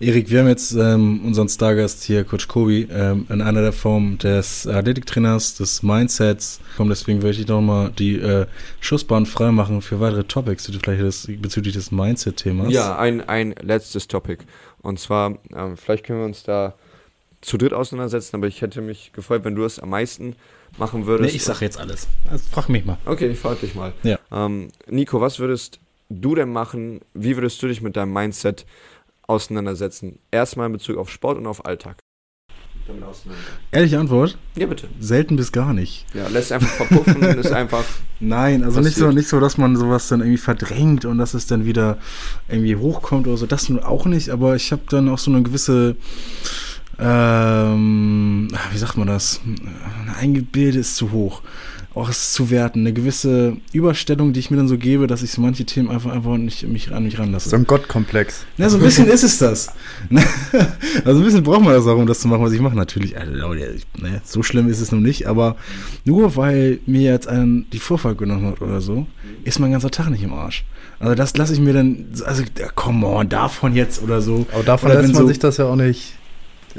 Erik, 0.00 0.30
wir 0.30 0.40
haben 0.40 0.48
jetzt 0.48 0.72
ähm, 0.72 1.24
unseren 1.24 1.48
Stargast 1.48 2.04
hier, 2.04 2.24
Coach 2.24 2.48
Kobi, 2.48 2.88
ähm, 2.90 3.26
in 3.28 3.42
einer 3.42 3.62
der 3.62 3.72
Formen 3.72 4.16
des 4.18 4.66
Athletiktrainers, 4.66 5.56
des 5.56 5.82
Mindsets. 5.82 6.60
Und 6.78 6.88
deswegen 6.88 7.22
würde 7.22 7.38
ich 7.38 7.46
nochmal 7.46 7.90
die 7.90 8.16
äh, 8.16 8.46
Schussbahn 8.80 9.26
freimachen 9.26 9.82
für 9.82 10.00
weitere 10.00 10.24
Topics, 10.24 10.64
die 10.64 10.72
du 10.72 10.78
vielleicht 10.78 11.02
das, 11.02 11.28
bezüglich 11.40 11.74
des 11.74 11.90
Mindset-Themas. 11.90 12.72
Ja, 12.72 12.96
ein, 12.96 13.28
ein 13.28 13.54
letztes 13.60 14.08
Topic. 14.08 14.44
Und 14.82 15.00
zwar, 15.00 15.38
ähm, 15.54 15.76
vielleicht 15.76 16.04
können 16.04 16.20
wir 16.20 16.26
uns 16.26 16.44
da 16.44 16.74
zu 17.40 17.56
dritt 17.56 17.72
auseinandersetzen, 17.72 18.36
aber 18.36 18.46
ich 18.46 18.62
hätte 18.62 18.80
mich 18.80 19.12
gefreut, 19.12 19.44
wenn 19.44 19.54
du 19.54 19.64
es 19.64 19.78
am 19.78 19.90
meisten 19.90 20.36
machen 20.76 21.00
Nee, 21.00 21.06
würdest. 21.06 21.34
ich 21.34 21.44
sag 21.44 21.60
jetzt 21.60 21.78
alles. 21.78 22.08
Also, 22.30 22.44
frag 22.50 22.68
mich 22.68 22.84
mal. 22.84 22.98
Okay, 23.06 23.28
ich 23.28 23.38
frage 23.38 23.60
dich 23.60 23.74
mal. 23.74 23.92
Ja. 24.02 24.18
Ähm, 24.30 24.68
Nico, 24.88 25.20
was 25.20 25.38
würdest 25.38 25.80
du 26.10 26.34
denn 26.34 26.52
machen? 26.52 27.00
Wie 27.14 27.36
würdest 27.36 27.62
du 27.62 27.68
dich 27.68 27.80
mit 27.80 27.96
deinem 27.96 28.12
Mindset 28.12 28.66
auseinandersetzen? 29.26 30.18
Erstmal 30.30 30.66
in 30.66 30.72
Bezug 30.72 30.96
auf 30.98 31.10
Sport 31.10 31.38
und 31.38 31.46
auf 31.46 31.64
Alltag. 31.64 31.98
Ehrliche 33.70 33.98
Antwort? 33.98 34.38
Ja, 34.56 34.66
bitte. 34.66 34.88
Selten 34.98 35.36
bis 35.36 35.52
gar 35.52 35.74
nicht. 35.74 36.06
Ja, 36.14 36.26
lässt 36.28 36.52
einfach 36.52 36.68
verpuffen, 36.70 37.22
ist 37.22 37.52
einfach. 37.52 37.84
Nein, 38.18 38.64
also 38.64 38.80
nicht 38.80 38.96
so, 38.96 39.10
nicht 39.10 39.28
so, 39.28 39.40
dass 39.40 39.58
man 39.58 39.76
sowas 39.76 40.08
dann 40.08 40.20
irgendwie 40.20 40.38
verdrängt 40.38 41.04
und 41.04 41.18
dass 41.18 41.34
es 41.34 41.46
dann 41.46 41.66
wieder 41.66 41.98
irgendwie 42.48 42.76
hochkommt 42.76 43.26
oder 43.26 43.36
so. 43.36 43.44
Das 43.46 43.68
nun 43.68 43.80
auch 43.80 44.06
nicht, 44.06 44.30
aber 44.30 44.56
ich 44.56 44.72
habe 44.72 44.82
dann 44.88 45.10
auch 45.10 45.18
so 45.18 45.30
eine 45.30 45.42
gewisse, 45.42 45.96
ähm, 47.00 48.48
wie 48.72 48.78
sagt 48.78 48.96
man 48.96 49.06
das? 49.06 49.40
Ein 49.46 50.14
Eingebilde 50.20 50.78
ist 50.78 50.96
zu 50.96 51.12
hoch. 51.12 51.42
Auch 51.94 52.08
es 52.10 52.18
ist 52.18 52.34
zu 52.34 52.50
werten. 52.50 52.80
Eine 52.80 52.92
gewisse 52.92 53.56
Überstellung, 53.72 54.32
die 54.32 54.40
ich 54.40 54.50
mir 54.50 54.56
dann 54.56 54.68
so 54.68 54.76
gebe, 54.78 55.06
dass 55.06 55.22
ich 55.22 55.32
so 55.32 55.40
manche 55.40 55.64
Themen 55.64 55.90
einfach, 55.90 56.12
einfach 56.12 56.36
nicht 56.36 56.68
mich 56.68 56.92
an 56.92 57.02
mich 57.04 57.18
ranlasse. 57.18 57.48
So 57.48 57.56
ein 57.56 57.66
Gottkomplex. 57.66 58.44
Na, 58.56 58.68
so 58.68 58.76
ein 58.76 58.82
bisschen 58.82 59.08
ist 59.08 59.24
es 59.24 59.38
das. 59.38 59.68
also 61.04 61.20
ein 61.20 61.24
bisschen 61.24 61.42
braucht 61.42 61.62
man 61.62 61.72
das 61.74 61.86
auch, 61.86 61.96
um 61.96 62.06
das 62.06 62.20
zu 62.20 62.28
machen, 62.28 62.42
was 62.42 62.52
ich 62.52 62.60
mache. 62.60 62.76
Natürlich, 62.76 63.18
also, 63.18 63.32
ne, 63.32 64.20
so 64.24 64.42
schlimm 64.42 64.68
ist 64.68 64.80
es 64.80 64.92
noch 64.92 65.00
nicht, 65.00 65.26
aber 65.26 65.56
nur 66.04 66.36
weil 66.36 66.78
mir 66.86 67.10
jetzt 67.10 67.26
einen 67.26 67.68
die 67.70 67.80
Vorfahrt 67.80 68.18
genommen 68.18 68.46
hat 68.46 68.60
oder 68.60 68.80
so, 68.80 69.06
ist 69.44 69.58
mein 69.58 69.72
ganzer 69.72 69.90
Tag 69.90 70.10
nicht 70.10 70.22
im 70.22 70.32
Arsch. 70.32 70.64
Also 71.00 71.14
das 71.14 71.36
lasse 71.36 71.52
ich 71.52 71.60
mir 71.60 71.72
dann, 71.72 72.06
also 72.24 72.42
come 72.74 73.06
on, 73.06 73.28
davon 73.28 73.74
jetzt 73.74 74.02
oder 74.02 74.20
so. 74.20 74.46
Aber 74.52 74.62
davon 74.64 74.90
Oder 74.90 75.00
lässt 75.00 75.14
man 75.14 75.22
so- 75.22 75.28
sich 75.28 75.38
das 75.38 75.56
ja 75.56 75.64
auch 75.64 75.76
nicht. 75.76 76.14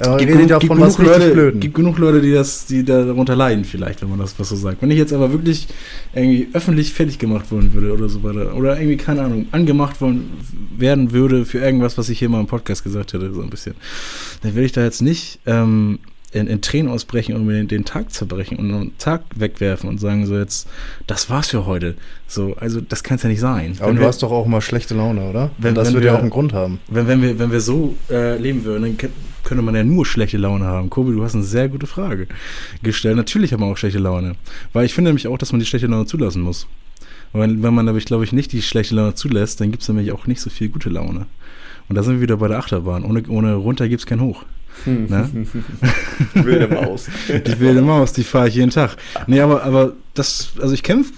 Ja, 0.04 0.18
Gibt 0.18 0.22
redet 0.32 0.36
genug, 0.36 0.50
ja 0.50 0.58
gibt, 0.60 0.72
von 0.74 0.80
was 0.82 0.96
genug 0.98 1.12
Leute, 1.14 1.32
Blöden. 1.32 1.60
gibt 1.60 1.74
genug 1.76 1.98
Leute, 1.98 2.22
die 2.22 2.32
das, 2.32 2.66
die 2.68 2.84
darunter 2.86 3.36
leiden, 3.36 3.66
vielleicht, 3.66 4.02
wenn 4.02 4.10
man 4.10 4.20
das 4.20 4.40
was 4.40 4.50
so 4.50 4.56
sagt. 4.56 4.82
Wenn 4.82 4.92
ich 4.92 4.98
jetzt 4.98 5.12
aber 5.14 5.32
wirklich 5.32 5.68
irgendwie 6.14 6.48
öffentlich 6.54 6.94
fertig 6.94 7.20
gemacht 7.20 7.52
worden 7.52 7.74
würde 7.74 7.92
oder 7.94 8.08
so 8.08 8.24
weiter, 8.24 8.56
oder 8.56 8.78
irgendwie, 8.80 8.98
keine 8.98 9.22
Ahnung, 9.24 9.48
angemacht 9.52 10.00
worden, 10.02 10.30
werden 10.78 11.12
würde 11.12 11.46
für 11.46 11.60
irgendwas, 11.60 11.98
was 11.98 12.08
ich 12.10 12.20
hier 12.20 12.30
mal 12.30 12.40
im 12.40 12.48
Podcast 12.48 12.84
gesagt 12.84 13.14
hätte, 13.14 13.34
so 13.34 13.42
ein 13.42 13.50
bisschen, 13.50 13.76
dann 14.42 14.54
würde 14.56 14.66
ich 14.66 14.72
da 14.72 14.84
jetzt 14.84 15.02
nicht 15.02 15.40
ähm, 15.46 16.00
in, 16.32 16.46
in 16.48 16.62
Tränen 16.62 16.92
ausbrechen 16.92 17.36
und 17.36 17.46
mir 17.46 17.54
den, 17.54 17.68
den 17.68 17.86
Tag 17.86 18.12
zerbrechen 18.14 18.58
und 18.58 18.72
einen 18.72 18.98
Tag 19.00 19.24
wegwerfen 19.36 19.90
und 19.90 20.00
sagen 20.00 20.28
so 20.28 20.38
jetzt, 20.38 20.68
das 21.08 21.30
war's 21.30 21.50
für 21.50 21.66
heute. 21.66 21.96
So, 22.28 22.56
also 22.58 22.80
das 22.82 23.02
kann 23.04 23.16
es 23.18 23.24
ja 23.24 23.30
nicht 23.30 23.40
sein. 23.40 23.74
Aber 23.80 23.88
Wenn 23.90 23.96
du 23.96 24.02
wir- 24.04 24.08
hast 24.08 24.22
doch 24.22 24.32
auch 24.32 24.46
immer 24.46 24.62
schlechte 24.62 24.94
Laune, 24.94 25.28
oder? 25.28 25.50
Wenn- 25.58 25.70
Und 25.70 25.76
das 25.76 25.92
würde 25.92 26.06
ja 26.06 26.16
auch 26.16 26.20
einen 26.22 26.30
Grund 26.30 26.54
haben. 26.54 26.80
wenn, 26.88 27.08
wenn, 27.08 27.22
wir, 27.24 27.40
wenn 27.40 27.52
wir 27.52 27.60
so 27.62 27.96
äh, 28.12 28.38
leben 28.38 28.64
würden, 28.64 28.84
dann 28.84 28.98
könnte 29.44 29.64
man 29.64 29.76
ja 29.76 29.84
nur 29.84 30.06
schlechte 30.06 30.38
Laune 30.38 30.66
haben. 30.66 30.90
Kobi, 30.90 31.14
du 31.14 31.24
hast 31.24 31.36
eine 31.36 31.44
sehr 31.44 31.70
gute 31.70 31.88
Frage 31.88 32.28
gestellt. 32.84 33.16
Natürlich 33.16 33.52
hat 33.52 33.60
man 33.60 33.72
auch 33.72 33.78
schlechte 33.78 34.00
Laune. 34.00 34.36
Weil 34.74 34.86
ich 34.86 34.94
finde 34.94 35.10
nämlich 35.10 35.28
auch, 35.28 35.38
dass 35.38 35.52
man 35.52 35.60
die 35.60 35.66
schlechte 35.66 35.88
Laune 35.88 36.06
zulassen 36.06 36.42
muss. 36.42 36.68
Weil 37.32 37.62
wenn 37.62 37.74
man 37.74 37.86
nämlich, 37.86 38.06
glaube 38.06 38.24
ich, 38.24 38.34
nicht 38.34 38.52
die 38.52 38.62
schlechte 38.62 38.96
Laune 38.96 39.14
zulässt, 39.14 39.62
dann 39.62 39.72
gibt 39.72 39.84
es 39.84 39.90
nämlich 39.90 40.12
auch 40.12 40.28
nicht 40.28 40.42
so 40.42 40.50
viel 40.50 40.70
gute 40.70 40.90
Laune. 40.90 41.28
Und 41.88 41.96
da 41.96 42.04
sind 42.04 42.16
wir 42.16 42.22
wieder 42.22 42.38
bei 42.38 42.48
der 42.48 42.60
Achterbahn. 42.60 43.04
Ohne, 43.04 43.24
ohne 43.28 43.56
runter 43.56 43.88
gibt 43.88 44.02
es 44.02 44.06
kein 44.06 44.22
Hoch. 44.22 44.46
Ne? 44.86 45.30
Wilde 46.36 46.68
Maus. 46.68 47.08
Die 47.28 47.60
wilde 47.60 47.82
Maus, 47.82 48.14
die 48.14 48.24
fahre 48.24 48.48
ich 48.48 48.56
jeden 48.56 48.70
Tag. 48.70 48.96
Nee, 49.28 49.42
aber, 49.42 49.64
aber 49.64 49.94
das, 50.14 50.54
also 50.62 50.74
ich 50.74 50.84
kämpfe 50.84 51.12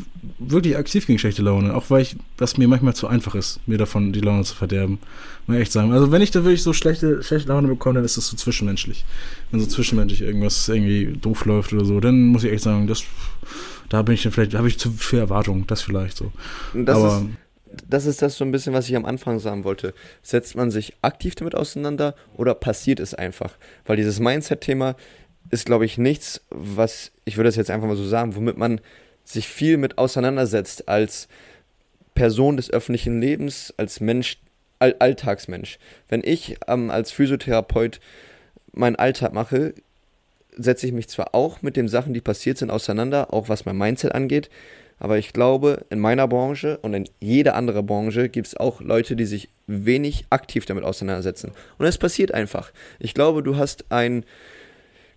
wirklich 0.50 0.78
aktiv 0.78 1.06
gegen 1.06 1.20
schlechte 1.20 1.42
Laune, 1.42 1.74
auch 1.76 1.90
weil 1.90 2.02
ich, 2.02 2.16
das 2.38 2.58
mir 2.58 2.68
manchmal 2.68 2.96
zu 2.96 3.08
einfach 3.08 3.36
ist, 3.36 3.60
mir 3.68 3.78
davon 3.78 4.12
die 4.14 4.22
Laune 4.22 4.44
zu 4.44 4.56
verderben. 4.56 5.00
Ich 5.48 5.56
echt 5.56 5.72
sagen. 5.72 5.92
Also 5.92 6.12
wenn 6.12 6.22
ich 6.22 6.32
da 6.32 6.44
wirklich 6.44 6.64
so 6.64 6.74
schlechte, 6.74 7.24
schlechte 7.24 7.50
Laune 7.50 7.68
bekomme, 7.68 7.96
dann 7.96 8.06
ist 8.06 8.18
das 8.18 8.28
so 8.28 8.38
zwischenmenschlich. 8.38 9.06
Wenn 9.52 9.60
so 9.60 9.66
zwischenmenschlich 9.66 10.22
irgendwas 10.22 10.70
irgendwie 10.70 11.18
doof 11.20 11.46
läuft 11.46 11.74
oder 11.74 11.86
so, 11.86 12.00
dann 12.00 12.28
muss 12.28 12.44
ich 12.44 12.52
echt 12.52 12.64
sagen, 12.64 12.88
das, 12.88 13.04
da 13.90 14.02
bin 14.02 14.16
ich 14.16 14.24
dann 14.24 14.32
vielleicht, 14.32 14.54
habe 14.54 14.68
ich 14.68 14.80
zu 14.80 14.92
viel 14.92 15.20
Erwartung, 15.20 15.68
das 15.68 15.82
vielleicht 15.82 16.18
so. 16.18 16.32
Das 16.74 16.96
aber 16.96 17.18
ist, 17.18 17.84
das 17.90 18.06
ist 18.06 18.22
das 18.22 18.38
so 18.38 18.46
ein 18.46 18.52
bisschen, 18.52 18.74
was 18.74 18.88
ich 18.88 18.96
am 18.96 19.06
Anfang 19.06 19.40
sagen 19.40 19.64
wollte. 19.64 19.94
Setzt 20.22 20.56
man 20.56 20.72
sich 20.72 20.94
aktiv 21.02 21.36
damit 21.36 21.56
auseinander 21.56 22.16
oder 22.36 22.54
passiert 22.54 23.00
es 23.00 23.14
einfach? 23.14 23.54
Weil 23.86 23.98
dieses 23.98 24.20
Mindset-Thema 24.20 24.96
ist, 25.50 25.66
glaube 25.66 25.86
ich, 25.86 25.98
nichts, 25.98 26.42
was, 26.50 27.12
ich 27.26 27.38
würde 27.38 27.50
das 27.50 27.56
jetzt 27.56 27.70
einfach 27.70 27.88
mal 27.88 27.98
so 27.98 28.08
sagen, 28.08 28.36
womit 28.36 28.58
man 28.58 28.80
sich 29.24 29.48
viel 29.48 29.78
mit 29.78 29.98
auseinandersetzt 29.98 30.88
als 30.90 31.28
Person 32.14 32.58
des 32.58 32.72
öffentlichen 32.72 33.22
Lebens, 33.22 33.74
als 33.78 34.00
Mensch, 34.00 34.38
All 34.80 34.96
Alltagsmensch. 35.00 35.78
Wenn 36.10 36.22
ich 36.24 36.58
ähm, 36.68 36.90
als 36.90 37.12
Physiotherapeut 37.12 38.00
meinen 38.74 38.96
Alltag 38.96 39.34
mache, 39.34 39.74
setze 40.58 40.88
ich 40.88 40.94
mich 40.94 41.08
zwar 41.08 41.36
auch 41.36 41.62
mit 41.62 41.78
den 41.78 41.88
Sachen, 41.88 42.14
die 42.14 42.22
passiert 42.22 42.58
sind, 42.58 42.72
auseinander, 42.72 43.34
auch 43.34 43.48
was 43.48 43.66
mein 43.66 43.78
Mindset 43.78 44.14
angeht, 44.14 44.50
aber 45.02 45.18
ich 45.18 45.34
glaube, 45.34 45.84
in 45.90 46.00
meiner 46.00 46.28
Branche 46.28 46.78
und 46.84 46.94
in 46.94 47.10
jeder 47.20 47.56
anderen 47.56 47.88
Branche 47.88 48.30
gibt 48.30 48.46
es 48.46 48.56
auch 48.56 48.82
Leute, 48.82 49.16
die 49.16 49.26
sich 49.26 49.50
wenig 49.66 50.26
aktiv 50.30 50.68
damit 50.68 50.84
auseinandersetzen. 50.84 51.54
Und 51.80 51.88
es 51.88 51.98
passiert 51.98 52.36
einfach. 52.36 52.72
Ich 53.00 53.16
glaube, 53.16 53.42
du 53.42 53.58
hast 53.58 53.86
ein 53.90 54.24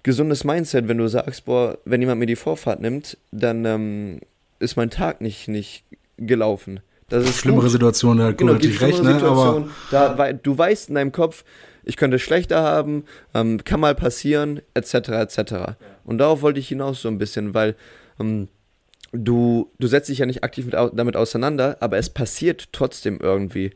gesundes 0.04 0.44
Mindset, 0.44 0.86
wenn 0.86 0.98
du 0.98 1.08
sagst, 1.08 1.46
boah, 1.46 1.78
wenn 1.84 2.00
jemand 2.00 2.20
mir 2.20 2.26
die 2.26 2.36
Vorfahrt 2.36 2.80
nimmt, 2.80 3.18
dann 3.32 3.64
ähm, 3.64 4.20
ist 4.60 4.76
mein 4.76 4.90
Tag 4.90 5.20
nicht, 5.20 5.48
nicht 5.48 5.84
gelaufen. 6.16 6.80
Das 7.08 7.24
ist 7.24 7.38
schlimmere 7.38 7.64
gut. 7.64 7.72
Situationen, 7.72 8.18
da 8.18 8.26
hat 8.28 8.38
Genau, 8.38 8.52
natürlich 8.52 8.80
recht, 8.80 9.02
ne? 9.02 9.14
Aber 9.22 9.68
da, 9.90 10.32
du 10.32 10.56
weißt 10.56 10.90
in 10.90 10.94
deinem 10.94 11.12
Kopf, 11.12 11.44
ich 11.84 11.96
könnte 11.96 12.18
schlechter 12.18 12.62
haben, 12.62 13.04
ähm, 13.34 13.62
kann 13.64 13.80
mal 13.80 13.94
passieren, 13.94 14.60
etc. 14.74 14.94
etc. 14.94 15.54
Und 16.04 16.18
darauf 16.18 16.42
wollte 16.42 16.60
ich 16.60 16.68
hinaus 16.68 17.02
so 17.02 17.08
ein 17.08 17.18
bisschen, 17.18 17.52
weil 17.54 17.74
ähm, 18.20 18.48
du, 19.12 19.70
du 19.78 19.86
setzt 19.86 20.08
dich 20.08 20.18
ja 20.18 20.26
nicht 20.26 20.44
aktiv 20.44 20.66
mit, 20.66 20.74
damit 20.74 21.16
auseinander, 21.16 21.76
aber 21.80 21.98
es 21.98 22.10
passiert 22.10 22.68
trotzdem 22.72 23.18
irgendwie. 23.20 23.72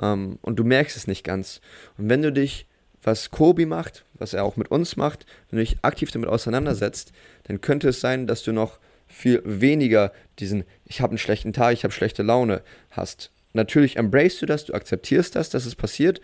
Ähm, 0.00 0.38
und 0.42 0.56
du 0.56 0.64
merkst 0.64 0.96
es 0.96 1.06
nicht 1.06 1.24
ganz. 1.24 1.60
Und 1.98 2.08
wenn 2.08 2.22
du 2.22 2.32
dich, 2.32 2.66
was 3.02 3.30
Kobi 3.30 3.66
macht, 3.66 4.04
was 4.14 4.32
er 4.32 4.44
auch 4.44 4.56
mit 4.56 4.70
uns 4.70 4.96
macht, 4.96 5.26
wenn 5.50 5.58
du 5.58 5.64
dich 5.64 5.78
aktiv 5.82 6.10
damit 6.10 6.28
auseinandersetzt, 6.28 7.12
dann 7.44 7.60
könnte 7.60 7.88
es 7.88 8.00
sein, 8.00 8.26
dass 8.26 8.42
du 8.42 8.52
noch 8.52 8.78
viel 9.08 9.42
weniger 9.44 10.12
diesen, 10.38 10.64
ich 10.86 11.00
habe 11.00 11.10
einen 11.10 11.18
schlechten 11.18 11.52
Tag, 11.52 11.74
ich 11.74 11.84
habe 11.84 11.92
schlechte 11.92 12.22
Laune 12.22 12.62
hast. 12.90 13.30
Natürlich 13.52 13.96
embrace 13.96 14.38
du 14.38 14.46
das, 14.46 14.64
du 14.64 14.72
akzeptierst 14.72 15.36
das, 15.36 15.50
dass 15.50 15.66
es 15.66 15.74
passiert, 15.74 16.20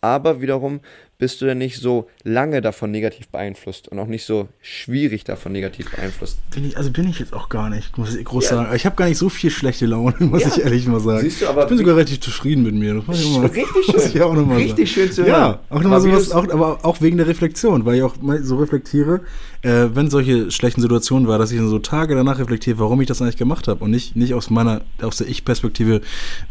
aber 0.00 0.40
wiederum 0.40 0.80
bist 1.18 1.40
du 1.40 1.46
dann 1.46 1.58
nicht 1.58 1.78
so 1.80 2.08
lange 2.22 2.60
davon 2.60 2.92
negativ 2.92 3.26
beeinflusst 3.28 3.88
und 3.88 3.98
auch 3.98 4.06
nicht 4.06 4.24
so 4.24 4.48
schwierig 4.62 5.24
davon 5.24 5.50
negativ 5.52 5.90
beeinflusst. 5.90 6.38
bin 6.54 6.64
ich, 6.64 6.76
also 6.76 6.90
bin 6.92 7.08
ich 7.08 7.18
jetzt 7.18 7.32
auch 7.32 7.48
gar 7.48 7.70
nicht, 7.70 7.98
muss 7.98 8.14
ich 8.14 8.24
groß 8.24 8.44
Ja. 8.44 8.50
sagen. 8.56 8.76
Ich 8.76 8.86
habe 8.86 8.94
gar 8.94 9.08
nicht 9.08 9.18
so 9.18 9.28
viel 9.28 9.50
schlechte 9.50 9.86
Laune, 9.86 10.14
muss 10.20 10.42
Ja. 10.42 10.48
ich 10.48 10.62
ehrlich 10.62 10.86
mal 10.86 11.00
sagen. 11.00 11.20
Siehst 11.22 11.42
du, 11.42 11.48
aber 11.48 11.62
ich 11.62 11.68
bin 11.70 11.78
sogar 11.78 11.96
relativ 11.96 12.20
zufrieden 12.20 12.62
mit 12.62 12.74
mir. 12.74 13.02
Das 13.06 13.20
ich, 13.20 13.30
mal, 13.36 13.46
Richtig 13.46 13.66
schön. 13.90 14.00
ich 14.14 14.22
auch 14.22 14.34
noch 14.34 14.46
mal 14.46 14.56
Richtig 14.58 14.76
sagen. 14.94 15.06
schön 15.08 15.12
zu 15.12 15.26
Ja, 15.26 15.38
hören. 15.48 15.58
auch 15.70 15.82
nochmal 15.82 16.00
sowas, 16.00 16.30
auch, 16.30 16.48
aber 16.50 16.84
auch 16.84 17.00
wegen 17.00 17.16
der 17.16 17.26
Reflexion, 17.26 17.84
weil 17.84 17.96
ich 17.96 18.02
auch 18.02 18.16
mal 18.22 18.40
so 18.44 18.56
reflektiere, 18.58 19.20
äh, 19.62 19.86
wenn 19.92 20.08
solche 20.10 20.52
schlechten 20.52 20.80
Situationen 20.82 21.26
war, 21.26 21.36
dass 21.38 21.50
ich 21.50 21.58
dann 21.58 21.68
so 21.68 21.80
Tage 21.80 22.14
danach 22.14 22.38
reflektiere, 22.38 22.78
warum 22.78 23.00
ich 23.00 23.08
das 23.08 23.20
eigentlich 23.20 23.36
gemacht 23.36 23.66
habe 23.66 23.82
und 23.82 23.90
nicht, 23.90 24.14
nicht 24.14 24.34
aus 24.34 24.50
meiner, 24.50 24.82
aus 25.02 25.16
der 25.16 25.26
Ich-Perspektive, 25.28 26.00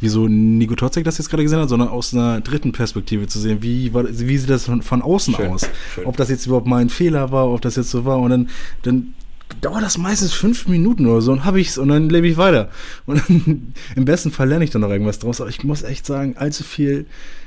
wie 0.02 0.10
so 0.10 0.28
Nico 0.28 0.76
Totzek 0.76 1.06
das 1.06 1.18
jetzt 1.20 1.30
gerade 1.30 1.44
gesehen 1.44 1.60
hat, 1.60 1.70
sondern 1.70 1.88
aus 1.88 2.14
einer 2.14 2.42
dritten 2.42 2.74
Perspektive 2.74 3.28
zu 3.28 3.40
sehen, 3.40 3.60
wie, 3.62 3.94
wie 3.94 4.38
sieht 4.38 4.50
das 4.50 4.57
von, 4.66 4.82
von 4.82 5.02
außen 5.02 5.36
Schön, 5.36 5.48
aus? 5.48 5.70
schön. 5.94 6.06
Ob 6.06 6.18
das 6.18 6.30
jetzt 6.30 6.46
überhaupt 6.46 6.68
mein 6.68 6.90
Fehler 6.90 7.32
war, 7.32 7.50
ob 7.50 7.62
das 7.62 7.76
jetzt 7.76 7.90
so 7.90 8.06
war 8.06 8.20
und 8.20 8.30
dann, 8.30 8.50
dann 8.84 9.14
dauert 9.62 9.84
das 9.84 9.98
meistens 9.98 10.34
fünf 10.34 10.68
Minuten 10.68 11.06
oder 11.06 11.22
so 11.22 11.32
und 11.32 11.46
habe 11.46 11.60
ich's 11.60 11.78
und 11.78 11.90
dann 11.90 12.10
lebe 12.10 12.28
ich 12.28 12.38
weiter. 12.38 12.70
Und 13.06 13.24
dann, 13.28 13.74
im 13.96 14.06
besten 14.06 14.32
Fall 14.32 14.50
lerne 14.50 14.66
ich 14.66 14.72
dann 14.72 14.82
noch 14.82 14.90
irgendwas 14.90 15.20
draus. 15.20 15.42
Aber 15.42 15.50
ich 15.50 15.64
muss 15.64 15.84
echt 15.84 16.06
sagen, 16.06 16.36
allzu 16.38 16.64
viel 16.64 17.06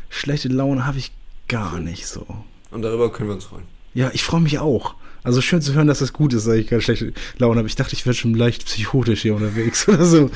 schlechte 0.08 0.48
Laune 0.48 0.86
habe 0.86 0.98
ich 0.98 1.12
gar 1.48 1.78
nicht 1.78 2.06
so. 2.06 2.26
Und 2.70 2.82
darüber 2.82 3.12
können 3.12 3.28
wir 3.28 3.34
uns 3.34 3.44
freuen. 3.44 3.64
Ja, 3.94 4.10
ich 4.12 4.22
freue 4.22 4.40
mich 4.40 4.58
auch. 4.58 4.94
Also 5.22 5.42
schön 5.42 5.60
zu 5.60 5.74
hören, 5.74 5.86
dass 5.86 5.98
das 5.98 6.12
gut 6.12 6.32
ist, 6.32 6.46
dass 6.46 6.54
ich 6.54 6.66
keine 6.66 6.80
schlechte 6.80 7.12
Laune 7.38 7.58
habe. 7.58 7.68
Ich 7.68 7.76
dachte, 7.76 7.94
ich 7.94 8.06
werde 8.06 8.16
schon 8.16 8.34
leicht 8.34 8.64
psychotisch 8.64 9.22
hier 9.22 9.34
unterwegs 9.34 9.86
oder 9.88 10.04
so. 10.04 10.30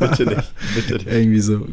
Bitte 0.00 0.24
nicht, 0.26 0.52
bitte 0.74 0.94
nicht. 0.94 1.06
Irgendwie 1.10 1.40
so. 1.40 1.66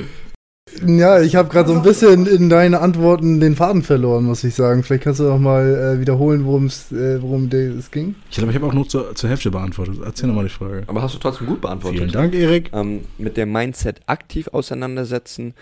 Ja, 0.86 1.22
ich 1.22 1.36
habe 1.36 1.50
gerade 1.50 1.70
so 1.70 1.76
ein 1.76 1.82
bisschen 1.82 2.26
in 2.26 2.50
deinen 2.50 2.76
Antworten 2.76 3.40
den 3.40 3.56
Faden 3.56 3.84
verloren, 3.84 4.26
muss 4.26 4.44
ich 4.44 4.56
sagen. 4.56 4.84
Vielleicht 4.84 5.04
kannst 5.04 5.20
du 5.20 5.24
noch 5.24 5.40
mal 5.40 5.96
äh, 5.98 6.00
wiederholen, 6.00 6.42
äh, 6.42 7.22
worum 7.22 7.50
es 7.52 7.92
ging. 7.92 8.16
Ich 8.30 8.38
glaube, 8.38 8.52
ich 8.52 8.56
habe 8.56 8.68
auch 8.68 8.74
nur 8.74 8.88
zur, 8.88 9.16
zur 9.16 9.30
Hälfte 9.30 9.52
beantwortet. 9.52 10.00
Erzähl 10.04 10.28
nochmal 10.28 10.46
die 10.46 10.50
Frage. 10.50 10.84
Aber 10.88 11.02
hast 11.02 11.16
du 11.16 11.20
trotzdem 11.20 11.48
gut 11.48 11.62
beantwortet. 11.62 12.00
Vielen 12.00 12.12
Dank, 12.12 12.34
Erik. 12.34 12.72
ähm, 12.74 13.02
mit 13.18 13.38
dem 13.38 13.52
Mindset 13.52 14.02
aktiv 14.06 14.48
auseinandersetzen, 14.50 15.54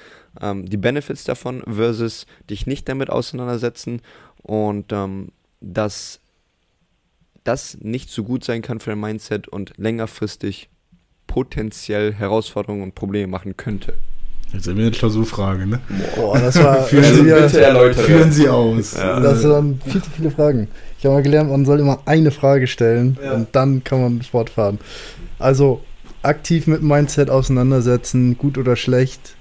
ähm, 0.42 0.66
die 0.68 0.78
Benefits 0.78 1.24
davon 1.24 1.64
versus 1.66 2.26
dich 2.50 2.68
nicht 2.68 2.88
damit 2.88 3.10
auseinandersetzen 3.10 4.02
und 4.44 4.92
ähm, 4.92 5.30
dass 5.62 6.20
das 7.44 7.78
nicht 7.82 8.10
so 8.10 8.24
gut 8.24 8.44
sein 8.44 8.62
kann 8.62 8.80
für 8.80 8.90
dein 8.92 9.00
Mindset 9.00 9.48
und 9.48 9.74
längerfristig 9.78 10.70
potenziell 11.28 12.14
Herausforderungen 12.14 12.84
und 12.84 12.96
Probleme 12.96 13.28
machen 13.28 13.58
könnte. 13.58 13.94
Jetzt 14.54 14.64
sind 14.64 14.78
wir 14.78 14.86
eine 14.86 14.92
Klausurfrage, 14.96 15.68
ne? 15.68 15.80
Boah, 16.16 16.40
das 16.40 16.62
war 16.64 16.84
Führen 16.88 17.04
also 17.04 17.24
Sie 17.24 17.30
bitte 17.30 17.62
erläutern. 17.62 18.06
Führen 18.06 18.32
Sie 18.32 18.48
aus. 18.48 18.96
Ja. 18.96 19.20
Das 19.20 19.44
waren 19.44 19.82
viel 19.86 20.02
zu 20.02 20.10
viele 20.10 20.32
Fragen. 20.32 20.68
Ich 20.98 21.06
habe 21.06 21.16
mal 21.16 21.22
gelernt, 21.24 21.50
man 21.52 21.66
soll 21.66 21.80
immer 21.80 22.00
eine 22.06 22.32
Frage 22.32 22.66
stellen 22.68 23.18
Ja. 23.24 23.34
und 23.34 23.50
dann 23.52 23.84
kann 23.84 24.02
man 24.02 24.22
fortfahren. 24.22 24.80
Also, 25.38 25.82
aktiv 26.24 26.66
mit 26.68 26.82
Mindset 26.82 27.30
auseinandersetzen, 27.30 28.38
gut 28.38 28.58
oder 28.58 28.76
schlecht. 28.76 29.36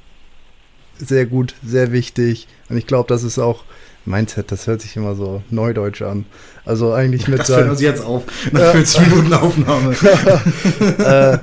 Sehr 0.99 1.27
gut, 1.27 1.55
sehr 1.65 1.93
wichtig. 1.93 2.49
Und 2.69 2.77
ich 2.77 2.87
glaube, 2.87 3.09
das 3.09 3.23
ist 3.23 3.39
auch 3.39 3.63
Mindset, 4.07 4.53
das 4.53 4.67
hört 4.67 4.81
sich 4.81 4.97
immer 4.97 5.15
so 5.15 5.43
neudeutsch 5.51 6.03
an. 6.03 6.27
Also 6.65 6.93
eigentlich 6.93 7.29
mit 7.29 7.41
Das 7.41 7.49
fällt 7.49 7.71
uns 7.71 7.81
jetzt 7.81 8.05
auf, 8.05 8.25
nach 8.53 8.73
40 8.73 9.01
Minuten 9.09 9.33
Aufnahme. 9.33 9.95
äh, 10.99 11.39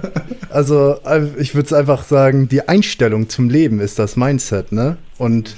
also 0.50 0.98
ich 1.38 1.56
würde 1.56 1.66
es 1.66 1.74
einfach 1.74 2.04
sagen, 2.04 2.48
die 2.48 2.68
Einstellung 2.68 3.30
zum 3.30 3.50
Leben 3.50 3.80
ist 3.80 4.00
das 4.00 4.16
Mindset, 4.16 4.72
ne? 4.72 4.98
Und 5.18 5.56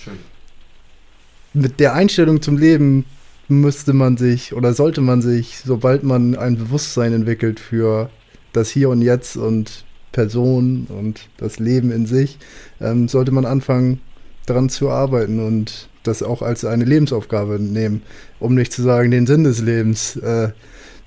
mit 1.54 1.80
der 1.80 1.94
Einstellung 1.94 2.42
zum 2.42 2.58
Leben 2.58 3.06
müsste 3.48 3.94
man 3.94 4.18
sich 4.18 4.54
oder 4.54 4.74
sollte 4.74 5.02
man 5.02 5.22
sich, 5.22 5.60
sobald 5.64 6.04
man 6.04 6.36
ein 6.36 6.58
Bewusstsein 6.58 7.14
entwickelt 7.14 7.60
für 7.60 8.10
das 8.54 8.70
Hier 8.70 8.90
und 8.90 9.02
Jetzt 9.02 9.38
und 9.38 9.86
Person 10.12 10.88
und 10.90 11.30
das 11.38 11.60
Leben 11.60 11.92
in 11.92 12.06
sich, 12.06 12.40
ähm, 12.80 13.08
sollte 13.08 13.32
man 13.32 13.46
anfangen, 13.46 14.00
daran 14.46 14.70
zu 14.70 14.90
arbeiten 14.90 15.46
und 15.46 15.90
das 16.08 16.24
auch 16.24 16.42
als 16.42 16.66
eine 16.66 16.86
Lebensaufgabe 16.86 17.60
nehmen, 17.60 18.04
um 18.40 18.56
nicht 18.56 18.74
zu 18.74 18.82
sagen, 18.82 19.12
den 19.12 19.28
Sinn 19.28 19.44
des 19.44 19.62
Lebens, 19.62 20.16
äh, 20.18 20.50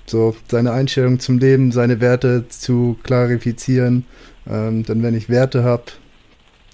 so 0.05 0.35
seine 0.49 0.71
Einstellung 0.71 1.19
zum 1.19 1.37
Leben, 1.39 1.71
seine 1.71 2.01
Werte 2.01 2.45
zu 2.49 2.97
klarifizieren. 3.03 4.05
Ähm, 4.47 4.83
denn 4.83 5.03
wenn 5.03 5.15
ich 5.15 5.29
Werte 5.29 5.63
habe, 5.63 5.83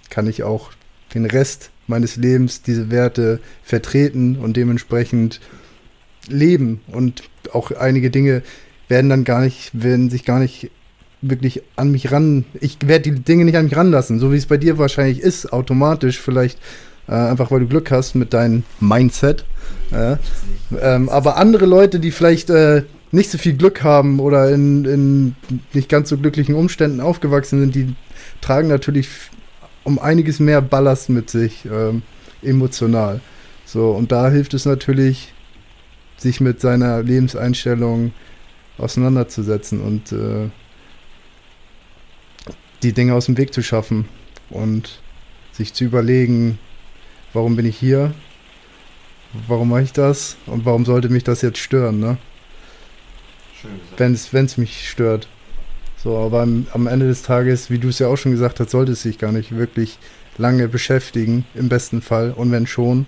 kann 0.10 0.28
ich 0.28 0.44
auch 0.44 0.72
den 1.14 1.26
Rest 1.26 1.72
meines 1.88 2.16
Lebens 2.16 2.62
diese 2.62 2.90
Werte 2.90 3.40
vertreten 3.64 4.38
und 4.38 4.58
dementsprechend 4.58 5.42
leben. 6.28 6.82
Und 6.88 7.24
auch 7.54 7.72
einige 7.72 8.10
Dinge 8.10 8.42
werden 8.88 9.10
dann 9.10 9.24
gar 9.24 9.42
nicht, 9.42 9.72
werden 9.74 10.10
sich 10.10 10.26
gar 10.26 10.40
nicht 10.40 10.72
wirklich 11.22 11.64
an 11.76 11.92
mich 11.92 12.12
ran. 12.12 12.46
Ich 12.60 12.78
werde 12.86 13.12
die 13.12 13.20
Dinge 13.20 13.46
nicht 13.46 13.58
an 13.58 13.66
mich 13.66 13.76
ranlassen, 13.76 14.20
so 14.20 14.32
wie 14.32 14.38
es 14.38 14.46
bei 14.46 14.58
dir 14.58 14.78
wahrscheinlich 14.78 15.20
ist, 15.20 15.52
automatisch 15.52 16.20
vielleicht. 16.20 16.60
Äh, 17.08 17.14
einfach 17.14 17.52
weil 17.52 17.62
du 17.62 17.68
Glück 17.68 17.92
hast 17.92 18.16
mit 18.16 18.34
deinem 18.34 18.64
Mindset. 18.80 19.46
Äh, 19.92 20.18
ähm, 20.82 21.10
aber 21.10 21.38
andere 21.38 21.66
Leute, 21.66 22.00
die 22.00 22.12
vielleicht 22.12 22.50
äh, 22.50 22.84
nicht 23.12 23.32
so 23.32 23.38
viel 23.38 23.56
Glück 23.56 23.84
haben 23.84 24.20
oder 24.20 24.50
in, 24.52 24.86
in 24.86 25.36
nicht 25.74 25.90
ganz 25.90 26.10
so 26.10 26.18
glücklichen 26.18 26.56
Umständen 26.56 27.00
aufgewachsen 27.00 27.60
sind, 27.60 27.76
die 27.76 27.96
tragen 28.42 28.68
natürlich 28.68 29.10
um 29.84 30.00
einiges 30.00 30.40
mehr 30.40 30.62
Ballast 30.62 31.10
mit 31.10 31.30
sich, 31.30 31.66
ähm, 31.66 32.02
emotional. 32.42 33.22
So, 33.66 33.92
und 33.92 34.12
da 34.12 34.30
hilft 34.30 34.54
es 34.54 34.66
natürlich, 34.66 35.34
sich 36.18 36.42
mit 36.42 36.62
seiner 36.62 37.04
Lebenseinstellung 37.04 38.14
auseinanderzusetzen 38.78 39.82
und 39.82 40.12
äh, 40.12 40.50
die 42.84 42.94
Dinge 42.94 43.14
aus 43.14 43.26
dem 43.26 43.38
Weg 43.38 43.54
zu 43.54 43.62
schaffen 43.62 44.06
und 44.50 45.02
sich 45.52 45.74
zu 45.74 45.84
überlegen, 45.84 46.60
warum 47.36 47.56
bin 47.56 47.66
ich 47.66 47.78
hier, 47.78 48.14
warum 49.48 49.70
mache 49.70 49.84
ich 49.84 49.94
das 49.94 50.38
und 50.46 50.66
warum 50.66 50.86
sollte 50.86 51.10
mich 51.10 51.24
das 51.24 51.42
jetzt 51.42 51.60
stören, 51.60 52.00
ne? 52.00 52.18
Wenn 53.98 54.14
es 54.14 54.58
mich 54.58 54.90
stört. 54.90 55.28
So, 55.98 56.18
aber 56.18 56.44
am, 56.44 56.68
am 56.72 56.88
Ende 56.88 57.08
des 57.08 57.24
Tages, 57.24 57.72
wie 57.72 57.80
du 57.80 57.90
es 57.90 58.00
ja 58.00 58.08
auch 58.08 58.16
schon 58.16 58.32
gesagt 58.32 58.60
hast, 58.60 58.70
sollte 58.70 58.92
es 58.92 59.02
sich 59.02 59.18
gar 59.18 59.32
nicht 59.32 59.56
wirklich 59.56 59.98
lange 60.38 60.68
beschäftigen, 60.68 61.46
im 61.56 61.68
besten 61.68 62.02
Fall. 62.02 62.32
Und 62.32 62.52
wenn 62.52 62.68
schon, 62.68 63.08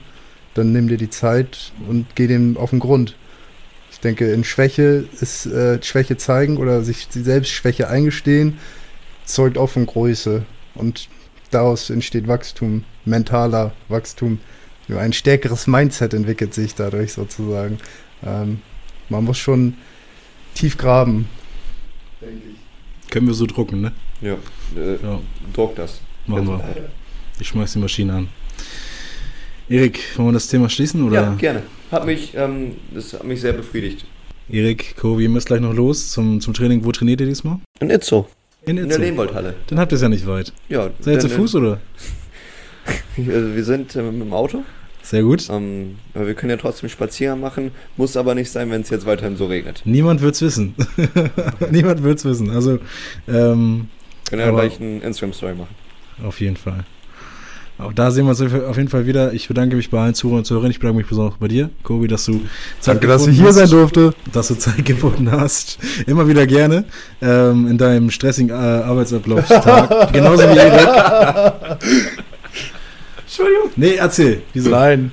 dann 0.55 0.71
nimm 0.71 0.87
dir 0.87 0.97
die 0.97 1.11
Zeit 1.11 1.71
und 1.87 2.07
geh 2.15 2.25
dem 2.25 2.57
auf 2.57 2.71
den 2.71 2.79
Grund. 2.79 3.15
Ich 3.91 3.99
denke, 3.99 4.31
in 4.31 4.43
Schwäche 4.43 5.05
ist 5.21 5.45
äh, 5.45 5.81
Schwäche 5.83 6.17
zeigen 6.17 6.57
oder 6.57 6.81
sich 6.83 7.07
selbst 7.11 7.51
Schwäche 7.51 7.87
eingestehen, 7.87 8.57
zeugt 9.25 9.57
auch 9.59 9.69
von 9.69 9.85
Größe. 9.85 10.43
Und 10.73 11.07
daraus 11.51 11.91
entsteht 11.91 12.27
Wachstum, 12.27 12.83
mentaler 13.07 13.73
Wachstum. 13.89 14.39
Ein 14.89 15.13
stärkeres 15.13 15.67
Mindset 15.67 16.13
entwickelt 16.13 16.53
sich 16.53 16.75
dadurch 16.75 17.13
sozusagen. 17.13 17.77
Ähm, 18.25 18.61
man 19.09 19.23
muss 19.23 19.37
schon 19.37 19.75
tief 20.53 20.77
graben. 20.77 21.27
Denke 22.21 22.35
ich. 22.53 23.09
Können 23.11 23.27
wir 23.27 23.33
so 23.33 23.45
drucken, 23.45 23.81
ne? 23.81 23.91
Ja, 24.21 24.33
äh, 24.75 24.97
ja. 25.01 25.19
druck 25.53 25.75
das. 25.75 26.01
Machen 26.25 26.47
wir. 26.47 26.89
Ich 27.39 27.47
schmeiß 27.47 27.73
die 27.73 27.79
Maschine 27.79 28.13
an. 28.13 28.29
Erik, 29.69 29.99
wollen 30.15 30.29
wir 30.29 30.33
das 30.33 30.47
Thema 30.47 30.69
schließen? 30.69 31.03
Oder? 31.03 31.21
Ja, 31.21 31.33
gerne. 31.35 31.63
Hat 31.91 32.05
mich, 32.05 32.33
ähm, 32.35 32.75
das 32.93 33.13
hat 33.13 33.23
mich 33.23 33.41
sehr 33.41 33.53
befriedigt. 33.53 34.05
Erik, 34.49 34.95
Kobi, 34.95 35.23
ihr 35.23 35.29
müsst 35.29 35.47
gleich 35.47 35.59
noch 35.59 35.73
los 35.73 36.11
zum, 36.11 36.39
zum 36.39 36.53
Training. 36.53 36.83
Wo 36.85 36.91
trainiert 36.91 37.19
ihr 37.19 37.27
diesmal? 37.27 37.59
In 37.79 37.89
Itzo. 37.89 38.27
In, 38.65 38.77
Itzo. 38.77 38.83
in 38.83 38.89
der 38.89 38.99
Lehmwoldhalle. 38.99 39.55
Dann 39.67 39.79
habt 39.79 39.91
ihr 39.91 39.97
es 39.97 40.01
ja 40.01 40.09
nicht 40.09 40.25
weit. 40.25 40.53
Ja. 40.69 40.89
Seid 40.99 41.15
ihr 41.15 41.19
zu 41.19 41.29
Fuß 41.29 41.55
oder? 41.55 41.81
also 43.17 43.55
wir 43.55 43.63
sind 43.63 43.95
äh, 43.95 44.01
mit 44.01 44.21
dem 44.21 44.33
Auto. 44.33 44.63
Sehr 45.03 45.23
gut. 45.23 45.47
Ähm, 45.49 45.95
aber 46.13 46.27
wir 46.27 46.33
können 46.33 46.49
ja 46.49 46.57
trotzdem 46.57 46.89
Spaziergang 46.89 47.39
machen. 47.39 47.71
Muss 47.95 48.17
aber 48.17 48.35
nicht 48.35 48.51
sein, 48.51 48.69
wenn 48.71 48.81
es 48.81 48.89
jetzt 48.89 49.05
weiterhin 49.05 49.37
so 49.37 49.45
regnet. 49.45 49.81
Niemand 49.85 50.21
wird 50.21 50.35
es 50.35 50.41
wissen. 50.41 50.75
Niemand 51.71 52.03
wird 52.03 52.19
es 52.19 52.25
wissen. 52.25 52.49
Also, 52.49 52.79
ähm, 53.27 53.87
können 54.29 54.41
ja 54.41 54.51
gleich 54.51 54.81
eine 54.81 54.99
Instagram-Story 54.99 55.53
machen. 55.53 55.75
Auf 56.21 56.41
jeden 56.41 56.57
Fall. 56.57 56.83
Auch 57.79 57.93
da 57.93 58.09
sehen 58.09 58.25
wir 58.25 58.31
uns 58.31 58.41
auf 58.41 58.77
jeden 58.77 58.89
Fall 58.89 59.05
wieder. 59.05 59.33
Ich 59.33 59.47
bedanke 59.47 59.75
mich 59.75 59.91
bei 59.91 59.99
allen 59.99 60.15
Zuhörern 60.15 60.39
und 60.39 60.45
Zuhörern. 60.45 60.71
Ich 60.71 60.79
bedanke 60.79 60.97
mich 60.97 61.07
besonders 61.07 61.37
bei 61.39 61.47
dir, 61.47 61.69
Kobi, 61.83 62.07
dass 62.07 62.25
du 62.25 62.41
Zeit 62.79 62.95
Danke, 62.95 63.07
dass 63.07 63.27
ich 63.27 63.37
hier 63.37 63.47
hast, 63.47 63.55
sein 63.55 63.69
durfte. 63.69 64.13
Dass 64.33 64.47
du 64.47 64.55
Zeit 64.55 64.83
gefunden 64.83 65.31
hast. 65.31 65.77
Immer 66.07 66.27
wieder 66.27 66.47
gerne 66.47 66.85
ähm, 67.21 67.67
in 67.67 67.77
deinem 67.77 68.09
stressigen 68.09 68.49
äh, 68.49 68.53
Arbeitsablaufstag. 68.53 70.11
Genauso 70.13 70.43
wie 70.43 70.57
Erik. 70.57 71.77
Entschuldigung. 73.37 73.71
Nee, 73.75 73.95
erzähl. 73.95 74.41
Wieso? 74.53 74.69
Nein. 74.69 75.11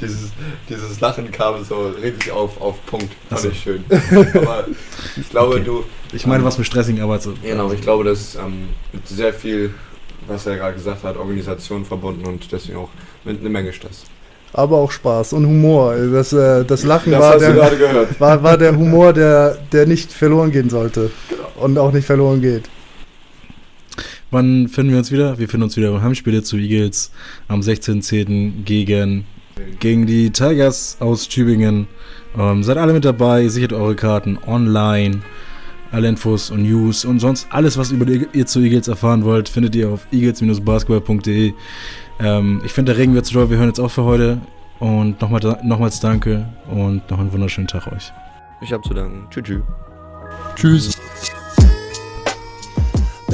Dieses, 0.00 0.30
dieses 0.68 1.00
Lachen 1.00 1.30
kam 1.32 1.64
so 1.64 1.88
richtig 2.00 2.30
auf, 2.30 2.60
auf 2.60 2.84
Punkt. 2.86 3.12
Fand 3.28 3.40
so. 3.40 3.48
ich 3.48 3.60
schön. 3.60 3.84
Aber 4.34 4.66
ich 5.16 5.28
glaube, 5.30 5.54
okay. 5.56 5.64
du. 5.64 5.84
Ich 6.12 6.26
meine, 6.26 6.40
ähm, 6.40 6.46
was 6.46 6.58
mit 6.58 6.66
stressigen 6.66 7.02
Arbeitsablauf. 7.02 7.42
Genau, 7.42 7.72
ich 7.72 7.80
glaube, 7.80 8.04
dass 8.04 8.36
ähm, 8.36 8.68
mit 8.92 9.06
sehr 9.08 9.32
viel 9.32 9.74
was 10.28 10.46
er 10.46 10.56
gerade 10.56 10.74
gesagt 10.74 11.02
hat, 11.04 11.16
Organisation 11.16 11.84
verbunden 11.84 12.26
und 12.26 12.50
deswegen 12.52 12.78
auch 12.78 12.90
mit 13.24 13.40
einer 13.40 13.50
Menge 13.50 13.72
Stress. 13.72 14.04
Aber 14.52 14.78
auch 14.78 14.90
Spaß 14.90 15.34
und 15.34 15.46
Humor. 15.46 15.94
Das, 15.96 16.32
äh, 16.32 16.64
das 16.64 16.84
Lachen 16.84 17.12
das 17.12 17.20
war, 17.20 17.38
der, 17.38 17.56
war, 18.18 18.42
war, 18.42 18.56
der 18.56 18.76
Humor, 18.76 19.12
der, 19.12 19.58
der 19.72 19.86
nicht 19.86 20.12
verloren 20.12 20.50
gehen 20.50 20.70
sollte. 20.70 21.10
Genau. 21.28 21.64
Und 21.64 21.78
auch 21.78 21.92
nicht 21.92 22.06
verloren 22.06 22.40
geht. 22.40 22.64
Wann 24.30 24.68
finden 24.68 24.92
wir 24.92 24.98
uns 24.98 25.10
wieder? 25.10 25.38
Wir 25.38 25.48
finden 25.48 25.64
uns 25.64 25.76
wieder 25.76 25.90
beim 25.90 26.02
Heimspiele 26.02 26.42
zu 26.42 26.56
Eagles 26.56 27.10
am 27.48 27.60
16.10. 27.60 28.64
gegen, 28.64 29.24
gegen 29.80 30.06
die 30.06 30.30
Tigers 30.30 30.98
aus 31.00 31.28
Tübingen. 31.28 31.86
Ähm, 32.36 32.62
seid 32.62 32.76
alle 32.76 32.92
mit 32.92 33.04
dabei, 33.04 33.48
sichert 33.48 33.72
eure 33.72 33.96
Karten 33.96 34.38
online. 34.46 35.20
Alle 35.90 36.08
Infos 36.08 36.50
und 36.50 36.64
News 36.64 37.06
und 37.06 37.18
sonst 37.18 37.46
alles, 37.50 37.78
was 37.78 37.90
über 37.90 38.04
die, 38.04 38.26
ihr 38.34 38.44
zu 38.44 38.60
Eagles 38.60 38.88
erfahren 38.88 39.24
wollt, 39.24 39.48
findet 39.48 39.74
ihr 39.74 39.88
auf 39.88 40.06
eagles-basketball.de. 40.12 41.54
Ähm, 42.20 42.60
ich 42.62 42.72
finde, 42.72 42.92
der 42.92 43.00
Regen 43.00 43.14
wird 43.14 43.24
zu 43.24 43.32
doll. 43.32 43.48
Wir 43.48 43.56
hören 43.56 43.68
jetzt 43.68 43.80
auf 43.80 43.92
für 43.92 44.04
heute. 44.04 44.38
Und 44.80 45.20
nochmal, 45.20 45.40
nochmals 45.64 46.00
danke 46.00 46.46
und 46.70 47.10
noch 47.10 47.18
einen 47.18 47.32
wunderschönen 47.32 47.66
Tag 47.66 47.86
euch. 47.90 48.12
Ich 48.60 48.72
habe 48.72 48.82
zu 48.82 48.94
danken. 48.94 49.26
Tschüss. 49.30 49.62
Tschüss. 50.56 51.37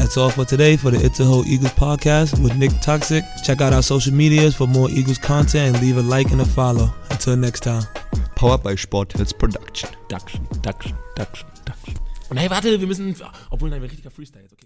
That's 0.04 0.18
all 0.18 0.28
for 0.28 0.44
today 0.44 0.76
for 0.76 0.90
the 0.90 1.02
It's 1.02 1.18
a 1.20 1.24
Whole 1.24 1.46
Eagles 1.46 1.72
podcast 1.72 2.38
with 2.42 2.54
Nick 2.58 2.72
Toxic. 2.82 3.24
Check 3.42 3.62
out 3.62 3.72
our 3.72 3.82
social 3.82 4.12
medias 4.12 4.54
for 4.54 4.66
more 4.66 4.90
Eagles 4.90 5.16
content 5.16 5.74
and 5.74 5.82
leave 5.82 5.96
a 5.96 6.02
like 6.02 6.30
and 6.30 6.42
a 6.42 6.44
follow. 6.44 6.92
Until 7.08 7.36
next 7.36 7.60
time. 7.60 7.84
Powered 8.36 8.62
by 8.62 8.74
Sporthills 8.74 9.32
Production. 9.32 9.88
Duction, 10.08 10.46
Duction, 10.60 10.94
Duction, 11.16 11.46
Duction. 11.64 11.94
Und 12.28 12.36
oh, 12.36 12.40
hey, 12.40 12.50
warte, 12.50 12.78
wir 12.78 12.86
müssen. 12.86 13.16
Obwohl, 13.48 13.70
nein, 13.70 13.80
wir 13.80 13.88
richtiger 13.88 14.10
Freestyle 14.10 14.42
jetzt, 14.42 14.52
okay. 14.52 14.62